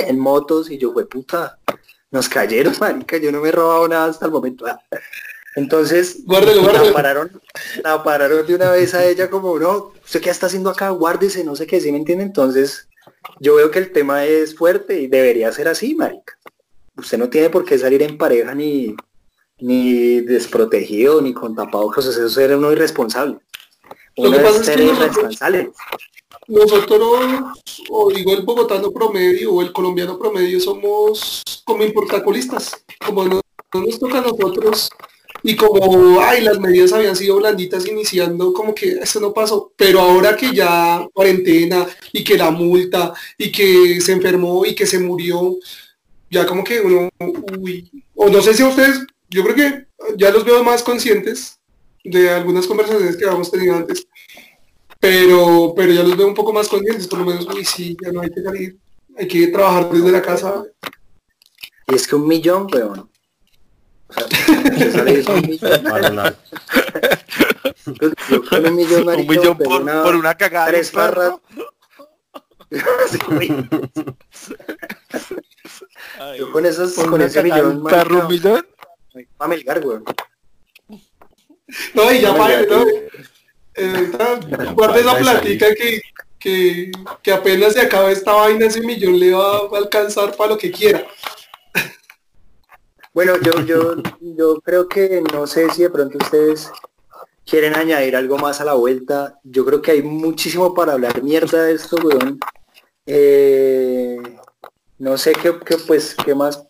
en 0.07 0.19
motos 0.19 0.71
y 0.71 0.77
yo 0.77 0.93
fue 0.93 1.09
puta, 1.09 1.59
nos 2.11 2.29
cayeron, 2.29 2.75
marica, 2.81 3.17
yo 3.17 3.33
no 3.33 3.41
me 3.41 3.49
he 3.49 3.53
robado 3.53 3.89
nada 3.89 4.07
hasta 4.07 4.27
el 4.27 4.33
momento. 4.33 4.67
Entonces 5.57 6.19
la 6.27 6.93
pararon, 6.93 7.41
la 7.83 8.05
pararon 8.05 8.47
de 8.47 8.55
una 8.55 8.71
vez 8.73 8.95
a 8.95 9.05
ella 9.07 9.31
como, 9.31 9.59
no, 9.59 9.93
¿usted 10.05 10.21
qué 10.21 10.31
está 10.31 10.47
haciendo 10.47 10.69
acá? 10.71 10.91
Guárdese, 10.91 11.45
no 11.45 11.57
sé 11.57 11.67
qué, 11.67 11.81
¿sí 11.81 11.91
me 11.91 11.99
entiende? 11.99 12.25
Entonces 12.25 12.89
yo 13.41 13.55
veo 13.57 13.71
que 13.71 13.79
el 13.79 13.91
tema 13.91 14.27
es 14.27 14.55
fuerte 14.55 15.01
y 15.01 15.07
debería 15.07 15.51
ser 15.51 15.67
así, 15.67 15.95
marica 15.95 16.37
usted 17.01 17.19
no 17.19 17.29
tiene 17.29 17.51
por 17.51 17.65
qué 17.65 17.79
salir 17.79 18.03
en 18.03 18.17
pareja 18.17 18.55
ni, 18.55 18.95
ni 19.59 20.21
desprotegido, 20.21 21.21
ni 21.21 21.33
con 21.33 21.55
tapabocas, 21.55 22.07
eso 22.07 22.27
es 22.27 22.33
ser 22.33 22.57
uno 22.57 22.73
irresponsable. 22.73 23.39
Uno 24.17 24.31
Lo 24.31 24.63
que 24.63 24.83
irresponsable. 24.83 25.71
Nosotros, 26.49 27.61
o 27.89 28.11
digo 28.11 28.33
el 28.33 28.43
bogotano 28.43 28.91
promedio 28.91 29.53
o 29.53 29.63
el 29.63 29.73
colombiano 29.73 30.19
promedio, 30.19 30.61
somos 30.61 31.43
como 31.65 31.85
importacolistas. 31.85 32.85
Como 33.05 33.25
no, 33.25 33.41
nos 33.75 33.99
toca 33.99 34.19
a 34.19 34.23
nosotros 34.23 34.91
y 35.43 35.57
como 35.57 36.21
ay 36.21 36.43
las 36.43 36.59
medidas 36.59 36.93
habían 36.93 37.17
sido 37.17 37.37
blanditas 37.37 37.87
iniciando 37.87 38.53
como 38.53 38.75
que 38.75 38.99
esto 39.01 39.21
no 39.21 39.33
pasó 39.33 39.73
pero 39.75 40.01
ahora 40.01 40.37
que 40.37 40.53
ya 40.55 41.07
cuarentena 41.15 41.87
y 42.13 42.23
que 42.23 42.37
la 42.37 42.51
multa 42.51 43.15
y 43.39 43.51
que 43.51 44.01
se 44.01 44.13
enfermó 44.13 44.67
y 44.67 44.75
que 44.75 44.87
se 44.87 44.99
murió 44.99 45.57
ya 46.31 46.47
como 46.47 46.63
que 46.63 46.81
uno, 46.81 47.09
uy, 47.59 47.91
o 48.15 48.29
no 48.29 48.41
sé 48.41 48.55
si 48.55 48.63
a 48.63 48.69
ustedes, 48.69 49.01
yo 49.29 49.43
creo 49.43 49.55
que 49.55 49.87
ya 50.17 50.31
los 50.31 50.45
veo 50.45 50.63
más 50.63 50.83
conscientes 50.83 51.59
de 52.05 52.31
algunas 52.31 52.67
conversaciones 52.67 53.17
que 53.17 53.25
habíamos 53.25 53.51
tenido 53.51 53.77
antes, 53.77 54.07
pero, 55.01 55.75
pero 55.77 55.93
ya 55.93 56.03
los 56.03 56.17
veo 56.17 56.29
un 56.29 56.35
poco 56.35 56.53
más 56.53 56.69
conscientes, 56.69 57.09
por 57.09 57.19
lo 57.19 57.27
menos, 57.27 57.47
uy, 57.47 57.65
sí, 57.65 57.97
ya 58.03 58.13
no 58.13 58.21
hay 58.21 58.31
que 58.31 58.43
salir, 58.43 58.79
hay 59.19 59.27
que 59.27 59.49
trabajar 59.49 59.91
desde 59.91 60.13
la 60.13 60.23
casa. 60.23 60.63
Y 61.89 61.95
es 61.95 62.07
que 62.07 62.15
un 62.15 62.29
millón, 62.29 62.69
pero 62.69 62.93
O 62.93 63.09
sea, 64.13 64.25
un 68.69 68.77
millón, 68.77 69.09
un 69.09 69.27
millón 69.27 69.59
por, 69.59 69.83
una, 69.83 70.05
por 70.05 70.15
una 70.15 70.37
cagada. 70.37 70.69
Tres 70.69 70.93
barras. 70.93 71.35
Yo 76.39 76.53
con 76.53 76.67
esos, 76.67 76.95
con 76.95 77.21
ese 77.21 77.43
millón, 77.43 77.85
¿Perro 77.85 78.21
un 78.21 78.29
millón? 78.29 78.67
Güey. 79.13 79.29
No, 81.95 82.13
y 82.13 82.21
ya 82.21 82.37
para, 82.37 82.63
no. 82.63 82.85
Eh, 83.75 84.13
guarda 84.75 84.99
esa 84.99 85.17
platica 85.17 85.75
que, 85.75 86.01
que, 86.39 86.91
que 87.23 87.33
apenas 87.33 87.73
se 87.75 87.81
acaba 87.81 88.11
esta 88.11 88.33
vaina, 88.33 88.67
ese 88.67 88.81
millón 88.81 89.19
le 89.19 89.33
va 89.33 89.59
a 89.59 89.79
alcanzar 89.79 90.37
para 90.37 90.51
lo 90.51 90.59
que 90.59 90.71
quiera. 90.71 91.07
Bueno, 93.13 93.35
yo, 93.43 93.65
yo, 93.65 93.97
yo 94.21 94.61
creo 94.61 94.89
que 94.89 95.23
no 95.33 95.47
sé 95.47 95.69
si 95.71 95.83
de 95.83 95.91
pronto 95.91 96.19
ustedes 96.19 96.71
quieren 97.45 97.75
añadir 97.75 98.15
algo 98.15 98.39
más 98.39 98.61
a 98.61 98.65
la 98.65 98.75
vuelta. 98.75 99.39
Yo 99.43 99.65
creo 99.65 99.83
que 99.83 99.91
hay 99.91 100.03
muchísimo 100.03 100.73
para 100.75 100.93
hablar 100.93 101.23
mierda 101.23 101.65
de 101.65 101.75
esto, 101.75 101.97
weón. 101.97 102.39
Eh, 103.07 104.19
no 105.01 105.17
sé 105.17 105.33
qué, 105.33 105.53
pues, 105.87 106.15
qué 106.15 106.35
más 106.35 106.63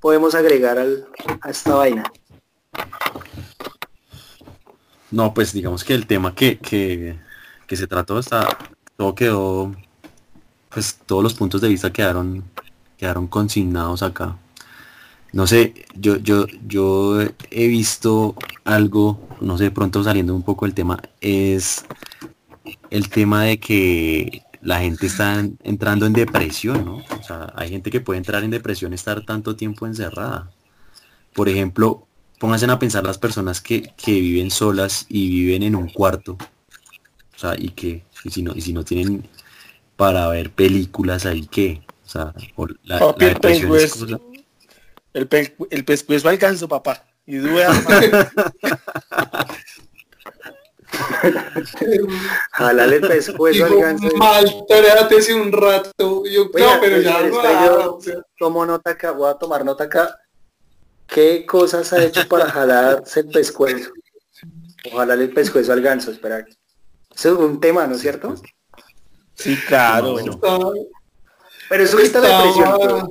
podemos 0.00 0.34
agregar 0.34 0.78
a 0.78 1.50
esta 1.50 1.74
vaina. 1.74 2.04
No, 5.10 5.34
pues 5.34 5.52
digamos 5.52 5.82
que 5.82 5.94
el 5.94 6.06
tema 6.06 6.34
que, 6.34 6.58
que, 6.58 7.76
se 7.76 7.86
trató 7.86 8.18
está, 8.18 8.46
todo 8.96 9.14
quedó, 9.14 9.74
pues 10.68 10.98
todos 11.06 11.22
los 11.22 11.34
puntos 11.34 11.60
de 11.62 11.68
vista 11.68 11.92
quedaron, 11.92 12.44
quedaron 12.98 13.26
consignados 13.26 14.02
acá. 14.02 14.36
No 15.32 15.46
sé, 15.46 15.86
yo, 15.94 16.16
yo, 16.16 16.46
yo 16.66 17.20
he 17.50 17.66
visto 17.66 18.34
algo, 18.64 19.26
no 19.40 19.56
sé, 19.56 19.70
pronto 19.70 20.04
saliendo 20.04 20.34
un 20.34 20.42
poco 20.42 20.66
del 20.66 20.74
tema, 20.74 21.00
es 21.20 21.84
el 22.90 23.08
tema 23.08 23.44
de 23.44 23.58
que 23.58 24.42
la 24.62 24.80
gente 24.80 25.06
está 25.06 25.42
entrando 25.62 26.06
en 26.06 26.12
depresión, 26.12 26.84
¿no? 26.84 26.96
O 26.96 27.22
sea, 27.22 27.52
hay 27.56 27.70
gente 27.70 27.90
que 27.90 28.00
puede 28.00 28.18
entrar 28.18 28.44
en 28.44 28.50
depresión 28.50 28.92
estar 28.92 29.24
tanto 29.24 29.56
tiempo 29.56 29.86
encerrada. 29.86 30.50
Por 31.32 31.48
ejemplo, 31.48 32.06
pónganse 32.38 32.66
a 32.66 32.78
pensar 32.78 33.04
las 33.04 33.18
personas 33.18 33.60
que, 33.60 33.92
viven 34.04 34.50
solas 34.50 35.06
y 35.08 35.28
viven 35.28 35.62
en 35.62 35.76
un 35.76 35.88
cuarto. 35.88 36.36
O 37.34 37.38
sea, 37.38 37.54
y 37.58 37.70
que 37.70 38.04
y 38.24 38.30
si 38.30 38.42
no, 38.42 38.52
y 38.54 38.60
si 38.60 38.72
no 38.72 38.84
tienen 38.84 39.26
para 39.96 40.28
ver 40.28 40.50
películas 40.50 41.24
ahí 41.24 41.46
que, 41.46 41.82
o 42.04 42.08
sea, 42.08 42.34
la, 42.84 43.14
depresión 43.18 43.72
el, 43.72 43.82
es 43.82 44.04
el, 45.14 45.26
pe 45.26 45.56
el 45.70 45.84
pescuezo 45.84 46.28
alcanzo, 46.28 46.68
papá. 46.68 47.06
Y 47.26 47.36
duda. 47.36 47.70
Jalale 52.52 52.96
el 52.96 53.08
pescuezo 53.08 53.64
al 53.66 53.76
ganso. 53.76 54.08
Maltrátese 54.16 55.34
un 55.34 55.52
rato. 55.52 56.24
Yo, 56.24 56.44
no, 56.44 56.80
pero 56.80 57.00
ya 57.00 57.22
no. 57.22 57.98
tomo 58.38 58.66
nota 58.66 58.90
acá, 58.90 59.12
voy 59.12 59.30
a 59.30 59.34
tomar 59.34 59.64
nota 59.64 59.84
acá. 59.84 60.16
¿Qué 61.06 61.44
cosas 61.44 61.92
ha 61.92 62.02
hecho 62.04 62.26
para 62.28 62.50
jalarse 62.50 63.20
el 63.20 63.28
pescuezo? 63.28 63.90
O 64.92 64.96
jalarle 64.96 65.24
el 65.24 65.32
pescuezo 65.32 65.72
al 65.72 65.80
ganso, 65.80 66.10
espera. 66.10 66.44
Eso 67.14 67.32
es 67.32 67.38
un 67.38 67.60
tema, 67.60 67.86
¿no 67.86 67.96
es 67.96 68.00
cierto? 68.00 68.34
Sí, 69.34 69.56
claro. 69.66 70.16
Pero 71.68 71.84
eso 71.84 71.98
quita 71.98 72.20
la 72.20 72.42
depresión. 72.42 73.10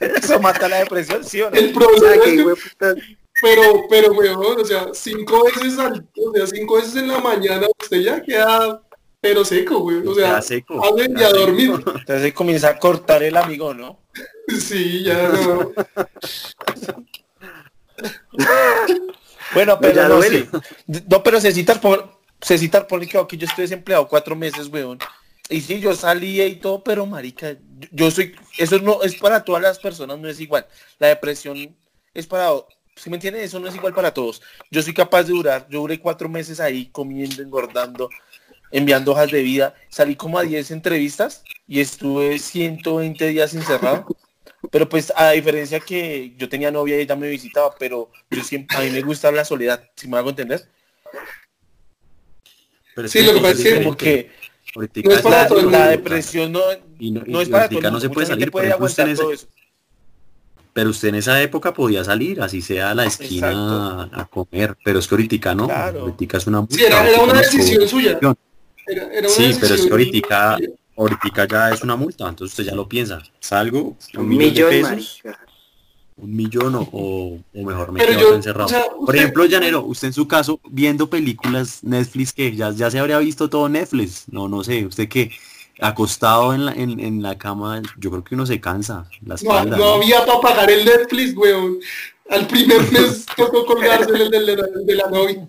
eso 0.00 0.40
mata 0.40 0.68
la 0.68 0.78
depresión, 0.78 1.22
¿sí 1.24 1.42
o 1.42 1.50
no? 1.50 1.56
El 1.56 1.72
problema 1.72 2.14
es 2.14 2.22
que 2.22 2.94
pero, 3.42 3.86
pero, 3.88 4.12
weón, 4.12 4.60
o 4.60 4.64
sea, 4.64 4.88
cinco 4.92 5.44
veces 5.44 5.78
al, 5.78 6.06
o 6.16 6.32
sea, 6.34 6.46
cinco 6.46 6.76
veces 6.76 6.96
en 6.96 7.08
la 7.08 7.18
mañana 7.20 7.66
usted 7.80 8.00
ya 8.00 8.22
queda 8.22 8.82
pero 9.20 9.44
seco, 9.44 9.80
güey. 9.80 10.06
O 10.06 10.14
sea, 10.14 10.36
Ya 10.36 10.42
seco. 10.42 10.80
y 10.96 11.18
ya 11.18 11.26
a 11.26 11.30
seco. 11.30 11.40
dormir. 11.40 11.70
Entonces 11.98 12.32
comienza 12.32 12.68
a 12.68 12.78
cortar 12.78 13.22
el 13.22 13.36
amigo, 13.36 13.74
¿no? 13.74 14.00
Sí, 14.60 15.02
ya 15.04 15.28
no. 15.28 15.72
Bueno, 19.54 19.78
pero 19.80 19.94
ya 19.94 20.08
no, 20.08 20.16
duele. 20.16 20.46
sí. 20.86 21.02
No, 21.08 21.22
pero 21.22 21.40
Cecitar, 21.40 21.80
por, 21.80 22.20
Cecitar, 22.40 22.86
ponle 22.86 23.08
que 23.08 23.18
aquí 23.18 23.36
yo 23.36 23.46
estoy 23.46 23.62
desempleado 23.62 24.06
cuatro 24.06 24.36
meses, 24.36 24.68
weón. 24.68 24.98
Y 25.48 25.62
sí, 25.62 25.80
yo 25.80 25.94
salí 25.94 26.40
y 26.42 26.56
todo, 26.56 26.84
pero 26.84 27.06
marica, 27.06 27.52
yo, 27.52 27.88
yo 27.92 28.10
soy, 28.10 28.34
eso 28.58 28.78
no 28.80 29.02
es 29.02 29.14
para 29.16 29.42
todas 29.42 29.62
las 29.62 29.78
personas, 29.78 30.18
no 30.18 30.28
es 30.28 30.38
igual. 30.38 30.66
La 30.98 31.08
depresión 31.08 31.74
es 32.12 32.26
para, 32.26 32.50
si 32.98 33.10
me 33.10 33.16
entiendes? 33.16 33.44
Eso 33.44 33.58
no 33.60 33.68
es 33.68 33.74
igual 33.74 33.94
para 33.94 34.12
todos. 34.12 34.42
Yo 34.70 34.82
soy 34.82 34.92
capaz 34.94 35.24
de 35.24 35.32
durar, 35.32 35.66
yo 35.70 35.80
duré 35.80 35.98
cuatro 36.00 36.28
meses 36.28 36.60
ahí 36.60 36.86
comiendo, 36.86 37.42
engordando, 37.42 38.10
enviando 38.70 39.12
hojas 39.12 39.30
de 39.30 39.42
vida. 39.42 39.74
Salí 39.88 40.16
como 40.16 40.38
a 40.38 40.42
10 40.42 40.70
entrevistas 40.70 41.42
y 41.66 41.80
estuve 41.80 42.38
120 42.38 43.26
días 43.28 43.54
encerrado. 43.54 44.06
Pero 44.70 44.88
pues 44.88 45.12
a 45.14 45.30
diferencia 45.30 45.78
que 45.80 46.34
yo 46.36 46.48
tenía 46.48 46.70
novia 46.70 46.96
y 46.98 47.02
ella 47.02 47.14
me 47.16 47.28
visitaba, 47.28 47.74
pero 47.78 48.10
yo 48.30 48.42
siempre, 48.42 48.76
a 48.76 48.80
mí 48.80 48.90
me 48.90 49.02
gusta 49.02 49.30
la 49.30 49.44
soledad, 49.44 49.88
si 49.94 50.08
me 50.08 50.16
hago 50.18 50.30
entender. 50.30 50.68
Pero 52.94 53.08
Sí, 53.08 53.22
lo 53.22 53.34
que 53.34 53.40
pasa 53.40 53.52
es 53.52 53.62
que- 53.62 53.74
Como 53.82 53.96
que 53.96 54.30
ahorita 54.74 55.00
no 55.04 55.14
es 55.14 55.22
para 55.22 55.42
la, 55.42 55.48
todo 55.48 55.60
el 55.60 55.64
la 55.70 55.78
mundo. 55.78 55.90
depresión 55.92 56.52
no, 56.52 56.60
Y 56.98 57.10
no, 57.12 57.40
es 57.40 57.48
para 57.48 57.68
todo 57.68 57.78
el 57.78 57.92
no 57.92 58.00
se 58.00 58.10
puede 58.10 58.26
salir, 58.26 58.50
por 58.50 58.60
puede 58.62 58.72
aguantar 58.72 59.14
todo 59.14 59.32
eso. 59.32 59.46
Pero 60.78 60.90
usted 60.90 61.08
en 61.08 61.16
esa 61.16 61.42
época 61.42 61.74
podía 61.74 62.04
salir, 62.04 62.40
así 62.40 62.62
sea 62.62 62.92
a 62.92 62.94
la 62.94 63.04
esquina 63.04 64.04
a 64.12 64.26
comer, 64.26 64.76
pero 64.84 65.00
es 65.00 65.08
que 65.08 65.16
ahorita 65.16 65.52
no, 65.52 65.66
Claro. 65.66 66.02
ahorita 66.02 66.36
es 66.38 66.46
una 66.46 66.60
multa, 66.60 66.76
Sí, 66.76 66.84
era, 66.84 67.20
una 67.20 67.32
decisión 67.40 67.88
suya. 67.88 68.10
Era, 68.86 69.02
era 69.12 69.18
una 69.22 69.28
Sí, 69.28 69.56
pero 69.60 69.74
es 69.74 69.80
que 69.86 69.92
ahorita, 70.96 71.46
ya 71.48 71.70
es 71.70 71.82
una 71.82 71.96
multa, 71.96 72.28
entonces 72.28 72.56
usted 72.56 72.70
ya 72.70 72.76
lo 72.76 72.88
piensa. 72.88 73.20
Salgo, 73.40 73.96
un 74.14 74.20
Un 74.20 74.28
millón, 74.28 74.38
millón, 74.52 74.70
de 74.70 74.76
pesos, 74.76 74.90
marica. 75.24 75.40
un 76.16 76.36
millón 76.36 76.74
o, 76.76 76.88
o- 76.92 77.38
o 77.54 77.62
mejor 77.64 77.90
me 77.90 77.98
Pero 77.98 78.12
quedo 78.16 78.20
yo, 78.30 78.34
encerrado. 78.36 78.66
o 78.66 78.68
sea, 78.68 78.84
Por 78.88 79.00
usted- 79.00 79.14
ejemplo, 79.16 79.44
Llanero, 79.46 79.82
usted 79.84 80.06
en 80.06 80.14
su 80.14 80.28
caso, 80.28 80.60
viendo 80.70 81.10
películas 81.10 81.80
Netflix 81.82 82.32
que 82.32 82.54
ya, 82.54 82.70
ya 82.70 82.88
se 82.88 83.00
habría 83.00 83.18
visto 83.18 83.50
todo 83.50 83.68
Netflix, 83.68 84.26
no, 84.30 84.48
no 84.48 84.62
sé, 84.62 84.86
usted 84.86 85.08
que 85.08 85.32
acostado 85.80 86.54
en 86.54 86.66
la, 86.66 86.72
en, 86.72 86.98
en 87.00 87.22
la 87.22 87.38
cama, 87.38 87.80
yo 87.98 88.10
creo 88.10 88.24
que 88.24 88.34
uno 88.34 88.46
se 88.46 88.60
cansa, 88.60 89.08
la 89.22 89.28
No, 89.28 89.34
espalda. 89.34 89.76
no 89.76 89.84
¿no? 89.84 89.94
había 90.02 90.24
para 90.26 90.40
pagar 90.40 90.70
el 90.70 90.84
Netflix, 90.84 91.36
weón. 91.36 91.78
Al 92.30 92.46
primer 92.46 92.80
mes 92.92 93.24
tocó 93.36 93.64
colgarse 93.64 94.10
el 94.12 94.30
de, 94.30 94.40
la- 94.40 94.62
de 94.84 94.94
la 94.94 95.06
novia. 95.10 95.48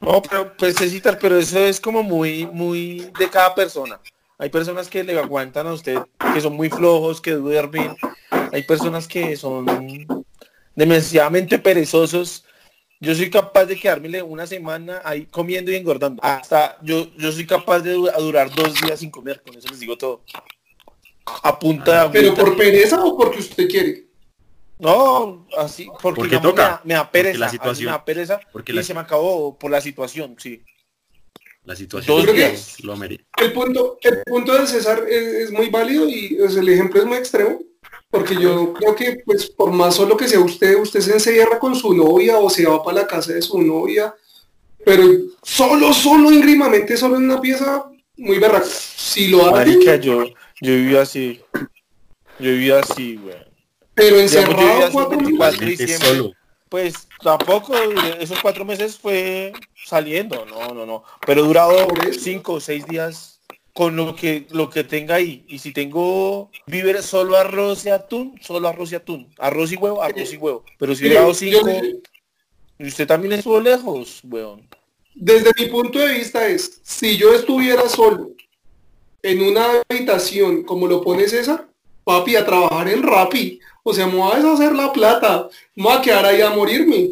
No, 0.00 0.22
pero 0.22 0.56
pues 0.56 0.76
Cecitar, 0.76 1.18
pero 1.18 1.36
eso 1.38 1.58
es 1.58 1.80
como 1.80 2.02
muy, 2.02 2.46
muy 2.46 3.10
de 3.18 3.28
cada 3.28 3.54
persona. 3.54 3.98
Hay 4.38 4.48
personas 4.50 4.88
que 4.88 5.02
le 5.02 5.18
aguantan 5.18 5.66
a 5.66 5.72
usted, 5.72 5.98
que 6.32 6.40
son 6.40 6.54
muy 6.54 6.70
flojos, 6.70 7.20
que 7.20 7.32
duermen. 7.32 7.96
Hay 8.52 8.62
personas 8.62 9.08
que 9.08 9.36
son 9.36 9.66
demasiadamente 10.76 11.58
perezosos. 11.58 12.44
Yo 13.00 13.14
soy 13.14 13.30
capaz 13.30 13.64
de 13.66 13.78
quedármele 13.78 14.22
una 14.22 14.46
semana 14.46 15.00
ahí 15.04 15.26
comiendo 15.26 15.70
y 15.70 15.76
engordando. 15.76 16.20
Hasta 16.22 16.78
yo, 16.82 17.06
yo 17.16 17.30
soy 17.30 17.46
capaz 17.46 17.80
de 17.80 17.92
durar 17.92 18.52
dos 18.54 18.74
días 18.80 18.98
sin 18.98 19.10
comer, 19.10 19.40
con 19.42 19.56
eso 19.56 19.68
les 19.68 19.78
digo 19.80 19.96
todo. 19.96 20.22
A 21.42 21.58
punta 21.58 22.04
de 22.04 22.10
Pero 22.10 22.34
por 22.34 22.56
pereza 22.56 23.04
o 23.04 23.16
porque 23.16 23.38
usted 23.38 23.68
quiere. 23.68 24.08
No, 24.80 25.46
así, 25.56 25.86
porque, 25.86 26.00
Porque 26.02 26.22
digamos, 26.30 26.50
toca, 26.50 26.62
me 26.62 26.68
da, 26.68 26.80
me 26.84 26.94
da 26.94 27.00
porque 27.04 27.12
pereza, 27.22 27.38
la 27.38 27.48
situación- 27.50 27.86
me 27.86 27.92
da 27.92 28.04
pereza 28.04 28.40
porque 28.52 28.72
y 28.72 28.74
la- 28.76 28.82
se 28.82 28.94
me 28.94 29.00
acabó 29.00 29.58
por 29.58 29.70
la 29.70 29.80
situación, 29.80 30.36
sí. 30.38 30.62
La 31.68 31.76
situación 31.76 32.24
lo- 32.24 32.32
merece. 32.96 33.26
El 33.36 33.52
punto, 33.52 33.98
el 34.00 34.22
punto 34.24 34.54
de 34.58 34.66
César 34.66 35.04
es, 35.06 35.22
es 35.34 35.50
muy 35.52 35.68
válido 35.68 36.08
y 36.08 36.34
pues, 36.38 36.56
el 36.56 36.66
ejemplo 36.70 36.98
es 37.00 37.06
muy 37.06 37.18
extremo. 37.18 37.58
Porque 38.10 38.34
yo 38.40 38.72
creo 38.72 38.94
que 38.96 39.18
pues 39.26 39.50
por 39.50 39.70
más 39.70 39.96
solo 39.96 40.16
que 40.16 40.26
sea 40.26 40.40
usted, 40.40 40.76
usted 40.78 41.00
se 41.00 41.12
encierra 41.12 41.58
con 41.58 41.76
su 41.76 41.92
novia 41.92 42.38
o 42.38 42.48
se 42.48 42.64
va 42.64 42.82
para 42.82 43.02
la 43.02 43.06
casa 43.06 43.34
de 43.34 43.42
su 43.42 43.60
novia. 43.60 44.14
Pero 44.82 45.04
solo, 45.42 45.92
solo 45.92 46.32
ingrimamente, 46.32 46.96
solo 46.96 47.16
en 47.18 47.24
una 47.24 47.38
pieza 47.38 47.84
muy 48.16 48.38
berraca. 48.38 48.64
Si 48.64 49.28
lo 49.28 49.42
hace, 49.42 49.50
Marica, 49.52 49.96
yo, 49.96 50.24
yo 50.24 50.72
viví 50.72 50.96
así. 50.96 51.38
Yo 52.38 52.50
viví 52.50 52.70
así, 52.70 53.16
güey. 53.16 53.36
pero 53.92 54.16
Digamos, 54.16 54.32
yo 54.32 54.40
viví 54.40 54.52
encerrado 54.62 54.84
así 54.84 54.92
cuatro 54.92 55.18
24 55.18 55.26
meses. 55.66 55.78
de 55.78 55.84
Realmente 55.84 55.84
diciembre. 55.84 56.08
solo. 56.08 56.32
Pues 56.68 57.08
tampoco 57.22 57.74
esos 58.20 58.40
cuatro 58.40 58.64
meses 58.64 58.98
fue 58.98 59.52
saliendo, 59.84 60.44
no, 60.46 60.74
no, 60.74 60.84
no. 60.84 61.04
Pero 61.26 61.42
he 61.42 61.46
durado 61.46 61.88
cinco 62.18 62.54
o 62.54 62.60
seis 62.60 62.86
días 62.86 63.40
con 63.72 63.96
lo 63.96 64.14
que 64.14 64.46
lo 64.50 64.68
que 64.68 64.84
tenga 64.84 65.14
ahí. 65.14 65.44
Y 65.48 65.60
si 65.60 65.72
tengo 65.72 66.50
víveres 66.66 67.06
solo 67.06 67.36
arroz 67.36 67.86
y 67.86 67.90
atún, 67.90 68.38
solo 68.42 68.68
arroz 68.68 68.92
y 68.92 68.96
atún. 68.96 69.32
Arroz 69.38 69.72
y 69.72 69.76
huevo, 69.76 70.02
arroz 70.02 70.32
y 70.32 70.36
huevo. 70.36 70.64
Pero 70.78 70.94
si 70.94 71.06
he 71.06 71.08
durado 71.10 71.32
cinco, 71.32 71.70
y 72.78 72.86
usted 72.86 73.06
también 73.06 73.32
estuvo 73.32 73.60
lejos, 73.60 74.20
weón. 74.24 74.68
Desde 75.14 75.50
mi 75.58 75.66
punto 75.66 75.98
de 75.98 76.14
vista 76.14 76.46
es, 76.46 76.80
si 76.82 77.16
yo 77.16 77.34
estuviera 77.34 77.88
solo 77.88 78.30
en 79.22 79.42
una 79.42 79.82
habitación, 79.88 80.62
como 80.62 80.86
lo 80.86 81.02
pone 81.02 81.28
César, 81.28 81.68
papi, 82.04 82.36
a 82.36 82.46
trabajar 82.46 82.88
en 82.88 83.02
Rappi. 83.02 83.60
O 83.90 83.94
sea, 83.94 84.06
me 84.06 84.14
voy 84.16 84.30
a 84.32 84.36
deshacer 84.36 84.74
la 84.74 84.92
plata. 84.92 85.48
Me 85.74 85.84
voy 85.84 85.92
a 85.96 86.02
quedar 86.02 86.26
ahí 86.26 86.40
a 86.42 86.50
morirme. 86.50 87.10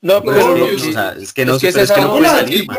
No, 0.00 0.14
No, 0.14 0.22
pero 0.24 0.56
yo- 0.56 0.76
o 0.76 0.92
sea, 0.92 1.14
es 1.18 1.32
que 1.32 1.44
no, 1.44 1.56
es 1.56 1.60
que 1.60 1.68
es 1.68 1.92
que 1.92 2.00
no 2.00 2.12
puede 2.12 2.28
salir, 2.28 2.66
man. 2.66 2.78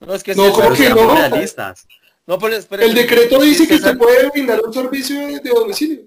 no, 0.00 0.14
es 0.14 0.22
que 0.22 0.34
No, 0.34 0.44
César- 0.44 0.54
¿cómo 0.54 0.74
Pero 0.76 0.96
que 0.96 1.02
no? 1.02 1.14
realistas. 1.14 1.86
No, 2.26 2.38
pero 2.38 2.56
espere, 2.56 2.86
El 2.86 2.94
decreto 2.94 3.40
dice 3.40 3.66
que 3.68 3.74
usted 3.74 3.96
puede 3.98 4.28
brindar 4.30 4.60
un 4.62 4.72
servicio 4.72 5.16
de, 5.26 5.38
de 5.40 5.50
domicilio. 5.50 6.00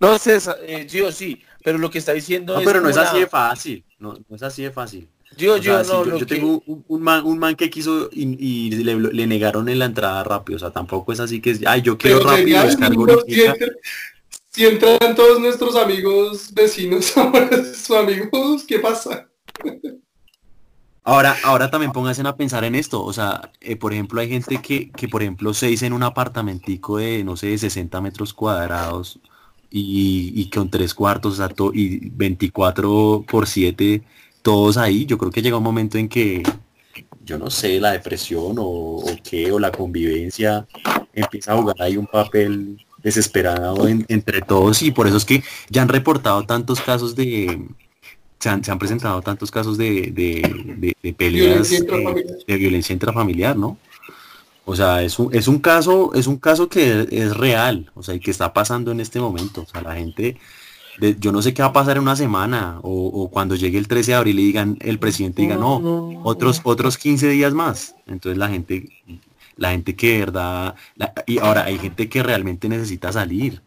No, 0.00 0.18
César, 0.18 0.58
eh, 0.62 0.86
Gio, 0.88 1.10
sí, 1.12 1.42
pero 1.62 1.78
lo 1.78 1.90
que 1.90 1.98
está 1.98 2.12
diciendo 2.12 2.54
No, 2.54 2.60
es 2.60 2.66
pero 2.66 2.80
no 2.80 2.88
es 2.88 2.96
así 2.96 3.18
de 3.20 3.26
fácil. 3.26 3.84
No, 3.98 4.14
no 4.28 4.36
es 4.36 4.42
así 4.42 4.62
de 4.62 4.70
fácil. 4.70 5.08
Gio, 5.36 5.54
O 5.54 5.62
sea, 5.62 5.82
Gio, 5.82 5.84
si 5.84 5.90
no, 5.90 6.04
yo, 6.04 6.10
yo 6.18 6.26
que- 6.26 6.34
tengo 6.34 6.62
un, 6.66 6.84
un 6.86 7.02
man, 7.02 7.24
un 7.24 7.38
man 7.38 7.54
que 7.56 7.70
quiso 7.70 8.08
y, 8.12 8.36
y 8.38 8.70
le, 8.84 8.94
le 8.96 9.26
negaron 9.26 9.68
en 9.68 9.78
la 9.78 9.86
entrada 9.86 10.22
rápido. 10.24 10.56
O 10.56 10.60
sea, 10.60 10.70
tampoco 10.70 11.12
es 11.12 11.20
así 11.20 11.40
que 11.40 11.50
es, 11.52 11.60
ay, 11.66 11.82
yo 11.82 11.96
quiero 11.98 12.18
Pero 12.18 12.30
rápido, 12.30 12.62
descargo 12.64 13.06
si, 14.52 14.66
entran 14.66 15.14
todos 15.14 15.40
nuestros 15.40 15.76
amigos 15.76 16.52
vecinos 16.52 17.16
ahora, 17.16 17.48
amigos, 17.98 18.64
¿qué 18.64 18.78
pasa? 18.78 19.28
Ahora, 21.04 21.36
ahora 21.42 21.70
también 21.70 21.92
pónganse 21.92 22.22
a 22.22 22.36
pensar 22.36 22.64
en 22.64 22.74
esto. 22.74 23.02
O 23.04 23.12
sea, 23.12 23.50
eh, 23.60 23.76
por 23.76 23.92
ejemplo, 23.92 24.20
hay 24.20 24.28
gente 24.28 24.60
que, 24.62 24.90
que, 24.90 25.08
por 25.08 25.22
ejemplo, 25.22 25.52
se 25.52 25.66
dice 25.66 25.86
en 25.86 25.92
un 25.92 26.02
apartamentico 26.02 26.98
de, 26.98 27.24
no 27.24 27.36
sé, 27.36 27.48
de 27.48 27.58
60 27.58 28.00
metros 28.00 28.32
cuadrados 28.32 29.18
y, 29.70 30.32
y 30.34 30.50
con 30.50 30.70
tres 30.70 30.94
cuartos, 30.94 31.34
o 31.34 31.36
sea, 31.36 31.48
y 31.74 32.10
24 32.10 33.24
por 33.28 33.48
7, 33.48 34.02
todos 34.42 34.76
ahí. 34.76 35.06
Yo 35.06 35.18
creo 35.18 35.32
que 35.32 35.42
llega 35.42 35.56
un 35.56 35.64
momento 35.64 35.98
en 35.98 36.08
que, 36.08 36.42
yo 37.24 37.38
no 37.38 37.50
sé, 37.50 37.80
la 37.80 37.92
depresión 37.92 38.58
o, 38.58 38.64
o 38.64 39.16
qué, 39.24 39.50
o 39.50 39.58
la 39.58 39.72
convivencia 39.72 40.66
empieza 41.12 41.52
a 41.52 41.56
jugar 41.56 41.76
ahí 41.80 41.96
un 41.96 42.06
papel 42.06 42.78
desesperado 43.02 43.88
en- 43.88 44.04
entre 44.08 44.40
todos 44.42 44.82
y 44.82 44.90
por 44.90 45.06
eso 45.06 45.16
es 45.16 45.24
que 45.24 45.42
ya 45.70 45.82
han 45.82 45.88
reportado 45.88 46.44
tantos 46.44 46.80
casos 46.80 47.14
de, 47.16 47.60
se 48.38 48.48
han, 48.48 48.64
se 48.64 48.70
han 48.70 48.78
presentado 48.78 49.20
tantos 49.22 49.50
casos 49.50 49.76
de, 49.78 50.10
de, 50.12 50.74
de- 50.78 50.96
de 51.02 51.12
peleas 51.12 51.68
Violencia 51.70 51.78
eh, 52.18 52.36
de 52.46 52.56
violencia 52.56 52.92
intrafamiliar, 52.92 53.56
¿no? 53.56 53.76
O 54.64 54.76
sea, 54.76 55.02
es 55.02 55.18
un, 55.18 55.34
es 55.34 55.48
un 55.48 55.58
caso, 55.58 56.12
es 56.14 56.28
un 56.28 56.36
caso 56.36 56.68
que 56.68 57.08
es 57.10 57.36
real, 57.36 57.90
o 57.94 58.02
sea, 58.04 58.14
y 58.14 58.20
que 58.20 58.30
está 58.30 58.52
pasando 58.52 58.92
en 58.92 59.00
este 59.00 59.18
momento. 59.18 59.62
O 59.62 59.66
sea, 59.66 59.82
la 59.82 59.96
gente, 59.96 60.36
de- 61.00 61.16
yo 61.18 61.32
no 61.32 61.42
sé 61.42 61.52
qué 61.52 61.62
va 61.62 61.68
a 61.68 61.72
pasar 61.72 61.96
en 61.96 62.04
una 62.04 62.14
semana, 62.14 62.78
o, 62.82 63.06
o 63.06 63.28
cuando 63.28 63.56
llegue 63.56 63.76
el 63.78 63.88
13 63.88 64.12
de 64.12 64.16
abril 64.16 64.38
y 64.38 64.44
digan, 64.46 64.76
el 64.80 65.00
presidente 65.00 65.42
diga, 65.42 65.56
no, 65.56 66.20
otros, 66.22 66.60
otros 66.62 66.96
15 66.96 67.28
días 67.30 67.52
más. 67.52 67.96
Entonces 68.06 68.38
la 68.38 68.48
gente, 68.48 68.88
la 69.56 69.70
gente 69.72 69.94
que 69.96 70.12
de 70.12 70.18
verdad, 70.20 70.74
la- 70.96 71.12
y 71.26 71.38
ahora 71.38 71.64
hay 71.64 71.78
gente 71.78 72.08
que 72.08 72.22
realmente 72.22 72.68
necesita 72.68 73.12
salir. 73.12 73.62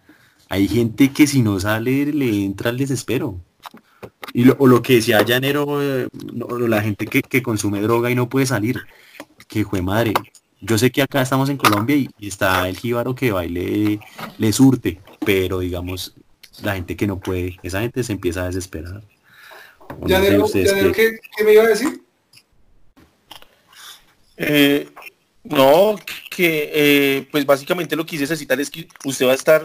Hay 0.49 0.67
gente 0.67 1.11
que 1.11 1.25
si 1.27 1.41
no 1.41 1.59
sale 1.59 2.05
le 2.07 2.43
entra 2.45 2.69
el 2.69 2.77
desespero. 2.77 3.39
Y 4.33 4.43
lo, 4.43 4.55
o 4.59 4.67
lo 4.67 4.81
que 4.81 4.95
decía 4.95 5.21
Llanero, 5.23 5.81
eh, 5.81 6.07
no, 6.33 6.47
la 6.67 6.81
gente 6.81 7.05
que, 7.07 7.21
que 7.21 7.41
consume 7.41 7.81
droga 7.81 8.11
y 8.11 8.15
no 8.15 8.29
puede 8.29 8.45
salir. 8.45 8.81
Que 9.47 9.63
fue 9.65 9.81
madre. 9.81 10.13
Yo 10.61 10.77
sé 10.77 10.91
que 10.91 11.01
acá 11.01 11.21
estamos 11.21 11.49
en 11.49 11.57
Colombia 11.57 11.95
y, 11.95 12.09
y 12.19 12.27
está 12.27 12.67
el 12.67 12.77
jíbaro 12.77 13.13
que 13.13 13.31
baile 13.31 13.99
le 14.37 14.53
surte, 14.53 14.99
pero 15.25 15.59
digamos, 15.59 16.15
la 16.63 16.73
gente 16.75 16.95
que 16.95 17.05
no 17.05 17.19
puede, 17.19 17.57
esa 17.61 17.81
gente 17.81 18.03
se 18.03 18.13
empieza 18.13 18.43
a 18.43 18.45
desesperar. 18.47 19.03
No 20.01 20.07
¿Ya 20.07 20.21
sé, 20.21 20.39
ustedes 20.39 20.73
qué- 20.73 20.91
¿qué, 20.91 21.19
qué 21.37 21.43
me 21.43 21.53
iba 21.53 21.63
a 21.63 21.67
decir? 21.67 22.01
Eh, 24.37 24.89
no, 25.45 25.95
que 26.29 26.71
eh, 26.73 27.27
pues 27.31 27.45
básicamente 27.45 27.95
lo 27.95 28.05
que 28.05 28.17
quise 28.17 28.35
citar 28.35 28.59
es 28.59 28.69
que 28.69 28.87
usted 29.05 29.27
va 29.27 29.31
a 29.31 29.35
estar 29.35 29.63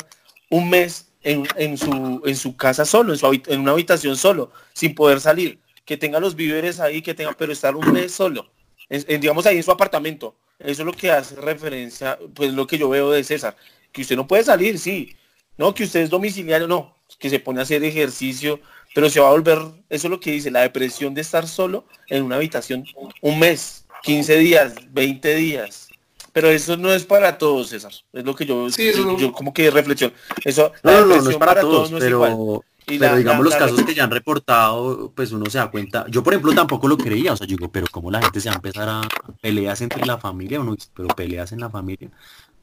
un 0.50 0.68
mes 0.68 1.10
en, 1.22 1.46
en 1.56 1.76
su, 1.76 2.22
en 2.24 2.36
su 2.36 2.56
casa 2.56 2.84
solo, 2.84 3.12
en, 3.12 3.18
su 3.18 3.42
en 3.46 3.60
una 3.60 3.72
habitación 3.72 4.16
solo, 4.16 4.52
sin 4.72 4.94
poder 4.94 5.20
salir. 5.20 5.58
que 5.84 5.96
tenga 5.96 6.20
los 6.20 6.36
víveres 6.36 6.80
ahí, 6.80 7.02
que 7.02 7.14
tenga, 7.14 7.32
pero 7.36 7.52
estar 7.52 7.74
un 7.74 7.92
mes 7.92 8.12
solo, 8.12 8.50
digamos 8.88 9.46
ahí 9.46 9.56
en 9.56 9.62
su 9.62 9.72
apartamento. 9.72 10.36
Eso 10.58 10.82
es 10.82 10.86
lo 10.86 10.92
que 10.92 11.10
hace 11.10 11.34
referencia, 11.36 12.18
pues 12.34 12.52
lo 12.52 12.66
que 12.66 12.78
yo 12.78 12.88
veo 12.90 13.10
de 13.10 13.24
César, 13.24 13.56
que 13.90 14.02
usted 14.02 14.16
no 14.16 14.26
puede 14.26 14.44
salir, 14.44 14.78
sí, 14.78 15.16
no, 15.56 15.74
que 15.74 15.84
usted 15.84 16.00
es 16.00 16.10
domiciliario, 16.10 16.68
no, 16.68 16.94
que 17.18 17.30
se 17.30 17.40
pone 17.40 17.60
a 17.60 17.62
hacer 17.62 17.82
ejercicio, 17.82 18.60
pero 18.94 19.08
se 19.08 19.20
va 19.20 19.28
a 19.28 19.32
volver, 19.32 19.58
eso 19.88 20.06
es 20.06 20.10
lo 20.10 20.20
que 20.20 20.32
dice, 20.32 20.50
la 20.50 20.60
depresión 20.60 21.14
de 21.14 21.22
estar 21.22 21.48
solo 21.48 21.86
en 22.08 22.22
una 22.22 22.36
habitación 22.36 22.84
un 23.22 23.38
mes, 23.38 23.86
15 24.02 24.36
días, 24.38 24.74
20 24.90 25.34
días. 25.36 25.90
Pero 26.32 26.48
eso 26.48 26.76
no 26.76 26.92
es 26.92 27.04
para 27.04 27.38
todos, 27.38 27.68
César. 27.68 27.92
Es 28.12 28.24
lo 28.24 28.34
que 28.34 28.46
yo, 28.46 28.68
yo, 28.68 29.32
como 29.32 29.52
que 29.52 29.70
reflexión. 29.70 30.12
Eso, 30.44 30.72
no, 30.82 31.04
no, 31.04 31.06
no, 31.20 31.30
es 31.30 31.36
para, 31.36 31.60
todos, 31.60 31.90
pero, 31.98 32.62
pero 32.86 33.16
digamos 33.16 33.44
los 33.44 33.56
casos 33.56 33.82
que 33.82 33.94
ya 33.94 34.04
han 34.04 34.10
reportado, 34.10 35.12
pues 35.14 35.32
uno 35.32 35.46
se 35.50 35.58
da 35.58 35.70
cuenta. 35.70 36.06
Yo, 36.08 36.22
por 36.22 36.32
ejemplo, 36.32 36.52
tampoco 36.54 36.86
lo 36.86 36.96
creía. 36.96 37.32
O 37.32 37.36
sea, 37.36 37.46
yo 37.46 37.56
digo, 37.56 37.72
pero 37.72 37.86
cómo 37.90 38.10
la 38.10 38.22
gente 38.22 38.40
se 38.40 38.48
va 38.48 38.54
a 38.54 38.56
empezar 38.56 38.88
a 38.88 39.00
peleas 39.40 39.80
entre 39.80 40.06
la 40.06 40.18
familia, 40.18 40.60
uno 40.60 40.76
pero 40.94 41.08
peleas 41.08 41.50
en 41.52 41.60
la 41.60 41.70
familia. 41.70 42.10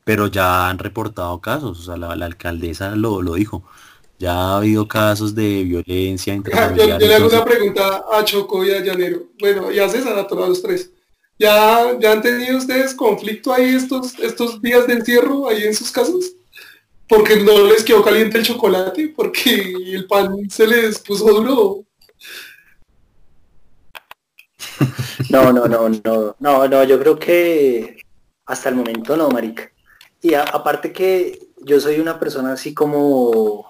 Pero 0.06 0.28
ya 0.28 0.70
han 0.70 0.80
reportado 0.80 1.42
casos, 1.42 1.80
o 1.80 1.84
sea, 1.84 1.98
la, 1.98 2.26
alcaldesa 2.26 2.96
lo, 2.96 3.22
lo 3.22 3.34
dijo. 3.34 3.64
Ya 4.20 4.34
ha 4.34 4.58
habido 4.58 4.88
casos 4.88 5.36
de 5.36 5.64
violencia 5.64 6.34
entre 6.34 6.54
yo, 6.76 6.98
yo, 6.98 6.98
le 6.98 7.16
hago 7.16 7.28
una 7.28 7.46
pregunta 7.46 8.06
a 8.12 8.24
Choco 8.24 8.66
y 8.66 8.72
a 8.72 8.80
Llanero. 8.80 9.24
Bueno, 9.38 9.72
y 9.72 9.80
a 9.80 9.90
César, 9.90 10.18
a 10.18 10.26
todos 10.26 10.48
los 10.50 10.62
tres. 10.62 10.92
¿Ya, 11.40 11.98
¿Ya 12.00 12.14
han 12.14 12.22
tenido 12.22 12.58
ustedes 12.58 12.96
conflicto 12.96 13.54
ahí 13.54 13.76
estos, 13.76 14.18
estos 14.20 14.62
días 14.62 14.88
de 14.88 14.94
encierro 14.94 15.48
ahí 15.48 15.64
en 15.64 15.76
sus 15.76 15.92
casas? 15.92 16.34
Porque 17.08 17.38
no 17.38 17.64
les 17.64 17.84
quedó 17.84 18.04
caliente 18.04 18.40
el 18.40 18.46
chocolate, 18.46 19.14
porque 19.16 19.74
el 19.94 20.08
pan 20.08 20.50
se 20.50 20.66
les 20.68 21.00
puso 21.00 21.26
duro. 21.26 21.84
No, 25.30 25.52
no, 25.52 25.66
no, 25.68 25.90
no, 25.90 26.36
no, 26.40 26.68
no, 26.68 26.84
yo 26.84 27.00
creo 27.00 27.20
que 27.20 27.98
hasta 28.46 28.70
el 28.70 28.76
momento 28.76 29.18
no, 29.18 29.30
marica. 29.30 29.70
Y 30.22 30.36
aparte 30.36 30.94
que 30.94 31.50
yo 31.64 31.80
soy 31.80 32.00
una 32.00 32.20
persona 32.20 32.54
así 32.54 32.74
como, 32.74 33.66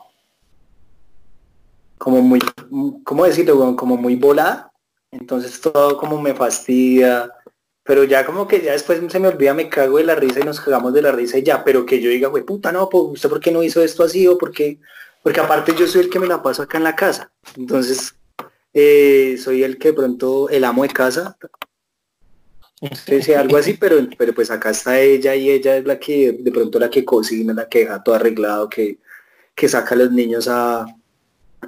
como 1.97 2.21
muy, 2.21 2.39
¿cómo 3.03 3.25
decirlo? 3.25 3.75
Como 3.75 3.97
muy 3.97 4.15
volada. 4.15 4.71
Entonces 5.09 5.59
todo 5.59 5.97
como 5.97 6.21
me 6.21 6.33
fastidia, 6.33 7.31
pero 7.87 8.03
ya 8.03 8.25
como 8.25 8.47
que 8.47 8.61
ya 8.61 8.73
después 8.73 9.01
se 9.09 9.19
me 9.19 9.29
olvida, 9.29 9.53
me 9.53 9.69
cago 9.69 9.97
de 9.97 10.03
la 10.03 10.15
risa 10.15 10.41
y 10.41 10.43
nos 10.43 10.59
cagamos 10.59 10.93
de 10.93 11.01
la 11.01 11.13
risa 11.13 11.37
y 11.37 11.43
ya, 11.43 11.63
pero 11.63 11.85
que 11.85 12.01
yo 12.01 12.09
diga, 12.09 12.27
güey, 12.27 12.43
puta, 12.43 12.71
no, 12.71 12.89
pues 12.89 13.03
usted 13.13 13.29
por 13.29 13.39
qué 13.39 13.49
no 13.49 13.63
hizo 13.63 13.81
esto 13.81 14.03
así 14.03 14.27
o 14.27 14.37
por 14.37 14.51
qué, 14.51 14.79
porque 15.23 15.39
aparte 15.39 15.73
yo 15.73 15.87
soy 15.87 16.01
el 16.01 16.09
que 16.09 16.19
me 16.19 16.27
la 16.27 16.43
paso 16.43 16.61
acá 16.61 16.77
en 16.77 16.83
la 16.83 16.95
casa, 16.95 17.31
entonces 17.55 18.13
eh, 18.73 19.37
soy 19.41 19.63
el 19.63 19.77
que 19.77 19.93
pronto, 19.93 20.49
el 20.49 20.65
amo 20.65 20.83
de 20.83 20.89
casa, 20.89 21.37
entonces, 22.79 23.35
algo 23.35 23.57
así, 23.57 23.73
pero, 23.73 23.97
pero 24.17 24.33
pues 24.33 24.51
acá 24.51 24.69
está 24.69 24.99
ella 24.99 25.33
y 25.33 25.49
ella 25.49 25.77
es 25.77 25.85
la 25.85 25.97
que 25.97 26.33
de 26.33 26.51
pronto 26.51 26.77
la 26.77 26.89
que 26.91 27.03
cocina, 27.03 27.53
la 27.53 27.67
que 27.67 27.79
deja 27.79 28.03
todo 28.03 28.15
arreglado, 28.15 28.69
que, 28.69 28.99
que 29.55 29.67
saca 29.67 29.95
a 29.95 29.97
los 29.97 30.11
niños 30.11 30.47
a, 30.47 30.85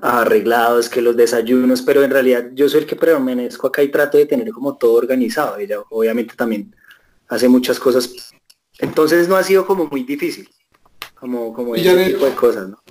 arreglados, 0.01 0.89
que 0.89 1.01
los 1.01 1.17
desayunos, 1.17 1.81
pero 1.81 2.03
en 2.03 2.11
realidad 2.11 2.49
yo 2.53 2.69
soy 2.69 2.81
el 2.81 2.85
que 2.85 2.95
permanezco 2.95 3.67
acá 3.67 3.83
y 3.83 3.89
trato 3.89 4.17
de 4.17 4.25
tener 4.25 4.49
como 4.51 4.77
todo 4.77 4.93
organizado. 4.93 5.57
Ella 5.57 5.79
obviamente 5.89 6.35
también 6.35 6.75
hace 7.27 7.47
muchas 7.49 7.79
cosas. 7.79 8.31
Entonces 8.77 9.27
no 9.27 9.35
ha 9.35 9.43
sido 9.43 9.65
como 9.65 9.85
muy 9.85 10.03
difícil, 10.03 10.49
como, 11.15 11.53
como 11.53 11.75
ese 11.75 12.11
tipo 12.11 12.25
de 12.25 12.33
cosas, 12.33 12.69
¿no? 12.69 12.81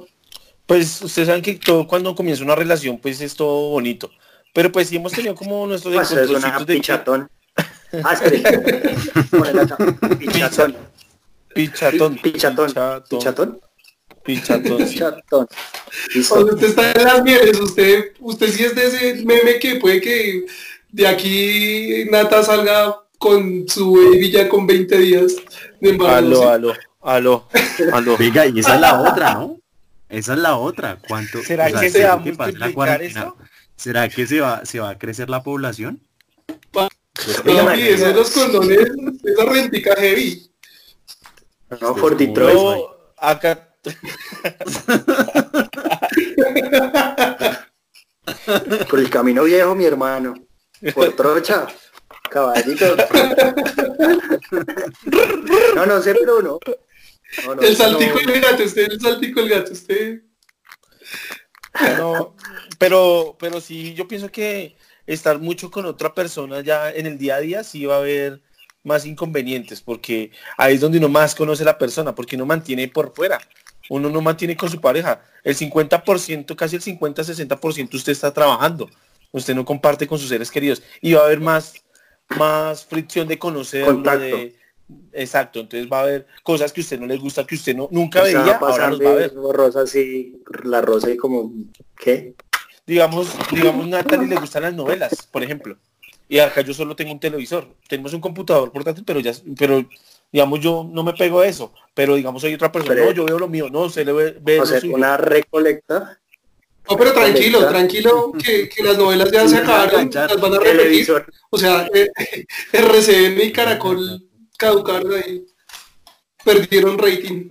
Pues 0.66 1.01
ustedes 1.01 1.28
saben 1.28 1.42
que 1.42 1.55
todo 1.55 1.86
cuando 1.86 2.14
comienza 2.14 2.44
una 2.44 2.55
relación 2.55 2.99
pues 2.99 3.20
es 3.22 3.34
todo 3.34 3.70
bonito. 3.70 4.11
Pero 4.53 4.70
pues 4.70 4.88
sí 4.88 4.96
hemos 4.96 5.12
tenido 5.12 5.34
como 5.34 5.66
nuestro 5.66 5.90
pues 5.92 6.11
es 6.12 6.28
una 6.28 6.64
pichatón. 6.64 7.30
Ah, 8.05 8.14
pichatón. 10.18 10.76
Pichatón. 11.55 12.16
Pichatón. 12.18 13.03
Pichatón. 13.09 13.61
Pichatón. 14.29 14.76
Pichatón. 14.76 15.49
usted 16.14 16.68
está 16.68 16.93
en 16.93 17.05
las 17.05 17.22
mieles, 17.22 17.59
usted, 17.59 18.12
usted 18.20 18.49
sí 18.53 18.62
es 18.62 18.74
de 18.74 18.87
ese 18.87 19.24
meme 19.24 19.59
que 19.59 19.76
puede 19.76 20.03
que 20.03 20.45
de 20.91 21.07
aquí 21.07 22.05
Nata 22.11 22.43
salga 22.43 22.95
con 23.16 23.66
su 23.66 23.95
baby 23.95 24.47
con 24.49 24.66
20 24.66 24.99
días 24.99 25.33
de 25.81 25.89
embarazo. 25.89 26.51
Aló, 26.51 26.51
aló, 26.51 26.74
aló, 27.01 27.49
aló. 27.95 28.16
Venga, 28.18 28.45
y 28.45 28.59
esa 28.59 28.74
es 28.74 28.81
la 28.83 29.01
otra, 29.01 29.33
¿no? 29.33 29.57
Esa 30.11 30.35
es 30.35 30.39
la 30.41 30.57
otra. 30.59 30.99
¿Cuánto? 31.09 31.43
¿Será 31.43 31.72
que 31.72 31.89
se 31.89 32.05
va 32.05 32.12
a 32.12 32.16
multiplicar 32.18 33.01
eso? 33.01 33.35
¿Será 33.76 34.11
que 34.11 34.26
se 34.26 34.41
va, 34.41 34.66
se 34.66 34.79
va 34.79 34.91
a 34.91 34.99
crecer 34.99 35.31
la 35.31 35.43
población? 35.43 36.03
Papi, 36.70 36.95
esos 37.81 38.14
los 38.14 38.31
condones, 38.31 38.91
esa 39.24 39.45
rentica 39.47 39.95
heavy. 39.97 40.51
No, 41.81 41.97
por 41.97 42.14
Detroit. 42.14 42.59
acá 43.16 43.68
por 48.91 48.99
el 48.99 49.11
camino 49.11 49.45
viejo, 49.45 49.74
mi 49.74 49.84
hermano. 49.84 50.34
Por 50.95 51.14
trocha. 51.14 51.66
Caballito. 52.30 52.97
No, 55.74 55.86
no 55.86 56.03
sé, 56.03 56.14
pero 56.14 56.43
no. 56.43 56.59
el 57.61 57.76
saltico 57.76 58.18
el 58.18 58.41
gato, 58.41 58.64
usted, 58.64 58.91
el 58.91 59.01
saltico 59.01 59.41
el 59.41 59.49
gato, 59.49 59.72
usted. 59.72 60.22
No, 61.97 62.34
pero, 62.78 63.36
pero 63.39 63.61
sí, 63.61 63.95
yo 63.95 64.09
pienso 64.09 64.30
que 64.30 64.76
estar 65.07 65.39
mucho 65.39 65.70
con 65.70 65.86
otra 65.86 66.12
persona 66.14 66.61
ya 66.61 66.91
en 66.91 67.07
el 67.07 67.16
día 67.16 67.36
a 67.36 67.41
día 67.41 67.64
sí 67.64 67.86
va 67.86 67.97
a 67.97 67.99
haber 67.99 68.43
más 68.84 69.07
inconvenientes, 69.07 69.80
porque 69.80 70.32
ahí 70.57 70.74
es 70.74 70.80
donde 70.80 70.99
uno 70.99 71.09
más 71.09 71.34
conoce 71.34 71.62
a 71.62 71.66
la 71.66 71.78
persona, 71.78 72.14
porque 72.14 72.36
uno 72.36 72.47
mantiene 72.47 72.89
por 72.89 73.14
fuera 73.14 73.41
uno 73.89 74.11
no 74.11 74.20
mantiene 74.20 74.57
con 74.57 74.70
su 74.70 74.80
pareja. 74.80 75.22
El 75.45 75.57
50%, 75.57 76.55
casi 76.57 76.76
el 76.76 76.82
50-60% 76.82 77.95
usted 77.95 78.12
está 78.12 78.32
trabajando. 78.32 78.89
Usted 79.32 79.55
no 79.55 79.64
comparte 79.64 80.07
con 80.07 80.18
sus 80.18 80.28
seres 80.28 80.51
queridos. 80.51 80.82
Y 81.01 81.14
va 81.14 81.22
a 81.22 81.24
haber 81.24 81.41
más, 81.41 81.74
más 82.36 82.84
fricción 82.84 83.28
de 83.28 83.39
conocer. 83.39 83.93
De, 83.95 84.57
exacto, 85.12 85.61
entonces 85.61 85.89
va 85.91 86.01
a 86.01 86.03
haber 86.03 86.26
cosas 86.43 86.72
que 86.72 86.80
a 86.80 86.82
usted 86.82 86.99
no 86.99 87.07
le 87.07 87.16
gusta, 87.16 87.47
que 87.47 87.55
usted 87.55 87.76
no 87.76 87.89
nunca 87.91 88.22
veía, 88.22 88.57
ahora 88.57 88.91
los 88.91 89.01
va 89.01 89.11
a 89.11 89.14
ver. 89.14 89.34
Rosa 89.34 89.82
así, 89.82 90.41
la 90.64 90.80
rosa 90.80 91.11
y 91.11 91.16
como, 91.16 91.53
¿qué? 91.97 92.34
Digamos, 92.86 93.28
digamos, 93.53 93.86
Natalie 93.86 94.28
le 94.28 94.36
gustan 94.36 94.62
las 94.62 94.74
novelas, 94.74 95.28
por 95.30 95.43
ejemplo. 95.43 95.76
Y 96.28 96.39
acá 96.39 96.61
yo 96.61 96.74
solo 96.74 96.95
tengo 96.95 97.12
un 97.12 97.20
televisor. 97.20 97.68
Tenemos 97.89 98.12
un 98.12 98.20
computador 98.20 98.70
portátil, 98.70 99.05
pero 99.05 99.20
ya, 99.20 99.32
pero 99.59 99.86
digamos, 100.33 100.61
yo 100.61 100.87
no 100.91 101.03
me 101.03 101.12
pego 101.12 101.41
a 101.41 101.47
eso, 101.47 101.72
pero 101.95 102.14
digamos, 102.14 102.45
hay 102.45 102.55
otra 102.55 102.70
persona, 102.70 103.05
no, 103.05 103.12
yo 103.12 103.24
veo 103.24 103.39
lo 103.39 103.49
mío, 103.49 103.68
no, 103.70 103.89
se 103.89 104.05
le 104.05 104.12
ve, 104.12 104.66
sea, 104.66 104.81
una 104.91 105.16
recolecta. 105.16 106.18
No, 106.89 106.97
pero 106.97 107.12
tranquilo, 107.12 107.68
tranquilo, 107.68 108.33
que, 108.33 108.70
las 108.83 108.97
novelas 108.97 109.31
ya 109.31 109.47
se 109.47 109.59
acabaron, 109.59 110.11
las 110.12 110.41
van 110.41 110.55
a 110.55 110.59
repetir. 110.59 111.07
O 111.51 111.59
sea, 111.59 111.87
eh, 111.93 112.09
RCN 112.72 113.41
y 113.43 113.53
Caracol 113.53 114.26
caducaron 114.57 115.12
ahí, 115.14 115.45
perdieron 116.45 116.99
rating. 116.99 117.51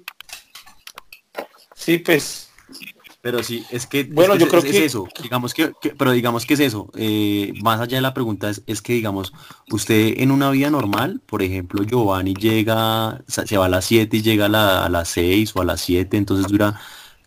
Sí, 1.75 1.99
pues, 1.99 2.46
pero 3.27 3.43
sí, 3.43 3.65
es 3.71 3.85
que, 3.87 4.05
bueno, 4.05 4.37
yo 4.37 4.47
creo 4.47 4.63
es, 4.63 4.71
que... 4.71 4.85
eso, 4.85 5.05
digamos 5.21 5.53
que, 5.53 5.73
pero 5.97 6.13
digamos 6.13 6.45
que 6.45 6.53
es 6.53 6.61
eso, 6.61 6.89
eh, 6.95 7.51
más 7.61 7.81
allá 7.81 7.97
de 7.97 8.01
la 8.01 8.13
pregunta 8.13 8.49
es, 8.49 8.61
es, 8.67 8.81
que 8.81 8.93
digamos, 8.93 9.33
usted 9.69 10.13
en 10.21 10.31
una 10.31 10.49
vida 10.49 10.69
normal, 10.69 11.19
por 11.25 11.43
ejemplo, 11.43 11.83
Giovanni 11.83 12.35
llega, 12.35 13.21
se 13.27 13.57
va 13.57 13.65
a 13.65 13.67
las 13.67 13.83
7 13.83 14.15
y 14.15 14.21
llega 14.21 14.45
a, 14.45 14.85
a 14.85 14.87
las 14.87 15.09
6 15.09 15.51
o 15.57 15.61
a 15.61 15.65
las 15.65 15.81
7, 15.81 16.15
entonces 16.15 16.47
dura 16.47 16.79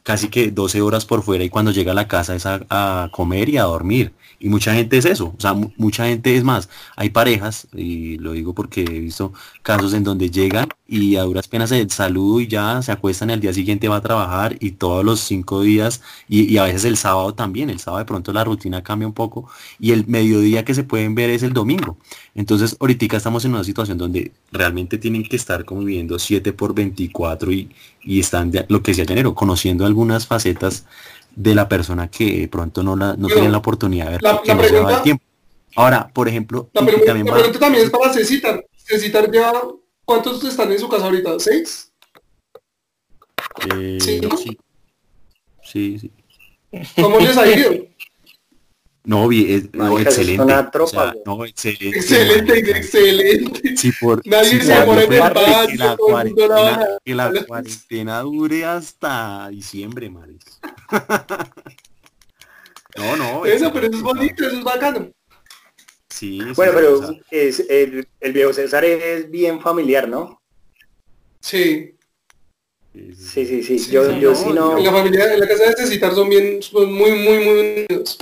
casi 0.02 0.28
que 0.28 0.50
12 0.50 0.80
horas 0.80 1.04
por 1.04 1.22
fuera 1.22 1.44
y 1.44 1.50
cuando 1.50 1.70
llega 1.70 1.92
a 1.92 1.94
la 1.94 2.08
casa 2.08 2.34
es 2.34 2.46
a, 2.46 3.10
comer 3.12 3.50
y 3.50 3.58
a 3.58 3.64
dormir. 3.64 4.14
Y 4.38 4.48
mucha 4.48 4.72
gente 4.72 4.96
es 4.96 5.04
eso, 5.04 5.34
o 5.36 5.40
sea, 5.40 5.52
mucha 5.76 6.06
gente 6.06 6.34
es 6.34 6.44
más. 6.44 6.70
Hay 6.96 7.10
parejas, 7.10 7.68
y 7.74 8.16
lo 8.16 8.32
digo 8.32 8.54
porque 8.54 8.84
he 8.84 9.00
visto 9.00 9.34
casos 9.62 9.92
en 9.92 10.02
donde 10.02 10.30
llegan 10.30 10.68
y 10.90 11.14
a 11.14 11.22
duras 11.22 11.46
penas 11.46 11.70
el 11.70 11.88
saludo 11.90 12.40
y 12.40 12.48
ya 12.48 12.82
se 12.82 12.90
acuestan 12.90 13.30
y 13.30 13.34
al 13.34 13.40
día 13.40 13.52
siguiente 13.52 13.88
va 13.88 13.96
a 13.96 14.00
trabajar 14.00 14.56
y 14.58 14.72
todos 14.72 15.04
los 15.04 15.20
cinco 15.20 15.62
días 15.62 16.02
y, 16.28 16.56
a 16.58 16.64
veces 16.64 16.84
el 16.84 16.96
sábado 16.96 17.32
también, 17.32 17.70
el 17.70 17.78
sábado 17.78 18.00
de 18.00 18.06
pronto 18.06 18.32
la 18.32 18.42
rutina 18.42 18.82
cambia 18.82 19.06
un 19.06 19.14
poco 19.14 19.48
y 19.78 19.92
el 19.92 20.08
mediodía 20.08 20.64
que 20.64 20.74
se 20.74 20.82
pueden 20.82 21.14
ver 21.14 21.30
es 21.30 21.44
el 21.44 21.52
domingo. 21.52 21.96
Entonces 22.34 22.76
ahorita 22.80 23.16
estamos 23.16 23.44
en 23.44 23.52
una 23.54 23.62
situación 23.62 23.98
donde 23.98 24.32
realmente 24.50 24.98
tienen 24.98 25.22
que 25.22 25.36
estar 25.36 25.64
conviviendo 25.64 26.18
7 26.18 26.52
por 26.52 26.74
24 26.74 27.52
y, 27.52 27.70
y 28.02 28.18
están, 28.18 28.52
lo 28.68 28.82
que 28.82 28.90
decía 28.90 29.04
Llanero, 29.04 29.32
conociendo 29.34 29.86
algunas 29.86 30.26
facetas 30.26 30.86
de 31.36 31.54
la 31.54 31.68
persona 31.68 32.10
que 32.10 32.48
pronto 32.50 32.82
no, 32.82 32.96
la, 32.96 33.14
no 33.16 33.28
tienen 33.28 33.52
la 33.52 33.58
oportunidad 33.58 34.06
de 34.06 34.10
ver, 34.10 34.22
la, 34.22 34.42
que 34.42 34.54
no 34.54 34.64
se 34.64 34.80
va 34.80 34.96
el 34.96 35.02
tiempo. 35.02 35.24
Ahora, 35.76 36.10
por 36.12 36.28
ejemplo, 36.28 36.68
la, 36.72 36.82
pregunta, 36.82 37.06
también, 37.06 37.26
la 37.26 37.32
pregunta 37.34 37.58
también 37.60 37.84
es 37.84 37.90
para 37.90 38.12
Cecitar. 38.12 38.66
Cecitar 38.76 39.30
ya, 39.30 39.52
¿cuántos 40.10 40.42
están 40.42 40.72
en 40.72 40.78
su 40.80 40.88
casa 40.88 41.04
ahorita? 41.04 41.38
¿Seis? 41.38 41.92
Eh, 43.72 43.98
sí. 44.00 44.20
sí. 45.62 45.98
Sí, 46.02 46.12
¿Cómo 47.00 47.20
les 47.20 47.36
ha 47.36 47.46
ido? 47.48 47.86
No, 49.04 49.28
vi- 49.28 49.54
es- 49.54 49.72
no, 49.72 49.84
Marica, 49.84 50.10
eso 50.10 50.20
es 50.20 50.28
excelente. 50.28 50.42
una 50.42 50.60
o 50.60 50.70
tropa, 50.70 50.90
sea, 50.90 51.14
no, 51.24 51.44
excelente. 51.44 51.96
Excelente, 51.96 52.52
marica. 52.52 52.76
excelente. 52.78 53.76
Sí, 53.76 53.92
por, 54.00 54.26
Nadie 54.26 54.50
sí, 54.50 54.60
se 54.62 54.74
demora 54.74 55.04
en 55.04 55.12
el 55.12 55.20
baño, 55.20 55.66
que 55.68 55.76
la, 55.76 55.96
cuarentena, 55.96 56.88
que 57.04 57.14
la 57.14 57.44
cuarentena 57.46 58.20
dure 58.20 58.64
hasta 58.64 59.48
diciembre, 59.50 60.10
marica. 60.10 60.50
no, 62.96 63.16
no. 63.16 63.46
Eso, 63.46 63.72
pero 63.72 63.86
eso 63.86 63.96
es 63.96 64.02
bonito, 64.02 64.44
eso 64.44 64.58
es 64.58 64.64
bacano. 64.64 65.08
Sí, 66.20 66.38
Bueno, 66.54 66.72
sí, 66.72 66.76
pero 66.76 67.16
es, 67.30 67.60
el, 67.70 68.06
el 68.20 68.32
viejo 68.34 68.52
César 68.52 68.84
es 68.84 69.30
bien 69.30 69.58
familiar, 69.58 70.06
¿no? 70.06 70.42
Sí. 71.40 71.94
sí, 72.92 73.46
sí, 73.46 73.62
Sí, 73.62 73.90
yo, 73.90 74.04
sí, 74.04 74.20
yo 74.20 74.32
no, 74.32 74.36
sí 74.36 74.52
no. 74.52 74.76
En 74.76 74.84
la 74.84 74.92
familia, 74.92 75.32
en 75.32 75.40
la 75.40 75.48
casa 75.48 75.64
de 75.64 75.76
Cecitar 75.76 76.14
son 76.14 76.28
bien, 76.28 76.60
son 76.60 76.92
muy, 76.92 77.12
muy, 77.12 77.38
muy 77.42 77.86
unidos. 77.88 78.18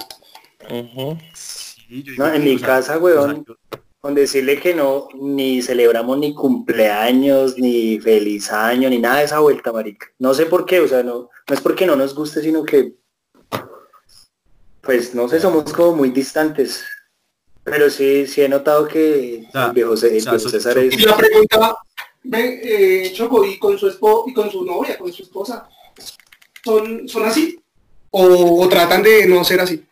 Sí, 1.34 2.04
yo 2.04 2.12
No, 2.18 2.32
en 2.32 2.44
mi 2.44 2.56
casa, 2.60 2.98
weón, 2.98 3.44
con 3.98 4.14
decirle 4.14 4.60
que 4.60 4.76
no, 4.76 5.08
ni 5.20 5.60
celebramos 5.60 6.18
ni 6.18 6.34
cumpleaños, 6.34 7.58
ni 7.58 7.98
feliz 7.98 8.52
año, 8.52 8.88
ni 8.90 9.00
nada 9.00 9.18
de 9.18 9.24
esa 9.24 9.40
vuelta, 9.40 9.72
marica. 9.72 10.06
No 10.20 10.34
sé 10.34 10.46
por 10.46 10.66
qué, 10.66 10.78
o 10.78 10.86
sea, 10.86 11.02
no, 11.02 11.30
no 11.48 11.52
es 11.52 11.60
porque 11.60 11.84
no 11.84 11.96
nos 11.96 12.14
guste, 12.14 12.42
sino 12.42 12.62
que, 12.62 12.94
pues, 14.82 15.16
no 15.16 15.28
sé, 15.28 15.40
somos 15.40 15.72
como 15.72 15.96
muy 15.96 16.10
distantes. 16.10 16.84
Pero 17.70 17.90
sí, 17.90 18.26
sí 18.26 18.42
he 18.42 18.48
notado 18.48 18.86
que 18.88 19.44
O 19.48 19.52
sea, 19.52 19.66
el 19.66 19.72
viejo, 19.72 19.92
o 19.92 19.96
sea, 19.96 20.10
César 20.38 20.78
Y 20.78 20.88
es... 20.88 21.04
la 21.04 21.16
pregunta, 21.16 21.76
ven, 22.22 22.60
eh, 22.62 23.12
Choco, 23.14 23.44
y 23.44 23.58
con 23.58 23.78
su 23.78 23.88
esposo, 23.88 24.24
y 24.26 24.32
con 24.34 24.50
su 24.50 24.64
novia, 24.64 24.96
con 24.98 25.12
su 25.12 25.22
esposa, 25.22 25.68
¿son, 26.64 27.08
son 27.08 27.24
así? 27.26 27.60
O, 28.10 28.62
o 28.62 28.68
tratan 28.68 29.02
de 29.02 29.26
no 29.26 29.44
ser 29.44 29.60
así? 29.60 29.84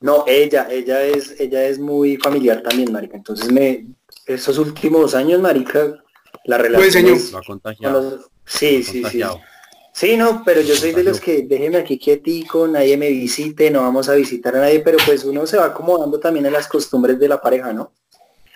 No, 0.00 0.24
ella, 0.26 0.68
ella 0.70 1.02
es, 1.02 1.40
ella 1.40 1.64
es 1.66 1.78
muy 1.78 2.16
familiar 2.18 2.62
también, 2.62 2.92
marica. 2.92 3.16
Entonces 3.16 3.50
me, 3.50 3.86
esos 4.26 4.58
últimos 4.58 5.14
años, 5.14 5.40
marica, 5.40 6.02
la 6.44 6.58
relación 6.58 6.90
señor. 6.92 7.16
es 7.16 7.32
lo 7.32 7.38
ha 7.38 7.42
con 7.42 7.58
contagiado. 7.58 8.00
los- 8.02 8.30
Sí, 8.44 8.72
lo 8.72 8.78
ha 8.78 8.82
sí, 8.82 8.84
sí. 8.92 9.02
contagiado. 9.02 9.34
Sí, 9.36 9.40
no, 10.18 10.42
pero 10.44 10.60
yo 10.60 10.74
soy 10.76 10.92
de 10.92 11.02
los 11.02 11.20
que 11.20 11.42
déjeme 11.42 11.78
aquí 11.78 11.98
quietico, 11.98 12.68
nadie 12.68 12.96
me 12.96 13.08
visite, 13.08 13.70
no 13.70 13.80
vamos 13.82 14.08
a 14.08 14.14
visitar 14.14 14.54
a 14.56 14.60
nadie, 14.60 14.80
pero 14.80 14.98
pues 15.06 15.24
uno 15.24 15.46
se 15.46 15.56
va 15.56 15.66
acomodando 15.66 16.20
también 16.20 16.46
a 16.46 16.50
las 16.50 16.68
costumbres 16.68 17.18
de 17.18 17.28
la 17.28 17.40
pareja, 17.40 17.72
¿no? 17.72 17.92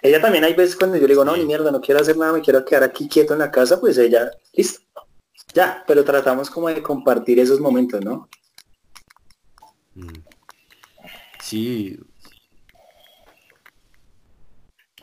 Ella 0.03 0.21
también 0.21 0.45
hay 0.45 0.55
veces 0.55 0.77
cuando 0.77 0.97
yo 0.97 1.03
le 1.03 1.09
digo, 1.15 1.25
no, 1.25 1.37
ni 1.37 1.45
mierda, 1.45 1.71
no 1.71 1.81
quiero 1.81 2.01
hacer 2.01 2.17
nada, 2.17 2.33
me 2.33 2.41
quiero 2.41 2.65
quedar 2.65 2.83
aquí 2.85 3.09
quieto 3.09 3.33
en 3.33 3.39
la 3.39 3.51
casa, 3.51 3.81
pues 3.81 3.97
ella, 3.99 4.31
listo. 4.53 4.81
Ya, 5.55 5.83
pero 5.87 6.05
tratamos 6.05 6.49
como 6.51 6.69
de 6.69 6.83
compartir 6.83 7.39
esos 7.41 7.59
momentos, 7.61 8.05
¿no? 8.05 8.29
Mm. 9.95 10.09
Sí, 11.43 11.99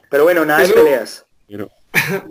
Pero 0.09 0.23
bueno, 0.23 0.45
nada 0.45 0.59
de 0.59 0.65
Eso- 0.65 0.73
peleas. 0.75 1.25
pero 1.47 1.69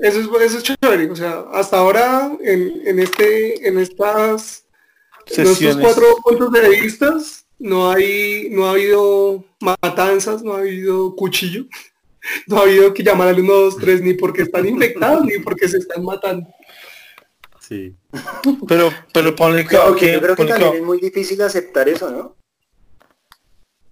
Eso 0.00 0.20
es, 0.20 0.42
eso 0.42 0.58
es 0.58 0.62
chévere. 0.62 1.10
O 1.10 1.16
sea, 1.16 1.44
hasta 1.52 1.78
ahora, 1.78 2.32
en, 2.40 2.82
en 2.86 3.00
este, 3.00 3.66
en 3.66 3.78
estas, 3.78 4.64
en 5.28 5.46
estos 5.46 5.76
cuatro 5.76 6.04
puntos 6.22 6.52
de 6.52 6.68
vistas, 6.68 7.46
no 7.58 7.90
hay, 7.90 8.48
no 8.50 8.66
ha 8.66 8.72
habido 8.72 9.44
matanzas, 9.60 10.42
no 10.42 10.54
ha 10.54 10.58
habido 10.58 11.14
cuchillo, 11.16 11.64
no 12.46 12.58
ha 12.58 12.62
habido 12.62 12.92
que 12.92 13.02
llamar 13.02 13.28
al 13.28 13.40
1, 13.40 13.52
2, 13.52 13.76
3, 13.78 14.02
ni 14.02 14.14
porque 14.14 14.42
están 14.42 14.66
infectados, 14.66 15.24
ni 15.24 15.38
porque 15.38 15.68
se 15.68 15.78
están 15.78 16.04
matando. 16.04 16.48
sí. 17.60 17.94
Pero, 18.66 18.90
pero 19.12 19.36
ponle 19.36 19.66
Claro, 19.66 19.94
que 19.94 20.14
yo 20.14 20.20
creo 20.20 20.36
que 20.36 20.44
también 20.46 20.74
es 20.76 20.82
muy 20.82 20.98
difícil 20.98 21.42
aceptar 21.42 21.88
eso, 21.88 22.10
¿no? 22.10 22.34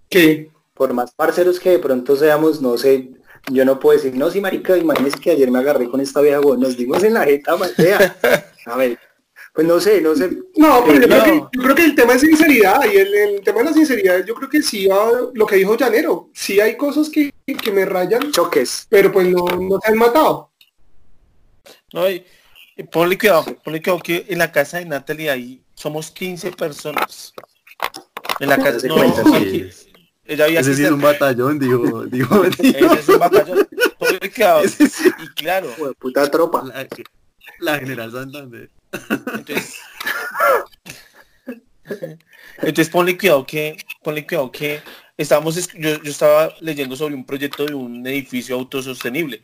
Que 0.09 0.49
Por 0.73 0.93
más 0.93 1.13
parceros 1.13 1.59
que 1.59 1.71
de 1.71 1.79
pronto 1.79 2.15
seamos, 2.15 2.61
no 2.61 2.77
sé, 2.77 3.11
yo 3.51 3.65
no 3.65 3.79
puedo 3.79 3.97
decir, 3.97 4.15
no, 4.15 4.29
sí, 4.29 4.41
marica, 4.41 4.77
imagínese 4.77 5.19
que 5.19 5.31
ayer 5.31 5.51
me 5.51 5.59
agarré 5.59 5.89
con 5.89 6.01
esta 6.01 6.21
vieja, 6.21 6.39
güey, 6.39 6.59
nos 6.59 6.75
dimos 6.75 7.03
en 7.03 7.13
la 7.13 7.23
jeta. 7.23 7.53
A 8.65 8.75
ver, 8.77 8.97
pues 9.53 9.67
no 9.67 9.79
sé, 9.79 10.01
no 10.01 10.15
sé. 10.15 10.29
No, 10.55 10.83
pero 10.85 10.99
yo, 10.99 11.07
No. 11.07 11.21
Creo 11.21 11.23
que, 11.23 11.39
yo 11.53 11.61
creo 11.63 11.75
que 11.75 11.85
el 11.85 11.95
tema 11.95 12.13
es 12.13 12.21
sinceridad 12.21 12.81
y 12.91 12.97
el, 12.97 13.13
el 13.13 13.41
tema 13.41 13.59
de 13.59 13.65
la 13.65 13.73
sinceridad, 13.73 14.25
yo 14.25 14.35
creo 14.35 14.49
que 14.49 14.61
sí 14.61 14.87
va, 14.87 15.11
lo 15.33 15.45
que 15.45 15.55
dijo 15.55 15.77
Llanero, 15.77 16.29
sí 16.33 16.59
hay 16.59 16.75
cosas 16.75 17.09
que, 17.09 17.33
que 17.45 17.71
me 17.71 17.85
rayan, 17.85 18.31
Choques. 18.31 18.87
pero 18.89 19.11
pues 19.11 19.27
no, 19.27 19.45
no 19.45 19.79
se 19.79 19.91
han 19.91 19.97
matado. 19.97 20.51
No, 21.93 22.09
y, 22.09 22.25
y 22.75 22.83
ponle 22.83 23.17
cuidado, 23.17 23.45
ponle 23.63 23.81
cuidado 23.81 24.01
que 24.01 24.25
en 24.27 24.39
la 24.39 24.51
casa 24.51 24.79
de 24.79 24.85
Natalie 24.85 25.29
ahí 25.29 25.63
somos 25.75 26.11
15 26.11 26.51
personas. 26.51 27.33
En 28.39 28.49
la 28.49 28.57
casa, 28.57 28.85
no, 28.87 28.95
aquí, 29.35 29.69
ella 30.25 30.45
había 30.45 30.59
Ese 30.61 30.75
sí 30.75 30.83
es 30.83 30.91
un 30.91 31.01
batallón, 31.01 31.59
digo, 31.59 32.05
digo, 32.07 32.43
Ese 32.45 32.69
es 32.79 33.09
un 33.09 33.19
batallón. 33.19 33.67
Ponle 33.99 34.31
cuidado. 34.31 34.63
Ese 34.63 34.87
sí. 34.89 35.09
Y 35.23 35.27
claro, 35.29 35.69
Hijo 35.71 35.87
de 35.87 35.93
puta 35.95 36.29
tropa. 36.31 36.63
la, 36.65 36.87
la 37.59 37.79
General 37.79 38.11
Santander. 38.11 38.69
entonces, 39.37 39.75
entonces 42.57 42.89
ponle 42.89 43.17
cuidado 43.17 43.45
que, 43.45 43.77
ponle 44.03 44.25
cuidado 44.25 44.51
que 44.51 44.81
estábamos, 45.17 45.57
es- 45.57 45.69
yo, 45.73 46.01
yo 46.01 46.11
estaba 46.11 46.53
leyendo 46.61 46.95
sobre 46.95 47.15
un 47.15 47.25
proyecto 47.25 47.65
de 47.65 47.73
un 47.73 48.05
edificio 48.07 48.55
autosostenible. 48.55 49.41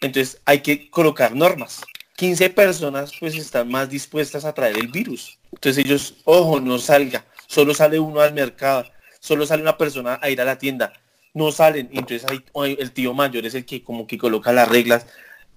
Entonces 0.00 0.40
hay 0.44 0.60
que 0.60 0.90
colocar 0.90 1.34
normas. 1.34 1.82
15 2.16 2.50
personas 2.50 3.12
pues 3.20 3.36
están 3.36 3.68
más 3.68 3.88
dispuestas 3.90 4.44
a 4.44 4.52
traer 4.52 4.76
el 4.78 4.88
virus. 4.88 5.38
Entonces 5.52 5.84
ellos, 5.84 6.14
ojo, 6.24 6.60
no 6.60 6.78
salga. 6.78 7.24
Solo 7.46 7.74
sale 7.74 7.98
uno 8.00 8.20
al 8.20 8.34
mercado. 8.34 8.84
Solo 9.20 9.46
sale 9.46 9.62
una 9.62 9.76
persona 9.76 10.18
a 10.22 10.30
ir 10.30 10.40
a 10.40 10.44
la 10.44 10.58
tienda. 10.58 10.92
No 11.34 11.52
salen. 11.52 11.88
Entonces 11.92 12.24
el 12.54 12.92
tío 12.92 13.14
mayor 13.14 13.46
es 13.46 13.54
el 13.54 13.64
que 13.64 13.82
como 13.82 14.06
que 14.06 14.18
coloca 14.18 14.52
las 14.52 14.68
reglas. 14.68 15.06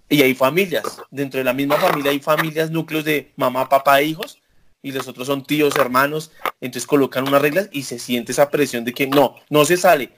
Y 0.10 0.22
hay 0.22 0.36
familias. 0.36 1.02
Dentro 1.10 1.38
de 1.38 1.44
la 1.44 1.54
misma 1.54 1.78
familia 1.78 2.12
hay 2.12 2.20
familias, 2.20 2.70
núcleos 2.70 3.06
de 3.06 3.32
mamá, 3.38 3.70
papá 3.70 4.02
e 4.02 4.06
hijos. 4.06 4.40
Y 4.84 4.92
los 4.92 5.08
otros 5.08 5.28
son 5.28 5.46
tíos, 5.46 5.76
hermanos. 5.76 6.32
Entonces 6.60 6.88
colocan 6.88 7.28
unas 7.28 7.42
reglas 7.42 7.70
y 7.72 7.84
se 7.84 8.00
siente 8.00 8.32
esa 8.32 8.50
presión 8.50 8.84
de 8.84 8.94
que 8.94 9.08
no, 9.08 9.36
no 9.50 9.64
se 9.64 9.78
sale. 9.78 10.12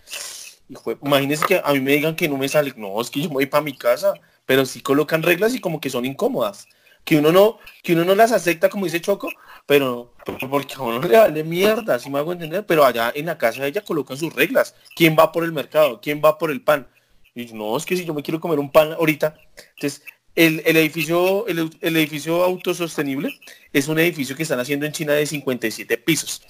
Imagínense 1.03 1.45
que 1.45 1.61
a 1.63 1.73
mí 1.73 1.79
me 1.79 1.93
digan 1.93 2.15
que 2.15 2.27
no 2.27 2.37
me 2.37 2.49
sale. 2.49 2.73
No, 2.75 2.99
es 2.99 3.09
que 3.09 3.21
yo 3.21 3.27
me 3.27 3.35
voy 3.35 3.45
para 3.45 3.63
mi 3.63 3.77
casa. 3.77 4.13
Pero 4.45 4.65
sí 4.65 4.81
colocan 4.81 5.23
reglas 5.23 5.53
y 5.53 5.59
como 5.59 5.79
que 5.79 5.89
son 5.89 6.05
incómodas. 6.05 6.67
Que 7.03 7.17
uno 7.17 7.31
no, 7.31 7.59
que 7.81 7.93
uno 7.93 8.05
no 8.05 8.15
las 8.15 8.31
acepta 8.31 8.69
como 8.69 8.85
dice 8.85 9.01
Choco, 9.01 9.29
pero 9.65 10.13
porque 10.49 10.75
a 10.75 10.81
uno 10.81 11.01
le 11.05 11.17
vale 11.17 11.43
mierda, 11.43 11.99
si 11.99 12.09
me 12.09 12.19
hago 12.19 12.31
entender. 12.31 12.65
Pero 12.65 12.85
allá 12.85 13.11
en 13.13 13.25
la 13.25 13.37
casa 13.37 13.61
de 13.63 13.67
ella 13.69 13.81
colocan 13.81 14.17
sus 14.17 14.33
reglas. 14.33 14.73
¿Quién 14.95 15.15
va 15.19 15.31
por 15.31 15.43
el 15.43 15.51
mercado? 15.51 15.99
¿Quién 16.01 16.21
va 16.23 16.37
por 16.37 16.49
el 16.51 16.61
pan? 16.61 16.87
Y 17.35 17.45
yo, 17.47 17.55
no, 17.55 17.75
es 17.75 17.85
que 17.85 17.97
si 17.97 18.05
yo 18.05 18.13
me 18.13 18.23
quiero 18.23 18.39
comer 18.39 18.59
un 18.59 18.71
pan 18.71 18.93
ahorita. 18.93 19.35
Entonces, 19.75 20.03
el, 20.35 20.61
el 20.65 20.77
edificio, 20.77 21.45
el, 21.47 21.69
el 21.81 21.97
edificio 21.97 22.43
autosostenible 22.43 23.37
es 23.73 23.87
un 23.87 23.99
edificio 23.99 24.35
que 24.35 24.43
están 24.43 24.59
haciendo 24.59 24.85
en 24.85 24.91
China 24.93 25.13
de 25.13 25.25
57 25.25 25.97
pisos. 25.97 26.41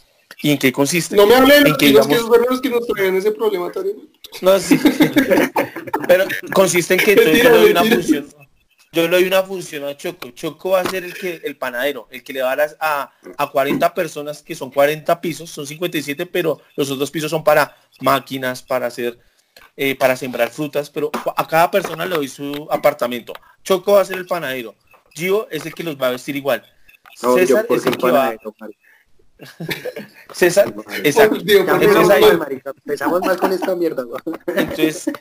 ¿Y 0.42 0.52
en 0.52 0.58
qué 0.58 0.72
consiste? 0.72 1.16
No 1.16 1.26
me 1.28 1.36
hablen 1.36 1.68
En 1.68 1.76
que, 1.78 1.88
digamos- 1.88 2.30
los 2.50 2.62
que 2.62 2.70
nos 2.70 2.86
traían 2.88 3.16
ese 3.16 3.32
problema 3.32 3.72
también. 3.72 3.98
No, 4.42 4.58
sí. 4.60 4.78
Pero 6.08 6.26
consiste 6.54 6.96
en 6.96 7.00
que 7.00 7.12
entonces 7.12 7.34
Mentira, 7.34 7.50
yo 7.50 7.56
le 7.56 7.62
doy 7.62 7.72
una 7.72 7.84
función. 7.84 8.28
Yo 8.94 9.02
le 9.04 9.10
doy 9.10 9.26
una 9.26 9.44
función 9.44 9.84
a 9.86 9.98
Choco. 9.98 10.30
Choco 10.32 10.70
va 10.72 10.82
a 10.82 10.90
ser 10.90 11.04
el 11.04 11.14
que, 11.16 11.42
el 11.44 11.58
panadero, 11.58 12.08
el 12.12 12.24
que 12.24 12.32
le 12.34 12.42
va 12.44 12.52
a, 12.52 12.56
las- 12.56 12.78
a, 12.80 13.12
a 13.38 13.50
40 13.52 13.94
personas, 13.94 14.44
que 14.44 14.56
son 14.56 14.70
40 14.72 15.20
pisos, 15.20 15.50
son 15.50 15.66
57, 15.68 16.26
pero 16.28 16.62
los 16.76 16.90
otros 16.92 17.10
pisos 17.12 17.32
son 17.32 17.44
para 17.44 17.76
máquinas, 18.02 18.62
para 18.62 18.86
hacer, 18.88 19.18
eh, 19.76 19.96
para 19.96 20.16
sembrar 20.16 20.50
frutas, 20.52 20.90
pero 20.92 21.10
a 21.36 21.48
cada 21.48 21.72
persona 21.72 22.06
le 22.06 22.16
doy 22.16 22.28
su 22.28 22.68
apartamento. 22.70 23.34
Choco 23.64 23.94
va 23.94 24.02
a 24.02 24.06
ser 24.06 24.18
el 24.18 24.28
panadero. 24.28 24.76
Gio 25.16 25.48
es 25.50 25.66
el 25.66 25.74
que 25.74 25.84
los 25.84 25.96
va 26.00 26.08
a 26.08 26.12
vestir 26.12 26.36
igual. 26.36 26.64
No, 27.22 27.36
César 27.36 27.66
es 27.70 27.86
el 27.86 27.98
que 27.98 28.12
va. 28.12 28.36
César, 30.34 30.74
exacto. 31.04 31.38
Dios, 31.40 31.66
por 31.66 31.82
empezamos 31.84 32.16
Dios. 32.18 32.30
mal, 32.30 32.38
marica. 32.38 32.70
Empezamos 32.72 33.22
mal 33.22 33.38
con 33.38 33.52
esta 33.52 33.76
mierda. 33.76 34.06
Entonces, 34.48 35.12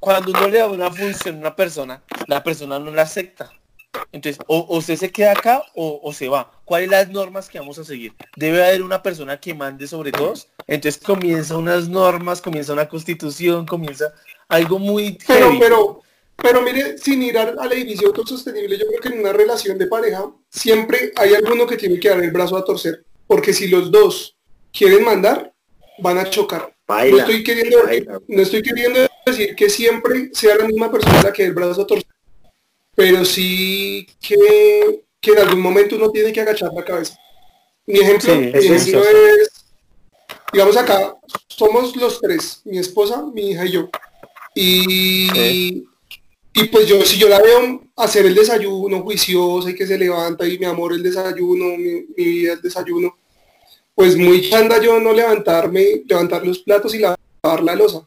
cuando 0.00 0.30
uno 0.30 0.48
le 0.48 0.58
da 0.58 0.68
una 0.68 0.90
función 0.90 1.36
a 1.36 1.38
una 1.38 1.56
persona, 1.56 2.02
la 2.26 2.42
persona 2.42 2.78
no 2.78 2.90
la 2.90 3.02
acepta. 3.02 3.50
Entonces, 4.12 4.42
o, 4.46 4.58
o 4.58 4.76
usted 4.78 4.96
se 4.96 5.10
queda 5.10 5.32
acá 5.32 5.64
o, 5.74 6.00
o 6.02 6.12
se 6.12 6.28
va. 6.28 6.50
¿Cuáles 6.64 6.90
las 6.90 7.08
normas 7.08 7.48
que 7.48 7.58
vamos 7.58 7.78
a 7.78 7.84
seguir? 7.84 8.12
Debe 8.36 8.62
haber 8.64 8.82
una 8.82 9.02
persona 9.02 9.40
que 9.40 9.54
mande 9.54 9.86
sobre 9.86 10.12
todos. 10.12 10.48
Entonces 10.66 11.02
comienza 11.02 11.56
unas 11.56 11.88
normas, 11.88 12.42
comienza 12.42 12.72
una 12.74 12.88
constitución, 12.88 13.64
comienza 13.66 14.12
algo 14.48 14.78
muy 14.78 15.18
Pero, 15.26 15.46
heavy. 15.46 15.58
pero, 15.58 16.02
pero 16.36 16.62
mire, 16.62 16.98
sin 16.98 17.22
ir 17.22 17.38
al, 17.38 17.58
al 17.58 17.72
edificio 17.72 18.08
autosostenible, 18.08 18.78
yo 18.78 18.86
creo 18.86 19.00
que 19.00 19.08
en 19.08 19.20
una 19.20 19.32
relación 19.32 19.78
de 19.78 19.86
pareja 19.86 20.26
siempre 20.50 21.12
hay 21.16 21.34
alguno 21.34 21.66
que 21.66 21.76
tiene 21.78 21.98
que 21.98 22.10
dar 22.10 22.22
el 22.22 22.30
brazo 22.30 22.56
a 22.56 22.64
torcer. 22.64 23.04
Porque 23.26 23.54
si 23.54 23.66
los 23.68 23.90
dos 23.90 24.36
quieren 24.72 25.04
mandar, 25.04 25.54
van 25.98 26.18
a 26.18 26.28
chocar. 26.28 26.75
No 26.88 27.18
estoy 27.18 27.42
queriendo, 27.42 27.82
baila. 27.84 28.20
no 28.28 28.42
estoy 28.42 28.62
queriendo 28.62 29.00
decir 29.24 29.56
que 29.56 29.68
siempre 29.68 30.30
sea 30.32 30.56
la 30.56 30.66
misma 30.66 30.90
persona 30.90 31.22
la 31.22 31.32
que 31.32 31.44
el 31.44 31.52
brazo 31.52 31.86
torcer. 31.86 32.06
Pero 32.94 33.24
sí 33.24 34.06
que, 34.20 35.02
que 35.20 35.32
en 35.32 35.38
algún 35.38 35.60
momento 35.60 35.96
uno 35.96 36.10
tiene 36.10 36.32
que 36.32 36.40
agachar 36.40 36.72
la 36.72 36.84
cabeza. 36.84 37.18
Mi 37.86 38.00
ejemplo, 38.00 38.32
Sí, 38.32 38.38
mi 38.38 38.48
ejemplo 38.48 39.02
es, 39.04 39.50
digamos 40.52 40.76
acá, 40.76 41.16
somos 41.48 41.94
los 41.96 42.20
tres, 42.20 42.62
mi 42.64 42.78
esposa, 42.78 43.22
mi 43.34 43.50
hija 43.50 43.66
y 43.66 43.72
yo. 43.72 43.90
Y, 44.54 45.84
y 46.54 46.64
pues 46.72 46.88
yo, 46.88 47.02
si 47.02 47.18
yo 47.18 47.28
la 47.28 47.42
veo 47.42 47.82
hacer 47.96 48.26
el 48.26 48.34
desayuno 48.34 49.02
juiciosa 49.02 49.70
y 49.70 49.74
que 49.74 49.86
se 49.86 49.98
levanta 49.98 50.46
y 50.46 50.58
mi 50.58 50.64
amor 50.64 50.94
el 50.94 51.02
desayuno, 51.02 51.76
mi, 51.76 52.06
mi 52.16 52.24
vida 52.24 52.54
el 52.54 52.62
desayuno, 52.62 53.16
pues 53.96 54.14
muy 54.14 54.48
chanda 54.48 54.78
yo 54.80 55.00
no 55.00 55.14
levantarme, 55.14 56.02
levantar 56.06 56.46
los 56.46 56.58
platos 56.58 56.94
y 56.94 56.98
lavar 56.98 57.62
la 57.62 57.74
losa. 57.74 58.06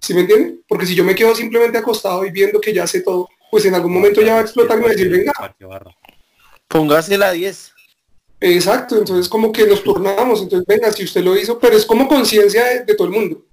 ¿Sí 0.00 0.12
me 0.12 0.22
entienden? 0.22 0.64
Porque 0.68 0.84
si 0.84 0.96
yo 0.96 1.04
me 1.04 1.14
quedo 1.14 1.32
simplemente 1.32 1.78
acostado 1.78 2.26
y 2.26 2.30
viendo 2.32 2.60
que 2.60 2.74
ya 2.74 2.88
sé 2.88 3.02
todo, 3.02 3.28
pues 3.48 3.64
en 3.64 3.74
algún 3.74 3.92
momento 3.92 4.20
ya 4.20 4.34
va 4.34 4.38
a 4.40 4.42
explotar 4.42 4.76
y 4.76 4.80
me 4.80 4.86
va 4.86 4.90
a 4.90 4.94
decir, 4.96 5.08
venga. 5.08 5.32
Póngase 6.66 7.16
la 7.16 7.30
10. 7.30 7.72
Exacto, 8.40 8.98
entonces 8.98 9.28
como 9.28 9.52
que 9.52 9.64
nos 9.64 9.82
turnamos, 9.84 10.42
entonces 10.42 10.66
venga, 10.66 10.90
si 10.90 11.04
usted 11.04 11.22
lo 11.22 11.36
hizo, 11.36 11.56
pero 11.58 11.76
es 11.76 11.86
como 11.86 12.08
conciencia 12.08 12.64
de, 12.64 12.84
de 12.84 12.94
todo 12.96 13.06
el 13.06 13.14
mundo. 13.14 13.44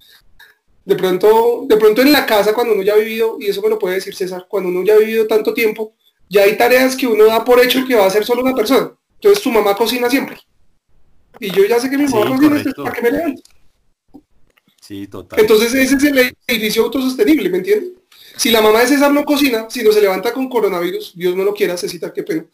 De 0.86 0.96
pronto, 0.96 1.66
de 1.68 1.78
pronto 1.78 2.02
en 2.02 2.12
la 2.12 2.26
casa 2.26 2.54
cuando 2.54 2.74
uno 2.74 2.82
ya 2.82 2.94
ha 2.94 2.98
vivido, 2.98 3.38
y 3.40 3.48
eso 3.48 3.62
me 3.62 3.70
lo 3.70 3.78
puede 3.78 3.96
decir 3.96 4.16
César, 4.16 4.48
cuando 4.50 4.70
uno 4.70 4.84
ya 4.84 4.96
ha 4.96 4.98
vivido 4.98 5.28
tanto 5.28 5.54
tiempo, 5.54 5.94
ya 6.30 6.42
hay 6.44 6.58
tareas 6.58 6.96
que 6.96 7.06
uno 7.06 7.26
da 7.26 7.46
por 7.46 7.60
hecho 7.60 7.86
que 7.88 7.96
va 7.96 8.06
a 8.06 8.08
hacer 8.08 8.26
solo 8.26 8.42
una 8.42 8.56
persona. 8.56 8.92
Entonces 9.16 9.44
su 9.44 9.52
mamá 9.52 9.76
cocina 9.76 10.10
siempre. 10.10 10.38
Y 11.40 11.52
yo 11.52 11.66
ya 11.66 11.80
sé 11.80 11.90
que 11.90 11.98
mi 11.98 12.06
mamá 12.06 12.22
entonces 12.22 12.50
correcto. 12.50 12.84
¿para 12.84 12.96
qué 12.96 13.02
me 13.02 13.12
levanto? 13.12 13.42
Sí, 14.82 15.08
total. 15.08 15.40
Entonces 15.40 15.74
ese 15.74 15.96
es 15.96 16.04
el 16.04 16.36
edificio 16.48 16.84
autosostenible, 16.84 17.50
¿me 17.50 17.58
entiendes? 17.58 17.92
Si 18.38 18.52
la 18.52 18.62
mamá 18.62 18.82
de 18.82 18.88
César 18.88 19.12
no 19.12 19.24
cocina, 19.24 19.68
si 19.70 19.84
no 19.84 19.92
se 19.92 20.02
levanta 20.02 20.32
con 20.34 20.50
coronavirus, 20.50 21.14
Dios 21.16 21.36
no 21.36 21.44
lo 21.44 21.54
quiera, 21.54 21.78
Cecita, 21.78 22.14
qué 22.14 22.24
pena. 22.24 22.46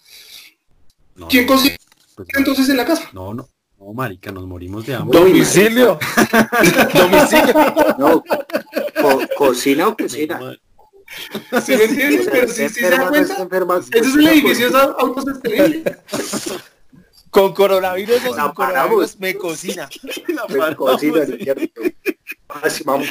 No, 1.15 1.27
¿Quién 1.27 1.45
no, 1.45 1.53
cocina 1.53 1.75
pues, 2.15 2.27
entonces 2.37 2.69
en 2.69 2.77
la 2.77 2.85
casa? 2.85 3.09
no, 3.13 3.33
no, 3.33 3.49
no, 3.79 3.93
marica, 3.93 4.31
nos 4.31 4.45
morimos 4.47 4.85
de 4.85 4.93
hambre. 4.95 5.19
Domicilio. 5.19 5.99
Domicilio. 6.93 7.95
No, 7.97 8.23
co- 9.01 9.21
cocina 9.37 9.87
o 9.89 9.97
cocina. 9.97 10.39
¿Sí 11.65 11.75
me 11.75 11.83
entiendes? 11.83 12.29
Pero 12.31 12.47
si 12.47 12.69
se 12.69 12.89
da 12.89 13.09
cuenta, 13.09 13.47
ese 13.91 14.07
es 14.07 14.15
el 14.15 14.27
edificio 14.27 14.67
autosostenible. 14.97 15.83
Con 17.31 17.53
coronavirus 17.53 18.17
o 18.17 18.27
sin 18.27 18.35
La 18.37 18.53
coronavirus 18.53 19.19
me 19.19 19.35
cocina. 19.35 19.89
Pues 20.47 20.75
cocina, 20.75 21.17
¿no 21.25 21.35
es 21.35 21.43
cierto? 21.43 21.81
Así, 22.49 22.83
vamos. 22.83 23.07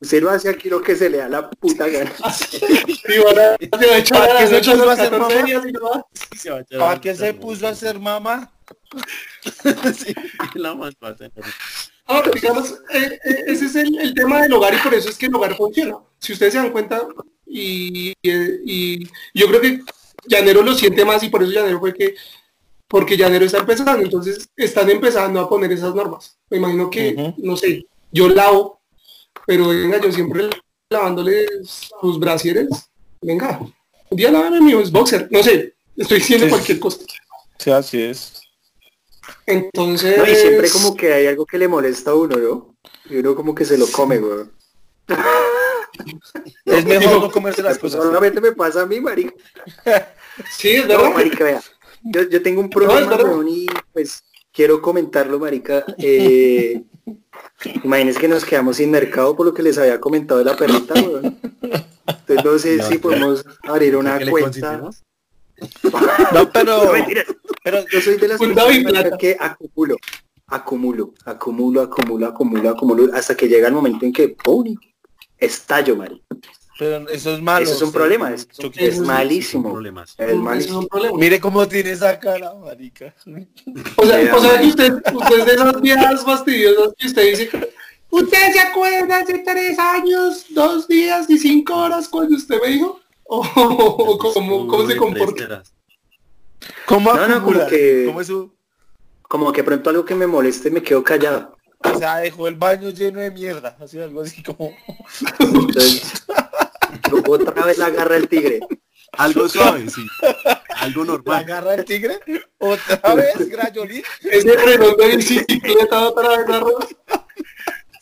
Usted 0.00 0.22
no 0.22 0.30
hace 0.30 0.48
aquí 0.50 0.68
lo 0.68 0.82
que 0.82 0.94
se 0.96 1.08
le 1.08 1.18
da 1.18 1.28
la 1.28 1.50
puta 1.50 1.88
gana. 1.88 2.12
Y 3.08 3.18
van 3.18 3.38
a, 3.38 3.56
se 3.80 3.88
va 3.88 3.94
a 3.94 3.98
echar 3.98 4.18
¿Para 6.78 7.00
qué 7.00 7.14
se 7.14 7.32
puso 7.34 7.66
a 7.66 7.70
hacer 7.70 7.94
14 7.94 7.98
mamá? 7.98 8.52
la 10.54 10.74
mandó 10.74 11.06
a 11.06 11.08
hacer. 11.10 11.32
Ahora, 12.06 12.30
digamos, 12.32 12.72
eh, 12.92 13.18
eh, 13.24 13.44
ese 13.46 13.66
es 13.66 13.76
el, 13.76 13.98
el 13.98 14.14
tema 14.14 14.42
del 14.42 14.52
hogar 14.52 14.74
y 14.74 14.78
por 14.78 14.94
eso 14.94 15.08
es 15.08 15.16
que 15.16 15.26
el 15.26 15.34
hogar 15.34 15.56
funciona. 15.56 15.96
Si 16.18 16.32
ustedes 16.32 16.52
se 16.52 16.58
dan 16.58 16.70
cuenta, 16.70 17.06
y, 17.46 18.12
y- 18.22 18.32
y 18.64 19.08
yo 19.34 19.48
creo 19.48 19.60
que 19.60 19.80
Llanero 20.26 20.62
lo 20.62 20.74
siente 20.74 21.04
más 21.04 21.22
y 21.22 21.28
por 21.28 21.42
eso 21.42 21.52
Llanero 21.52 21.80
fue 21.80 21.94
que, 21.94 22.14
porque 22.88 23.16
Llanero 23.16 23.44
está 23.44 23.58
empezando, 23.58 24.02
entonces 24.04 24.48
están 24.56 24.88
empezando 24.90 25.40
a 25.40 25.48
poner 25.48 25.72
esas 25.72 25.94
normas. 25.94 26.38
Me 26.50 26.58
imagino 26.58 26.88
que, 26.90 27.34
no 27.38 27.56
sé, 27.56 27.86
yo 28.12 28.28
lavo, 28.28 28.80
pero 29.46 29.68
venga, 29.68 30.00
yo 30.00 30.12
siempre 30.12 30.48
lavándole 30.90 31.46
sus 31.64 32.18
brasieres, 32.18 32.68
venga, 33.20 33.58
un 34.10 34.16
día 34.16 34.30
lávame 34.30 34.60
mis 34.60 34.90
boxer, 34.92 35.26
no 35.30 35.42
sé, 35.42 35.74
estoy 35.96 36.18
diciendo 36.18 36.46
Sí. 36.46 36.50
cualquier 36.50 36.78
cosa. 36.80 36.98
Sí, 37.58 37.70
así 37.70 38.02
es. 38.02 38.40
Entonces, 39.46 40.18
No, 40.18 40.26
y 40.30 40.34
siempre 40.36 40.70
como 40.70 40.94
que 40.96 41.12
hay 41.12 41.26
algo 41.26 41.44
que 41.46 41.58
le 41.58 41.66
molesta 41.68 42.12
a 42.12 42.14
uno, 42.14 42.36
¿no? 42.36 42.76
Y 43.10 43.16
uno 43.16 43.34
como 43.34 43.54
que 43.54 43.64
se 43.64 43.76
lo 43.78 43.86
come, 43.88 44.18
güey. 44.18 44.44
Es 46.64 46.84
mejor 46.84 47.20
no 47.20 47.30
comerse 47.30 47.62
las 47.62 47.78
cosas. 47.78 48.02
Solamente 48.02 48.40
me 48.40 48.52
pasa 48.52 48.82
a 48.82 48.86
mí, 48.86 49.00
marica. 49.00 49.32
sí, 50.56 50.70
es 50.70 50.82
No, 50.86 50.88
verdad. 50.98 51.14
marica, 51.14 51.44
vea. 51.44 51.62
Yo, 52.12 52.22
yo 52.28 52.42
tengo 52.42 52.60
un 52.60 52.70
problema, 52.70 53.16
weón, 53.16 53.48
y 53.48 53.66
pues 53.92 54.22
quiero 54.52 54.80
comentarlo, 54.80 55.38
marica. 55.38 55.84
Eh, 55.98 56.82
imagínense 57.84 58.20
que 58.20 58.28
nos 58.28 58.44
quedamos 58.44 58.76
sin 58.76 58.90
mercado 58.90 59.34
por 59.36 59.46
lo 59.46 59.54
que 59.54 59.62
les 59.62 59.78
había 59.78 60.00
comentado 60.00 60.38
de 60.38 60.44
la 60.46 60.56
perrita, 60.56 60.94
weón. 60.94 61.38
Entonces 62.28 62.44
no 62.44 62.58
sé 62.58 62.76
No, 62.76 62.84
si 62.84 62.98
podemos 62.98 63.44
abrir 63.64 63.96
una 63.96 64.18
¿Que 64.18 64.26
le 64.26 64.30
cuenta. 64.30 64.80
No, 66.34 66.50
pero, 66.52 66.84
No, 66.84 66.92
mentiras. 66.92 67.24
pero 67.64 67.78
Yo 67.90 68.00
soy 68.00 68.16
de 68.18 68.28
las 68.28 68.38
personas 68.38 69.10
que 69.18 69.36
acumulo, 69.40 69.96
acumulo, 70.46 71.14
acumulo, 71.24 71.80
acumulo, 71.80 72.26
acumulo, 72.26 72.70
acumulo, 72.70 73.14
hasta 73.14 73.34
que 73.34 73.48
llega 73.48 73.68
el 73.68 73.74
momento 73.74 74.04
en 74.04 74.12
que 74.12 74.28
¡pum! 74.28 74.76
estallo, 75.38 75.96
marica. 75.96 76.24
Pero 76.78 77.08
eso 77.08 77.34
es 77.34 77.40
malo. 77.42 77.64
Eso 77.64 77.74
es 77.74 77.82
un 77.82 77.92
problema, 77.92 78.32
es, 78.32 78.46
es 78.58 78.70
es- 78.94 78.98
malísimo. 79.00 79.72
Problemas. 79.72 80.14
Es 80.18 80.34
malísimo. 80.36 80.80
un 80.80 80.88
problema. 80.88 81.18
Mire 81.18 81.40
cómo 81.40 81.66
tiene 81.66 81.92
esa 81.92 82.18
cara, 82.18 82.52
marica. 82.54 83.14
O 83.96 84.06
sea, 84.06 84.34
o 84.36 84.40
sea 84.40 84.60
que 84.60 84.66
usted, 84.66 84.92
usted 85.14 85.38
es 85.38 85.46
de 85.46 85.52
esas 85.52 85.80
viejas 85.80 86.24
fastidiosas 86.24 86.92
que 86.98 87.06
usted 87.06 87.30
dice, 87.30 87.50
¿usted 88.10 88.52
se 88.52 88.60
acuerda 88.60 89.18
hace 89.18 89.38
tres 89.38 89.78
años, 89.78 90.46
dos 90.50 90.86
días 90.88 91.28
y 91.30 91.38
cinco 91.38 91.74
horas 91.76 92.08
cuando 92.08 92.36
usted 92.36 92.60
me 92.62 92.68
dijo? 92.68 93.00
¿O, 93.24 93.38
o 93.40 94.18
cómo, 94.18 94.66
cómo 94.66 94.86
se 94.86 94.96
comporta? 94.96 95.62
¿Cómo 96.86 97.12
No, 97.14 97.26
no, 97.28 97.42
como 97.44 97.66
que- 97.66 98.04
¿Cómo 98.06 98.20
es 98.20 98.26
su- 98.28 98.52
Como 99.22 99.52
que 99.52 99.64
pronto 99.64 99.90
algo 99.90 100.04
que 100.04 100.14
me 100.14 100.26
moleste 100.26 100.70
me 100.70 100.82
quedo 100.82 101.02
callado. 101.02 101.56
O 101.80 101.98
sea, 101.98 102.16
dejó 102.18 102.48
el 102.48 102.54
baño 102.54 102.88
lleno 102.90 103.20
de 103.20 103.30
mierda. 103.30 103.76
Así 103.80 103.98
algo 104.00 104.22
así 104.22 104.42
como. 104.42 104.72
Entonces, 105.38 106.24
otra 107.28 107.64
vez 107.64 107.78
la 107.78 107.86
agarra 107.86 108.16
el 108.16 108.28
tigre. 108.28 108.60
Algo 109.12 109.48
suave, 109.48 109.88
sí. 109.88 110.06
Algo 110.76 111.04
La 111.04 111.12
normal. 111.12 111.44
garra 111.44 111.70
del 111.72 111.84
tigre. 111.84 112.20
Otra 112.58 113.14
vez, 113.14 113.48
Grayolín. 113.48 114.02
Ese 114.22 114.56
reloj 114.56 114.96
de 114.96 115.16
bicicleta 115.16 116.08
otra 116.08 116.36
vez 116.36 116.48
arroz. 116.48 116.86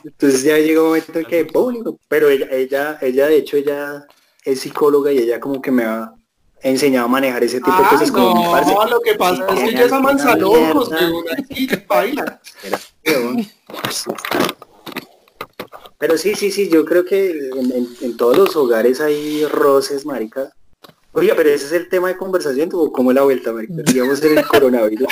Entonces 0.02 0.42
ya 0.42 0.58
llega 0.58 0.80
un 0.82 0.88
momento 0.88 1.18
en 1.18 1.24
que 1.24 1.44
público, 1.46 1.98
pero 2.08 2.28
ella, 2.28 2.46
ella, 2.50 2.98
ella 3.00 3.26
de 3.26 3.36
hecho 3.36 3.56
ella 3.56 4.06
es 4.44 4.60
psicóloga 4.60 5.10
y 5.12 5.18
ella 5.18 5.40
como 5.40 5.62
que 5.62 5.70
me 5.70 5.84
ha 5.84 6.12
enseñado 6.62 7.06
a 7.06 7.08
manejar 7.08 7.42
ese 7.44 7.58
tipo 7.58 7.70
de 7.70 7.84
Ah, 7.84 7.88
cosas 7.90 8.10
como 8.10 8.52
parce, 8.52 8.72
lo 8.90 9.00
que 9.00 9.14
pasa 9.14 9.46
es 9.48 9.54
que 9.54 9.64
ella 9.70 9.84
es 9.84 9.92
a 9.92 10.00
manzalocos, 10.00 10.90
baila. 11.88 12.40
Pero 15.98 16.18
sí, 16.18 16.34
sí, 16.34 16.50
sí, 16.50 16.68
yo 16.68 16.84
creo 16.84 17.04
que 17.04 17.30
en, 17.56 17.72
en- 17.72 17.96
en 18.00 18.16
todos 18.16 18.36
los 18.36 18.56
hogares 18.56 19.00
hay 19.00 19.44
roces, 19.46 20.04
marica. 20.04 20.52
Oiga, 21.12 21.34
pero 21.36 21.50
ese 21.50 21.66
es 21.66 21.72
el 21.72 21.88
tema 21.88 22.08
de 22.08 22.16
conversación, 22.16 22.68
o 22.72 22.90
cómo 22.92 23.10
es 23.12 23.14
la 23.14 23.22
vuelta, 23.22 23.52
marica. 23.52 23.74
Digamos 23.86 24.20
en 24.22 24.38
el 24.38 24.46
coronavirus. 24.48 25.06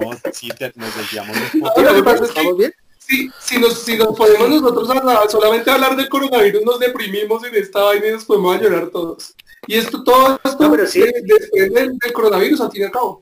No, 0.00 0.10
sí, 0.32 0.48
te- 0.58 0.72
nos 0.74 0.96
desviamos 0.96 1.36
un 1.54 1.60
No, 1.60 1.68
poco. 1.68 1.82
lo 1.82 1.94
que 1.94 2.02
pasa 2.02 2.24
es 2.24 2.30
que 2.32 2.38
¿Estamos 2.40 2.58
bien? 2.58 2.74
si, 2.98 3.30
si, 3.40 3.58
nos, 3.60 3.78
si 3.78 3.96
nos 3.96 4.16
podemos 4.16 4.48
nosotros 4.50 4.90
hablar- 4.90 5.30
solamente 5.30 5.70
hablar 5.70 5.96
del 5.96 6.08
coronavirus, 6.08 6.62
nos 6.64 6.80
deprimimos 6.80 7.44
en 7.44 7.54
esta 7.54 7.84
vaina 7.84 8.08
y 8.08 8.10
nos 8.12 8.24
podemos 8.24 8.56
a 8.56 8.60
llorar 8.60 8.88
todos. 8.88 9.34
Y 9.68 9.74
esto, 9.76 10.02
todo 10.02 10.38
esto 10.44 10.64
No, 10.64 10.70
pero 10.72 10.86
sí. 10.86 11.00
del, 11.00 11.96
del 11.98 12.12
coronavirus, 12.12 12.60
al 12.60 12.70
fin 12.72 12.82
y 12.82 12.84
al 12.84 12.90
cabo. 12.90 13.20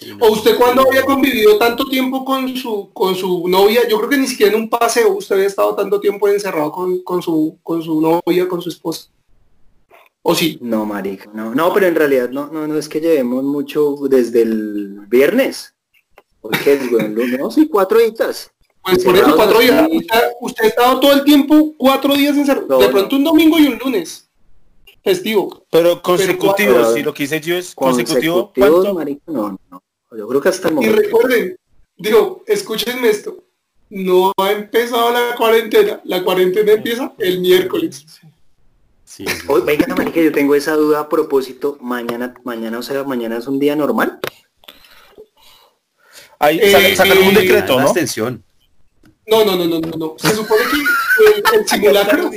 Sí, 0.00 0.14
no. 0.16 0.24
¿O 0.26 0.32
usted 0.32 0.56
cuando 0.56 0.82
había 0.88 1.02
convivido 1.02 1.58
tanto 1.58 1.84
tiempo 1.86 2.24
con 2.24 2.56
su 2.56 2.90
con 2.92 3.14
su 3.14 3.46
novia? 3.48 3.86
Yo 3.88 3.98
creo 3.98 4.08
que 4.08 4.16
ni 4.18 4.26
siquiera 4.26 4.52
en 4.54 4.62
un 4.62 4.70
paseo 4.70 5.12
usted 5.12 5.34
había 5.36 5.46
estado 5.46 5.74
tanto 5.74 6.00
tiempo 6.00 6.26
encerrado 6.28 6.72
con, 6.72 7.02
con 7.02 7.20
su 7.22 7.58
con 7.62 7.82
su 7.82 8.00
novia, 8.00 8.48
con 8.48 8.62
su 8.62 8.70
esposa. 8.70 9.08
¿O 10.22 10.34
sí? 10.34 10.58
No, 10.60 10.84
marica, 10.86 11.30
no, 11.32 11.54
no, 11.54 11.72
pero 11.72 11.86
en 11.86 11.94
realidad 11.94 12.30
no, 12.30 12.46
no, 12.48 12.66
no 12.66 12.76
es 12.78 12.88
que 12.88 13.00
llevemos 13.00 13.42
mucho 13.44 13.96
desde 14.08 14.42
el 14.42 15.00
viernes. 15.08 15.74
Porque 16.40 16.74
es, 16.74 16.90
güey, 16.90 17.08
no, 17.10 17.26
no, 17.38 17.50
sí, 17.50 17.68
cuatro 17.68 17.98
horitas. 17.98 18.50
Pues 18.82 19.04
por 19.04 19.14
eso 19.14 19.36
cuatro 19.36 19.58
días. 19.60 19.86
Usted, 19.92 20.20
usted 20.40 20.64
ha 20.64 20.68
estado 20.68 21.00
todo 21.00 21.12
el 21.12 21.24
tiempo 21.24 21.74
cuatro 21.76 22.14
días 22.14 22.36
encerrado. 22.36 22.66
No, 22.68 22.78
de 22.78 22.88
pronto 22.88 23.16
un 23.16 23.24
domingo 23.24 23.58
y 23.58 23.66
un 23.66 23.78
lunes. 23.78 24.26
Festivo. 25.02 25.64
Pero 25.70 26.02
consecutivo, 26.02 26.72
Pero- 26.74 26.92
si 26.94 27.02
lo 27.02 27.14
que 27.14 27.22
hice 27.24 27.40
yo 27.40 27.56
es 27.56 27.74
consecutivo, 27.74 28.52
Consecutivos, 28.52 28.70
¿cuánto? 28.84 28.94
marica, 28.94 29.22
no, 29.26 29.58
no. 29.70 29.82
Yo 30.16 30.26
creo 30.28 30.40
que 30.40 30.48
hasta 30.48 30.68
el 30.68 30.72
Y 30.72 30.76
momento. 30.76 30.96
recuerden, 31.02 31.56
digo, 31.96 32.42
escúchenme 32.46 33.08
esto. 33.10 33.44
No 33.90 34.32
ha 34.40 34.52
empezado 34.52 35.10
la 35.12 35.34
cuarentena. 35.36 36.00
La 36.04 36.22
cuarentena 36.22 36.72
empieza 36.72 37.12
el 37.18 37.40
miércoles. 37.40 38.04
Sí, 39.04 39.24
Oye, 39.48 39.64
venga, 39.64 39.94
marica, 39.96 40.20
yo 40.20 40.30
tengo 40.30 40.54
esa 40.54 40.74
duda 40.76 41.00
a 41.00 41.08
propósito. 41.08 41.76
Mañana, 41.80 42.34
mañana, 42.44 42.78
o 42.78 42.82
sea, 42.82 43.02
mañana 43.04 43.38
es 43.38 43.46
un 43.48 43.58
día 43.58 43.74
normal. 43.74 44.20
Ahí 46.38 46.58
Eh, 46.62 46.70
saca- 46.72 46.96
sacaron 46.96 47.24
un 47.28 47.36
eh, 47.36 47.40
decreto, 47.40 47.76
la 47.76 47.82
¿no? 47.82 47.88
extensión. 47.88 48.42
No, 49.26 49.44
no, 49.44 49.56
no, 49.56 49.64
no, 49.66 49.80
no, 49.80 49.96
no. 49.96 50.14
Se 50.18 50.34
supone 50.34 50.62
que 50.70 50.76
el, 51.56 51.60
el 51.60 51.68
simulacro. 51.68 52.30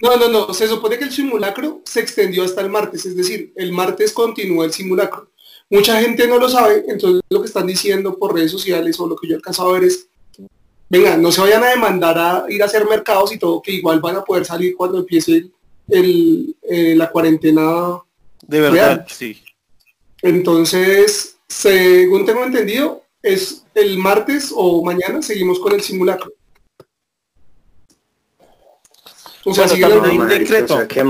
No, 0.00 0.16
no, 0.16 0.28
no. 0.28 0.54
Se 0.54 0.68
supone 0.68 0.98
que 0.98 1.04
el 1.04 1.12
simulacro 1.12 1.80
se 1.84 2.00
extendió 2.00 2.44
hasta 2.44 2.60
el 2.60 2.70
martes, 2.70 3.04
es 3.06 3.16
decir, 3.16 3.52
el 3.56 3.72
martes 3.72 4.12
continúa 4.12 4.64
el 4.66 4.72
simulacro. 4.72 5.30
Mucha 5.72 5.98
gente 6.02 6.28
no 6.28 6.36
lo 6.36 6.50
sabe, 6.50 6.84
entonces 6.86 7.22
lo 7.30 7.40
que 7.40 7.46
están 7.46 7.66
diciendo 7.66 8.18
por 8.18 8.34
redes 8.34 8.50
sociales 8.50 9.00
o 9.00 9.06
lo 9.06 9.16
que 9.16 9.26
yo 9.26 9.32
he 9.32 9.36
alcanzado 9.36 9.70
a 9.70 9.72
ver 9.72 9.84
es, 9.84 10.06
venga, 10.90 11.16
no 11.16 11.32
se 11.32 11.40
vayan 11.40 11.64
a 11.64 11.70
demandar 11.70 12.18
a 12.18 12.44
ir 12.50 12.62
a 12.62 12.66
hacer 12.66 12.86
mercados 12.86 13.32
y 13.32 13.38
todo, 13.38 13.62
que 13.62 13.72
igual 13.72 13.98
van 13.98 14.16
a 14.16 14.22
poder 14.22 14.44
salir 14.44 14.76
cuando 14.76 14.98
empiece 14.98 15.46
el, 15.88 16.54
eh, 16.68 16.94
la 16.94 17.10
cuarentena. 17.10 17.98
De 18.46 18.60
verdad, 18.60 19.06
sí. 19.08 19.42
Entonces, 20.20 21.38
según 21.48 22.26
tengo 22.26 22.44
entendido, 22.44 23.04
es 23.22 23.64
el 23.74 23.96
martes 23.96 24.52
o 24.54 24.84
mañana 24.84 25.22
seguimos 25.22 25.58
con 25.58 25.72
el 25.72 25.80
simulacro. 25.80 26.34
O 29.46 29.54
sea, 29.54 29.66
sigue 29.68 29.86
un 29.86 30.28
decreto. 30.28 30.74
O 30.74 30.76
sea, 30.76 30.86
que, 30.86 31.02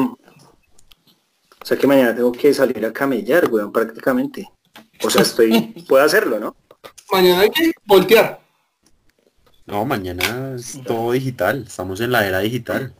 o 1.63 1.65
sea 1.65 1.77
que 1.77 1.87
mañana 1.87 2.15
tengo 2.15 2.33
que 2.33 2.53
salir 2.53 2.85
a 2.85 2.93
camellar, 2.93 3.49
weón, 3.49 3.71
prácticamente. 3.71 4.51
O 5.05 5.09
sea, 5.09 5.23
estoy, 5.23 5.61
puedo 5.89 6.05
hacerlo, 6.05 6.41
¿no? 6.41 6.57
Mañana 7.13 7.43
hay 7.43 7.51
que 7.51 7.73
voltear. 7.85 8.41
No, 9.67 9.85
mañana 9.85 10.57
es 10.57 10.81
todo 10.85 11.13
digital. 11.13 11.65
Estamos 11.69 12.01
en 12.01 12.11
la 12.11 12.27
era 12.27 12.41
digital. 12.41 12.93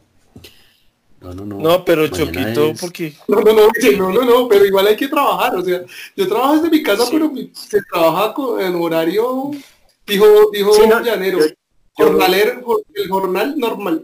No, 1.21 1.35
no, 1.35 1.45
no. 1.45 1.59
No, 1.59 1.85
pero 1.85 2.07
Choquito, 2.07 2.73
porque... 2.81 3.15
No, 3.27 3.41
no, 3.41 3.53
no, 3.53 3.69
no, 3.97 4.13
no, 4.13 4.25
no, 4.25 4.49
pero 4.49 4.65
igual 4.65 4.87
hay 4.87 4.97
que 4.97 5.09
trabajar. 5.09 5.57
O 5.57 5.65
sea, 5.65 5.83
yo 6.17 6.29
trabajo 6.29 6.55
desde 6.55 6.71
mi 6.71 6.83
casa, 6.83 7.05
pero 7.11 7.33
se 7.53 7.81
trabaja 7.91 8.33
con, 8.33 8.61
en 8.61 8.75
horario, 8.77 9.51
dijo, 10.07 10.27
dijo 10.53 10.73
llanero. 11.03 11.39
el 11.41 13.09
jornal 13.09 13.55
normal. 13.59 14.03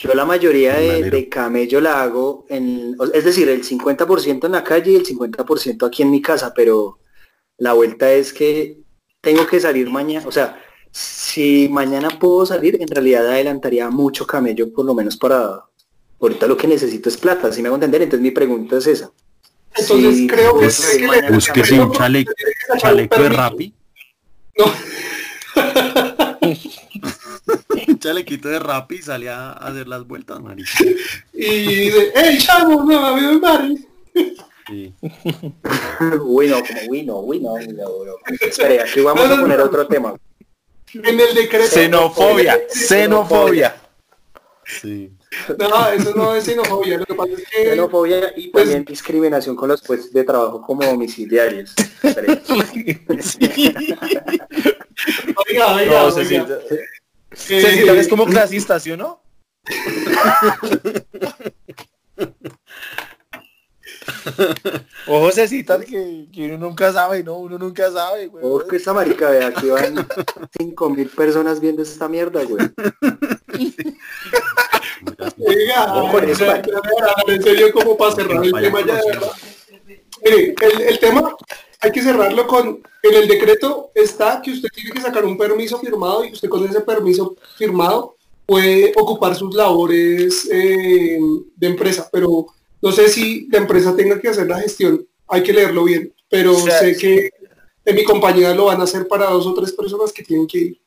Yo 0.00 0.14
la 0.14 0.24
mayoría 0.24 0.76
de, 0.76 1.28
camello 1.28 1.78
la 1.78 2.02
hago 2.02 2.46
en, 2.48 2.96
es 3.12 3.22
decir, 3.22 3.50
el 3.50 3.62
50% 3.62 4.46
en 4.46 4.52
la 4.52 4.64
calle 4.64 4.92
y 4.92 4.96
el 4.96 5.04
50% 5.04 5.86
aquí 5.86 6.02
en 6.02 6.10
mi 6.10 6.22
casa, 6.22 6.54
pero 6.54 6.98
la 7.58 7.74
vuelta 7.74 8.10
es 8.10 8.32
que 8.32 8.78
tengo 9.20 9.46
que 9.46 9.60
salir 9.60 9.90
mañana, 9.90 10.26
o 10.26 10.32
sea, 10.32 10.58
si 10.90 11.68
mañana 11.70 12.08
puedo 12.18 12.46
salir, 12.46 12.80
en 12.80 12.88
realidad 12.88 13.28
adelantaría 13.28 13.90
mucho 13.90 14.26
camello, 14.26 14.72
por 14.72 14.86
lo 14.86 14.94
menos 14.94 15.18
para, 15.18 15.66
ahorita 16.18 16.46
lo 16.46 16.56
que 16.56 16.66
necesito 16.66 17.10
es 17.10 17.18
plata, 17.18 17.52
si 17.52 17.60
me 17.60 17.68
hago 17.68 17.76
entender, 17.76 18.00
entonces 18.00 18.22
mi 18.22 18.30
pregunta 18.30 18.78
es 18.78 18.86
esa. 18.86 19.12
Entonces 19.76 20.26
creo 20.26 20.58
que, 20.58 20.66
es, 20.66 20.98
que, 21.52 21.78
un 21.78 21.92
chaleco, 21.92 22.32
chaleco 22.78 23.22
de 23.22 23.28
rapi. 23.28 23.74
No. 24.56 24.64
Un 28.10 28.16
chalequito 28.16 28.48
de 28.48 28.58
rap 28.58 28.90
y 28.92 29.02
salía 29.02 29.50
a 29.50 29.68
hacer 29.68 29.86
las 29.86 30.06
vueltas, 30.06 30.40
marica. 30.40 30.70
Y 31.32 31.66
dice, 31.66 32.12
¡Ey, 32.14 32.38
chavo! 32.38 32.82
No, 32.82 33.06
a 33.06 33.16
mí 33.16 33.22
me 33.22 33.40
Sí. 34.66 34.94
uy, 36.22 36.48
no, 36.48 36.62
como 36.62 36.80
uy, 36.88 37.02
no, 37.02 37.18
uy, 37.18 37.40
no, 37.40 37.56
Espera, 38.40 38.84
aquí 38.84 39.00
vamos 39.00 39.28
a 39.30 39.40
poner 39.40 39.60
otro 39.60 39.86
tema. 39.86 40.14
En 40.92 41.20
el 41.20 41.34
decreto. 41.34 41.70
Xenofobia, 41.70 42.60
xenofobia. 42.68 43.74
Sí. 44.64 45.12
No, 45.58 45.88
eso 45.88 46.14
no 46.14 46.34
es 46.34 46.44
xenofobia, 46.44 46.98
lo 46.98 47.06
que 47.06 47.14
pasa 47.14 47.32
es 47.32 47.48
que... 47.48 47.70
Xenofobia 47.70 48.32
y 48.36 48.48
pues, 48.48 48.64
también 48.64 48.84
discriminación 48.84 49.56
con 49.56 49.68
los 49.68 49.80
puestos 49.82 50.12
de 50.12 50.24
trabajo 50.24 50.60
como 50.62 50.84
domiciliarios. 50.84 51.74
oiga, 55.48 55.74
oiga, 55.74 56.04
oiga. 56.04 56.46
Cecita 57.32 57.92
es 57.92 58.08
como 58.08 58.26
clasista, 58.26 58.80
¿sí 58.80 58.92
o 58.92 58.96
no? 58.96 59.22
Ojo, 65.06 65.30
Cecita, 65.32 65.80
que, 65.80 66.28
que, 66.32 66.46
uno 66.46 66.58
nunca 66.58 66.92
sabe, 66.92 67.22
¿no? 67.22 67.36
Uno 67.36 67.58
nunca 67.58 67.90
sabe, 67.90 68.26
güey. 68.26 68.44
Ojo, 68.44 68.66
que 68.66 68.76
esta 68.76 68.92
marica, 68.92 69.30
vea, 69.30 69.48
aquí 69.48 69.68
van 69.68 70.06
cinco 70.58 70.90
mil 70.90 71.08
personas 71.08 71.60
viendo 71.60 71.82
esta 71.82 72.08
mierda, 72.08 72.42
güey. 72.44 72.66
Oiga, 75.38 75.94
Ojo, 75.94 76.18
en 76.18 77.42
serio, 77.42 77.72
como 77.72 77.96
para 77.96 78.12
cerrar 78.12 78.44
el 78.44 78.52
tema 78.52 78.86
ya, 78.86 79.00
Mire, 80.24 80.54
el, 80.60 80.80
el 80.82 80.98
tema 80.98 81.36
hay 81.80 81.92
que 81.92 82.02
cerrarlo 82.02 82.46
con, 82.46 82.82
en 83.02 83.14
el 83.14 83.26
decreto 83.26 83.90
está 83.94 84.40
que 84.42 84.52
usted 84.52 84.68
tiene 84.68 84.90
que 84.90 85.00
sacar 85.00 85.24
un 85.24 85.38
permiso 85.38 85.78
firmado 85.78 86.24
y 86.24 86.32
usted 86.32 86.48
con 86.48 86.64
ese 86.68 86.80
permiso 86.82 87.36
firmado 87.56 88.16
puede 88.44 88.92
ocupar 88.96 89.34
sus 89.34 89.54
labores 89.54 90.48
eh, 90.52 91.18
de 91.56 91.66
empresa, 91.66 92.08
pero 92.12 92.46
no 92.82 92.92
sé 92.92 93.08
si 93.08 93.48
la 93.50 93.58
empresa 93.58 93.96
tenga 93.96 94.20
que 94.20 94.28
hacer 94.28 94.46
la 94.46 94.60
gestión, 94.60 95.06
hay 95.28 95.42
que 95.42 95.52
leerlo 95.52 95.84
bien, 95.84 96.12
pero 96.28 96.54
sé 96.54 96.96
que 96.96 97.30
en 97.84 97.96
mi 97.96 98.04
compañía 98.04 98.54
lo 98.54 98.66
van 98.66 98.80
a 98.80 98.84
hacer 98.84 99.08
para 99.08 99.26
dos 99.30 99.46
o 99.46 99.54
tres 99.54 99.72
personas 99.72 100.12
que 100.12 100.22
tienen 100.22 100.46
que 100.46 100.58
ir. 100.58 100.80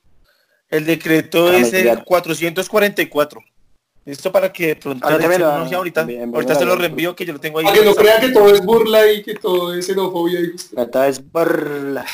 El 0.69 0.85
decreto 0.85 1.51
es 1.53 1.71
el 1.73 2.03
444. 2.03 3.41
Esto 4.05 4.31
para 4.31 4.51
que 4.51 4.75
pronto 4.75 5.07
ah, 5.07 5.13
ahorita, 5.13 6.01
ahorita 6.33 6.55
se 6.55 6.65
lo 6.65 6.75
reenvío 6.75 7.15
que 7.15 7.25
yo 7.25 7.33
lo 7.33 7.39
tengo 7.39 7.59
ahí. 7.59 7.65
Para 7.65 7.77
que 7.77 7.85
no 7.85 7.95
crea 7.95 8.19
que 8.19 8.29
todo 8.29 8.53
es 8.53 8.63
burla 8.63 9.09
y 9.11 9.23
que 9.23 9.35
todo 9.35 9.73
es 9.73 9.85
xenofobia. 9.85 10.41
Y... 10.41 10.55
Trata 10.55 11.07
es 11.07 11.31
burla. 11.31 12.05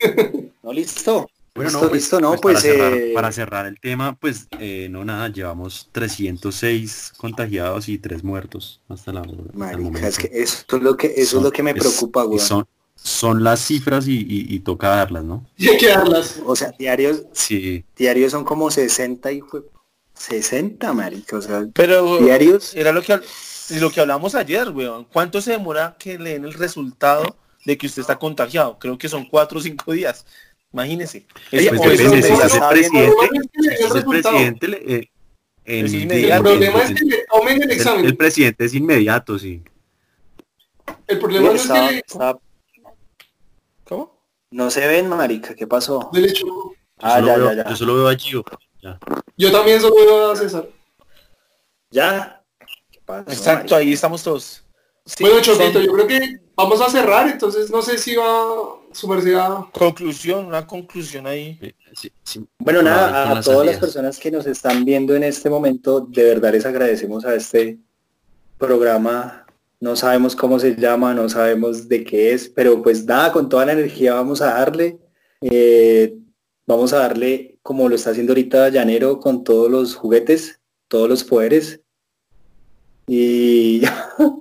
no, 0.62 0.72
listo. 0.72 1.28
Bueno, 1.54 1.70
no, 1.70 1.80
pues, 1.80 1.92
listo, 1.92 2.18
no, 2.18 2.30
pues, 2.36 2.62
pues 2.62 2.64
eh, 2.64 3.12
para, 3.14 3.30
cerrar, 3.30 3.66
el 3.66 3.78
tema, 3.78 4.16
pues 4.18 4.48
eh, 4.58 4.88
no 4.90 5.04
nada, 5.04 5.28
llevamos 5.28 5.90
306 5.92 7.12
contagiados 7.18 7.90
y 7.90 7.98
3 7.98 8.24
muertos 8.24 8.80
hasta 8.88 9.12
la 9.12 9.20
hasta 9.20 10.08
es 10.08 10.18
que 10.18 10.30
eso 10.32 10.64
es 10.66 10.82
lo 10.82 10.96
que 10.96 11.12
eso 11.14 11.36
es 11.36 11.42
lo 11.42 11.52
que 11.52 11.62
me 11.62 11.74
preocupa, 11.74 12.22
güey. 12.22 12.38
Son, 12.38 12.66
son 12.96 13.44
las 13.44 13.60
cifras 13.60 14.08
y, 14.08 14.24
y, 14.26 14.60
toca 14.60 14.88
darlas, 14.88 15.24
¿no? 15.24 15.44
Y 15.58 15.68
hay 15.68 15.76
que 15.76 15.88
darlas. 15.88 16.40
O 16.46 16.56
sea, 16.56 16.70
diarios, 16.70 17.24
sí. 17.32 17.84
diarios 17.96 18.32
son 18.32 18.44
como 18.44 18.70
60 18.70 19.30
y 19.32 19.42
fue 19.42 19.60
60, 20.14 20.92
marica, 20.92 21.36
o 21.36 21.42
sea, 21.42 21.66
pero 21.72 22.18
diarios. 22.18 22.74
Era 22.74 22.92
lo 22.92 23.02
que 23.02 23.20
lo 23.80 23.90
que 23.90 24.00
hablamos 24.00 24.34
ayer, 24.34 24.68
weón. 24.70 25.04
¿Cuánto 25.04 25.40
se 25.40 25.52
demora 25.52 25.96
que 25.98 26.18
le 26.18 26.34
den 26.34 26.44
el 26.44 26.52
resultado 26.54 27.36
de 27.64 27.78
que 27.78 27.86
usted 27.86 28.02
está 28.02 28.18
contagiado? 28.18 28.78
Creo 28.78 28.98
que 28.98 29.08
son 29.08 29.24
cuatro 29.24 29.58
o 29.58 29.62
cinco 29.62 29.92
días. 29.92 30.26
Imagínese. 30.72 31.26
el 31.50 31.68
presidente, 31.78 32.28
eh, 34.86 35.08
el 35.64 36.42
problema 36.42 36.82
es 36.82 36.94
que 36.94 37.04
le 37.04 37.24
tomen 37.30 37.62
el 37.62 37.70
examen. 37.70 38.04
El, 38.04 38.16
presidente 38.16 38.64
es 38.64 38.74
inmediato, 38.74 39.38
sí. 39.38 39.62
El 41.06 41.18
problema 41.18 41.52
es 41.52 41.68
que... 41.68 42.02
¿Cómo? 43.84 44.18
No 44.50 44.70
se 44.70 44.86
ven, 44.86 45.08
marica, 45.08 45.54
¿qué 45.54 45.66
pasó? 45.66 46.10
Hecho. 46.14 46.46
Ah, 46.98 47.20
ya, 47.20 47.38
ya, 47.38 47.52
ya. 47.54 47.68
Yo 47.68 47.76
solo 47.76 47.96
veo 47.96 48.08
a 48.08 48.16
Gio. 48.16 48.44
Yo 49.36 49.52
también 49.52 49.80
solo 49.80 49.94
veo 49.94 50.30
a 50.30 50.36
César. 50.36 50.68
¿Ya? 51.90 52.42
Exacto, 53.26 53.76
ahí 53.76 53.92
estamos 53.92 54.22
todos. 54.22 54.64
bueno, 55.20 55.40
Choquito, 55.40 55.80
yo 55.80 55.92
creo 55.92 56.06
que 56.06 56.40
vamos 56.54 56.80
a 56.80 56.88
cerrar, 56.88 57.28
entonces 57.28 57.70
no 57.70 57.82
sé 57.82 57.98
si 57.98 58.16
va 58.16 58.24
su 58.92 59.08
merced 59.08 59.36
Conclusión, 59.72 60.46
una 60.46 60.66
conclusión 60.66 61.26
ahí. 61.26 61.58
Bueno, 62.58 62.82
nada, 62.82 63.38
a, 63.38 63.40
todas 63.40 63.66
las 63.66 63.78
personas 63.78 64.18
que 64.18 64.30
nos 64.30 64.46
están 64.46 64.84
viendo 64.84 65.14
en 65.14 65.24
este 65.24 65.50
momento, 65.50 66.00
de 66.00 66.24
verdad 66.24 66.52
les 66.52 66.66
agradecemos 66.66 67.24
a 67.24 67.34
este 67.34 67.78
programa. 68.58 69.46
No 69.80 69.96
sabemos 69.96 70.36
cómo 70.36 70.58
se 70.58 70.76
llama, 70.76 71.12
no 71.12 71.28
sabemos 71.28 71.88
de 71.88 72.04
qué 72.04 72.32
es, 72.32 72.48
pero 72.48 72.82
pues 72.82 73.04
nada, 73.04 73.32
con 73.32 73.48
toda 73.48 73.66
la 73.66 73.72
energía 73.72 74.14
vamos 74.14 74.40
a 74.40 74.54
darle. 74.54 74.98
Eh, 75.40 76.16
vamos 76.72 76.92
a 76.92 76.98
darle, 76.98 77.58
como 77.62 77.88
lo 77.88 77.94
está 77.94 78.10
haciendo 78.10 78.32
ahorita 78.32 78.68
Llanero, 78.68 79.20
con 79.20 79.44
todos 79.44 79.70
los 79.70 79.94
juguetes, 79.94 80.60
todos 80.88 81.08
los 81.08 81.24
poderes. 81.24 81.80
Y 83.06 83.82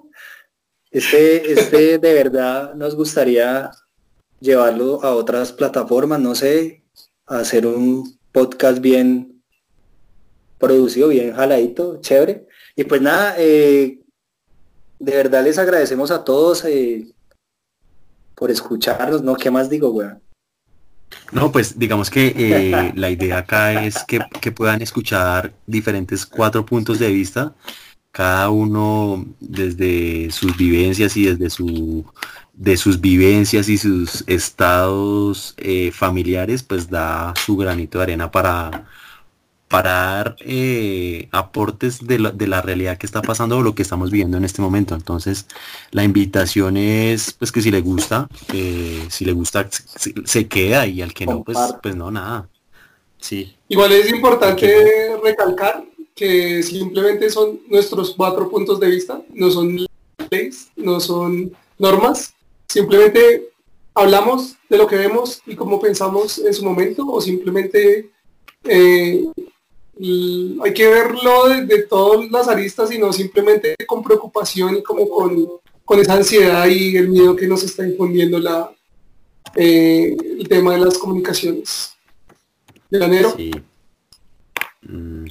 este, 0.91 1.51
este 1.51 1.97
de 1.97 2.13
verdad 2.13 2.73
nos 2.75 2.95
gustaría 2.95 3.71
llevarlo 4.39 5.03
a 5.03 5.15
otras 5.15 5.51
plataformas, 5.51 6.19
no 6.19 6.35
sé, 6.35 6.83
hacer 7.25 7.67
un 7.67 8.19
podcast 8.31 8.79
bien 8.79 9.43
producido, 10.57 11.09
bien 11.09 11.33
jaladito, 11.33 11.99
chévere. 12.01 12.47
Y 12.75 12.83
pues 12.85 13.01
nada, 13.01 13.35
eh, 13.37 13.99
de 14.99 15.15
verdad 15.15 15.43
les 15.43 15.57
agradecemos 15.57 16.11
a 16.11 16.23
todos 16.23 16.63
eh, 16.65 17.13
por 18.35 18.51
escucharnos, 18.51 19.21
¿no? 19.21 19.35
¿Qué 19.35 19.51
más 19.51 19.69
digo, 19.69 19.91
weón? 19.91 20.21
No, 21.31 21.51
pues 21.51 21.79
digamos 21.79 22.09
que 22.09 22.33
eh, 22.35 22.91
la 22.95 23.09
idea 23.09 23.39
acá 23.39 23.85
es 23.85 24.03
que, 24.03 24.19
puedan 24.51 24.81
escuchar 24.81 25.53
diferentes 25.65 26.25
cuatro 26.25 26.65
puntos 26.65 26.99
de 26.99 27.09
vista, 27.11 27.55
cada 28.11 28.49
uno 28.49 29.25
desde 29.39 30.29
sus 30.31 30.57
vivencias 30.57 31.15
y 31.15 31.25
desde 31.25 31.49
su 31.49 32.05
de 32.53 32.77
sus 32.77 32.99
vivencias 32.99 33.69
y 33.69 33.77
sus 33.77 34.23
estados 34.27 35.55
eh, 35.57 35.91
familiares, 35.91 36.63
pues 36.63 36.89
da 36.89 37.33
su 37.45 37.55
granito 37.55 37.97
de 37.97 38.03
arena 38.03 38.29
para 38.29 38.85
comparar 39.71 40.35
eh, 40.41 41.29
aportes 41.31 42.05
de 42.05 42.19
la, 42.19 42.31
de 42.31 42.45
la 42.45 42.61
realidad 42.61 42.97
que 42.97 43.05
está 43.05 43.21
pasando 43.21 43.57
o 43.57 43.61
lo 43.61 43.73
que 43.73 43.83
estamos 43.83 44.11
viviendo 44.11 44.35
en 44.35 44.43
este 44.43 44.61
momento. 44.61 44.95
Entonces, 44.95 45.45
la 45.91 46.03
invitación 46.03 46.75
es 46.75 47.31
pues 47.31 47.53
que 47.53 47.61
si 47.61 47.71
le 47.71 47.79
gusta, 47.79 48.27
eh, 48.53 49.05
si 49.09 49.23
le 49.23 49.31
gusta 49.31 49.69
se, 49.71 50.13
se 50.25 50.47
queda 50.49 50.87
y 50.87 51.01
al 51.01 51.13
que 51.13 51.25
no, 51.25 51.43
pues, 51.43 51.57
pues 51.81 51.95
no, 51.95 52.11
nada. 52.11 52.49
Sí. 53.17 53.55
Igual 53.69 53.93
es 53.93 54.09
importante 54.09 55.15
recalcar 55.23 55.85
que 56.13 56.61
simplemente 56.63 57.29
son 57.29 57.61
nuestros 57.69 58.13
cuatro 58.17 58.49
puntos 58.49 58.77
de 58.77 58.89
vista, 58.89 59.21
no 59.33 59.51
son 59.51 59.87
leyes, 60.29 60.67
no 60.75 60.99
son 60.99 61.55
normas, 61.77 62.33
simplemente 62.67 63.51
hablamos 63.93 64.55
de 64.69 64.77
lo 64.77 64.85
que 64.85 64.97
vemos 64.97 65.41
y 65.45 65.55
cómo 65.55 65.79
pensamos 65.79 66.39
en 66.39 66.53
su 66.53 66.65
momento 66.65 67.07
o 67.07 67.21
simplemente 67.21 68.11
eh, 68.65 69.23
hay 69.99 70.73
que 70.73 70.87
verlo 70.87 71.47
de, 71.49 71.65
de 71.65 71.83
todas 71.83 72.29
las 72.31 72.47
aristas 72.47 72.91
y 72.91 72.97
no 72.97 73.11
simplemente 73.13 73.75
con 73.85 74.01
preocupación 74.03 74.77
y 74.77 74.83
como 74.83 75.07
con, 75.09 75.47
con 75.85 75.99
esa 75.99 76.13
ansiedad 76.13 76.65
y 76.67 76.95
el 76.97 77.09
miedo 77.09 77.35
que 77.35 77.47
nos 77.47 77.63
está 77.63 77.85
infundiendo 77.85 78.39
la, 78.39 78.71
eh, 79.55 80.15
el 80.39 80.47
tema 80.47 80.73
de 80.73 80.79
las 80.79 80.97
comunicaciones. 80.97 81.93
Llanero, 82.89 83.33
Sí. 83.35 83.51
Mm, 84.83 85.25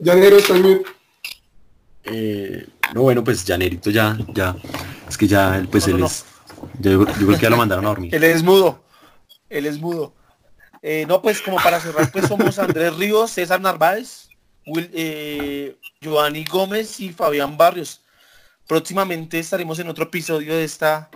Llanero 0.00 0.36
mute. 0.54 0.84
eh, 2.04 2.66
no, 2.94 3.02
bueno, 3.02 3.22
pues 3.22 3.44
Janerito 3.44 3.90
ya, 3.90 4.18
ya. 4.34 4.56
Es 5.08 5.16
que 5.16 5.26
ya, 5.26 5.66
pues 5.70 5.86
No, 5.88 5.94
él 5.94 6.00
no. 6.00 6.06
es. 6.06 6.24
Yo, 6.80 6.90
yo 7.06 7.06
creo 7.06 7.28
que 7.36 7.42
ya 7.42 7.50
lo 7.50 7.56
mandaron 7.56 7.84
a 7.86 7.88
dormir. 7.90 8.12
Él 8.14 8.24
es 8.24 8.42
mudo. 8.42 8.80
Él 9.48 9.66
es 9.66 9.78
mudo. 9.78 10.12
Eh, 10.90 11.04
no, 11.06 11.20
pues 11.20 11.42
como 11.42 11.58
para 11.58 11.78
cerrar, 11.80 12.10
pues 12.10 12.26
somos 12.26 12.58
Andrés 12.58 12.96
Ríos, 12.96 13.32
César 13.32 13.60
Narváez, 13.60 14.30
Will, 14.64 14.90
eh, 14.94 15.76
Giovanni 16.00 16.46
Gómez 16.46 16.98
y 17.00 17.12
Fabián 17.12 17.58
Barrios. 17.58 18.00
Próximamente 18.66 19.38
estaremos 19.38 19.78
en 19.80 19.90
otro 19.90 20.04
episodio 20.04 20.54
de 20.54 20.64
esta, 20.64 21.10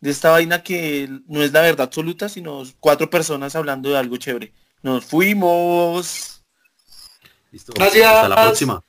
de 0.00 0.10
esta 0.12 0.30
vaina 0.30 0.62
que 0.62 1.10
no 1.26 1.42
es 1.42 1.52
la 1.52 1.60
verdad 1.60 1.88
absoluta, 1.88 2.30
sino 2.30 2.62
cuatro 2.80 3.10
personas 3.10 3.54
hablando 3.54 3.90
de 3.90 3.98
algo 3.98 4.16
chévere. 4.16 4.54
Nos 4.82 5.04
fuimos. 5.04 6.42
Listo. 7.52 7.74
Gracias. 7.76 8.10
Hasta 8.10 8.28
la 8.30 8.42
próxima. 8.44 8.82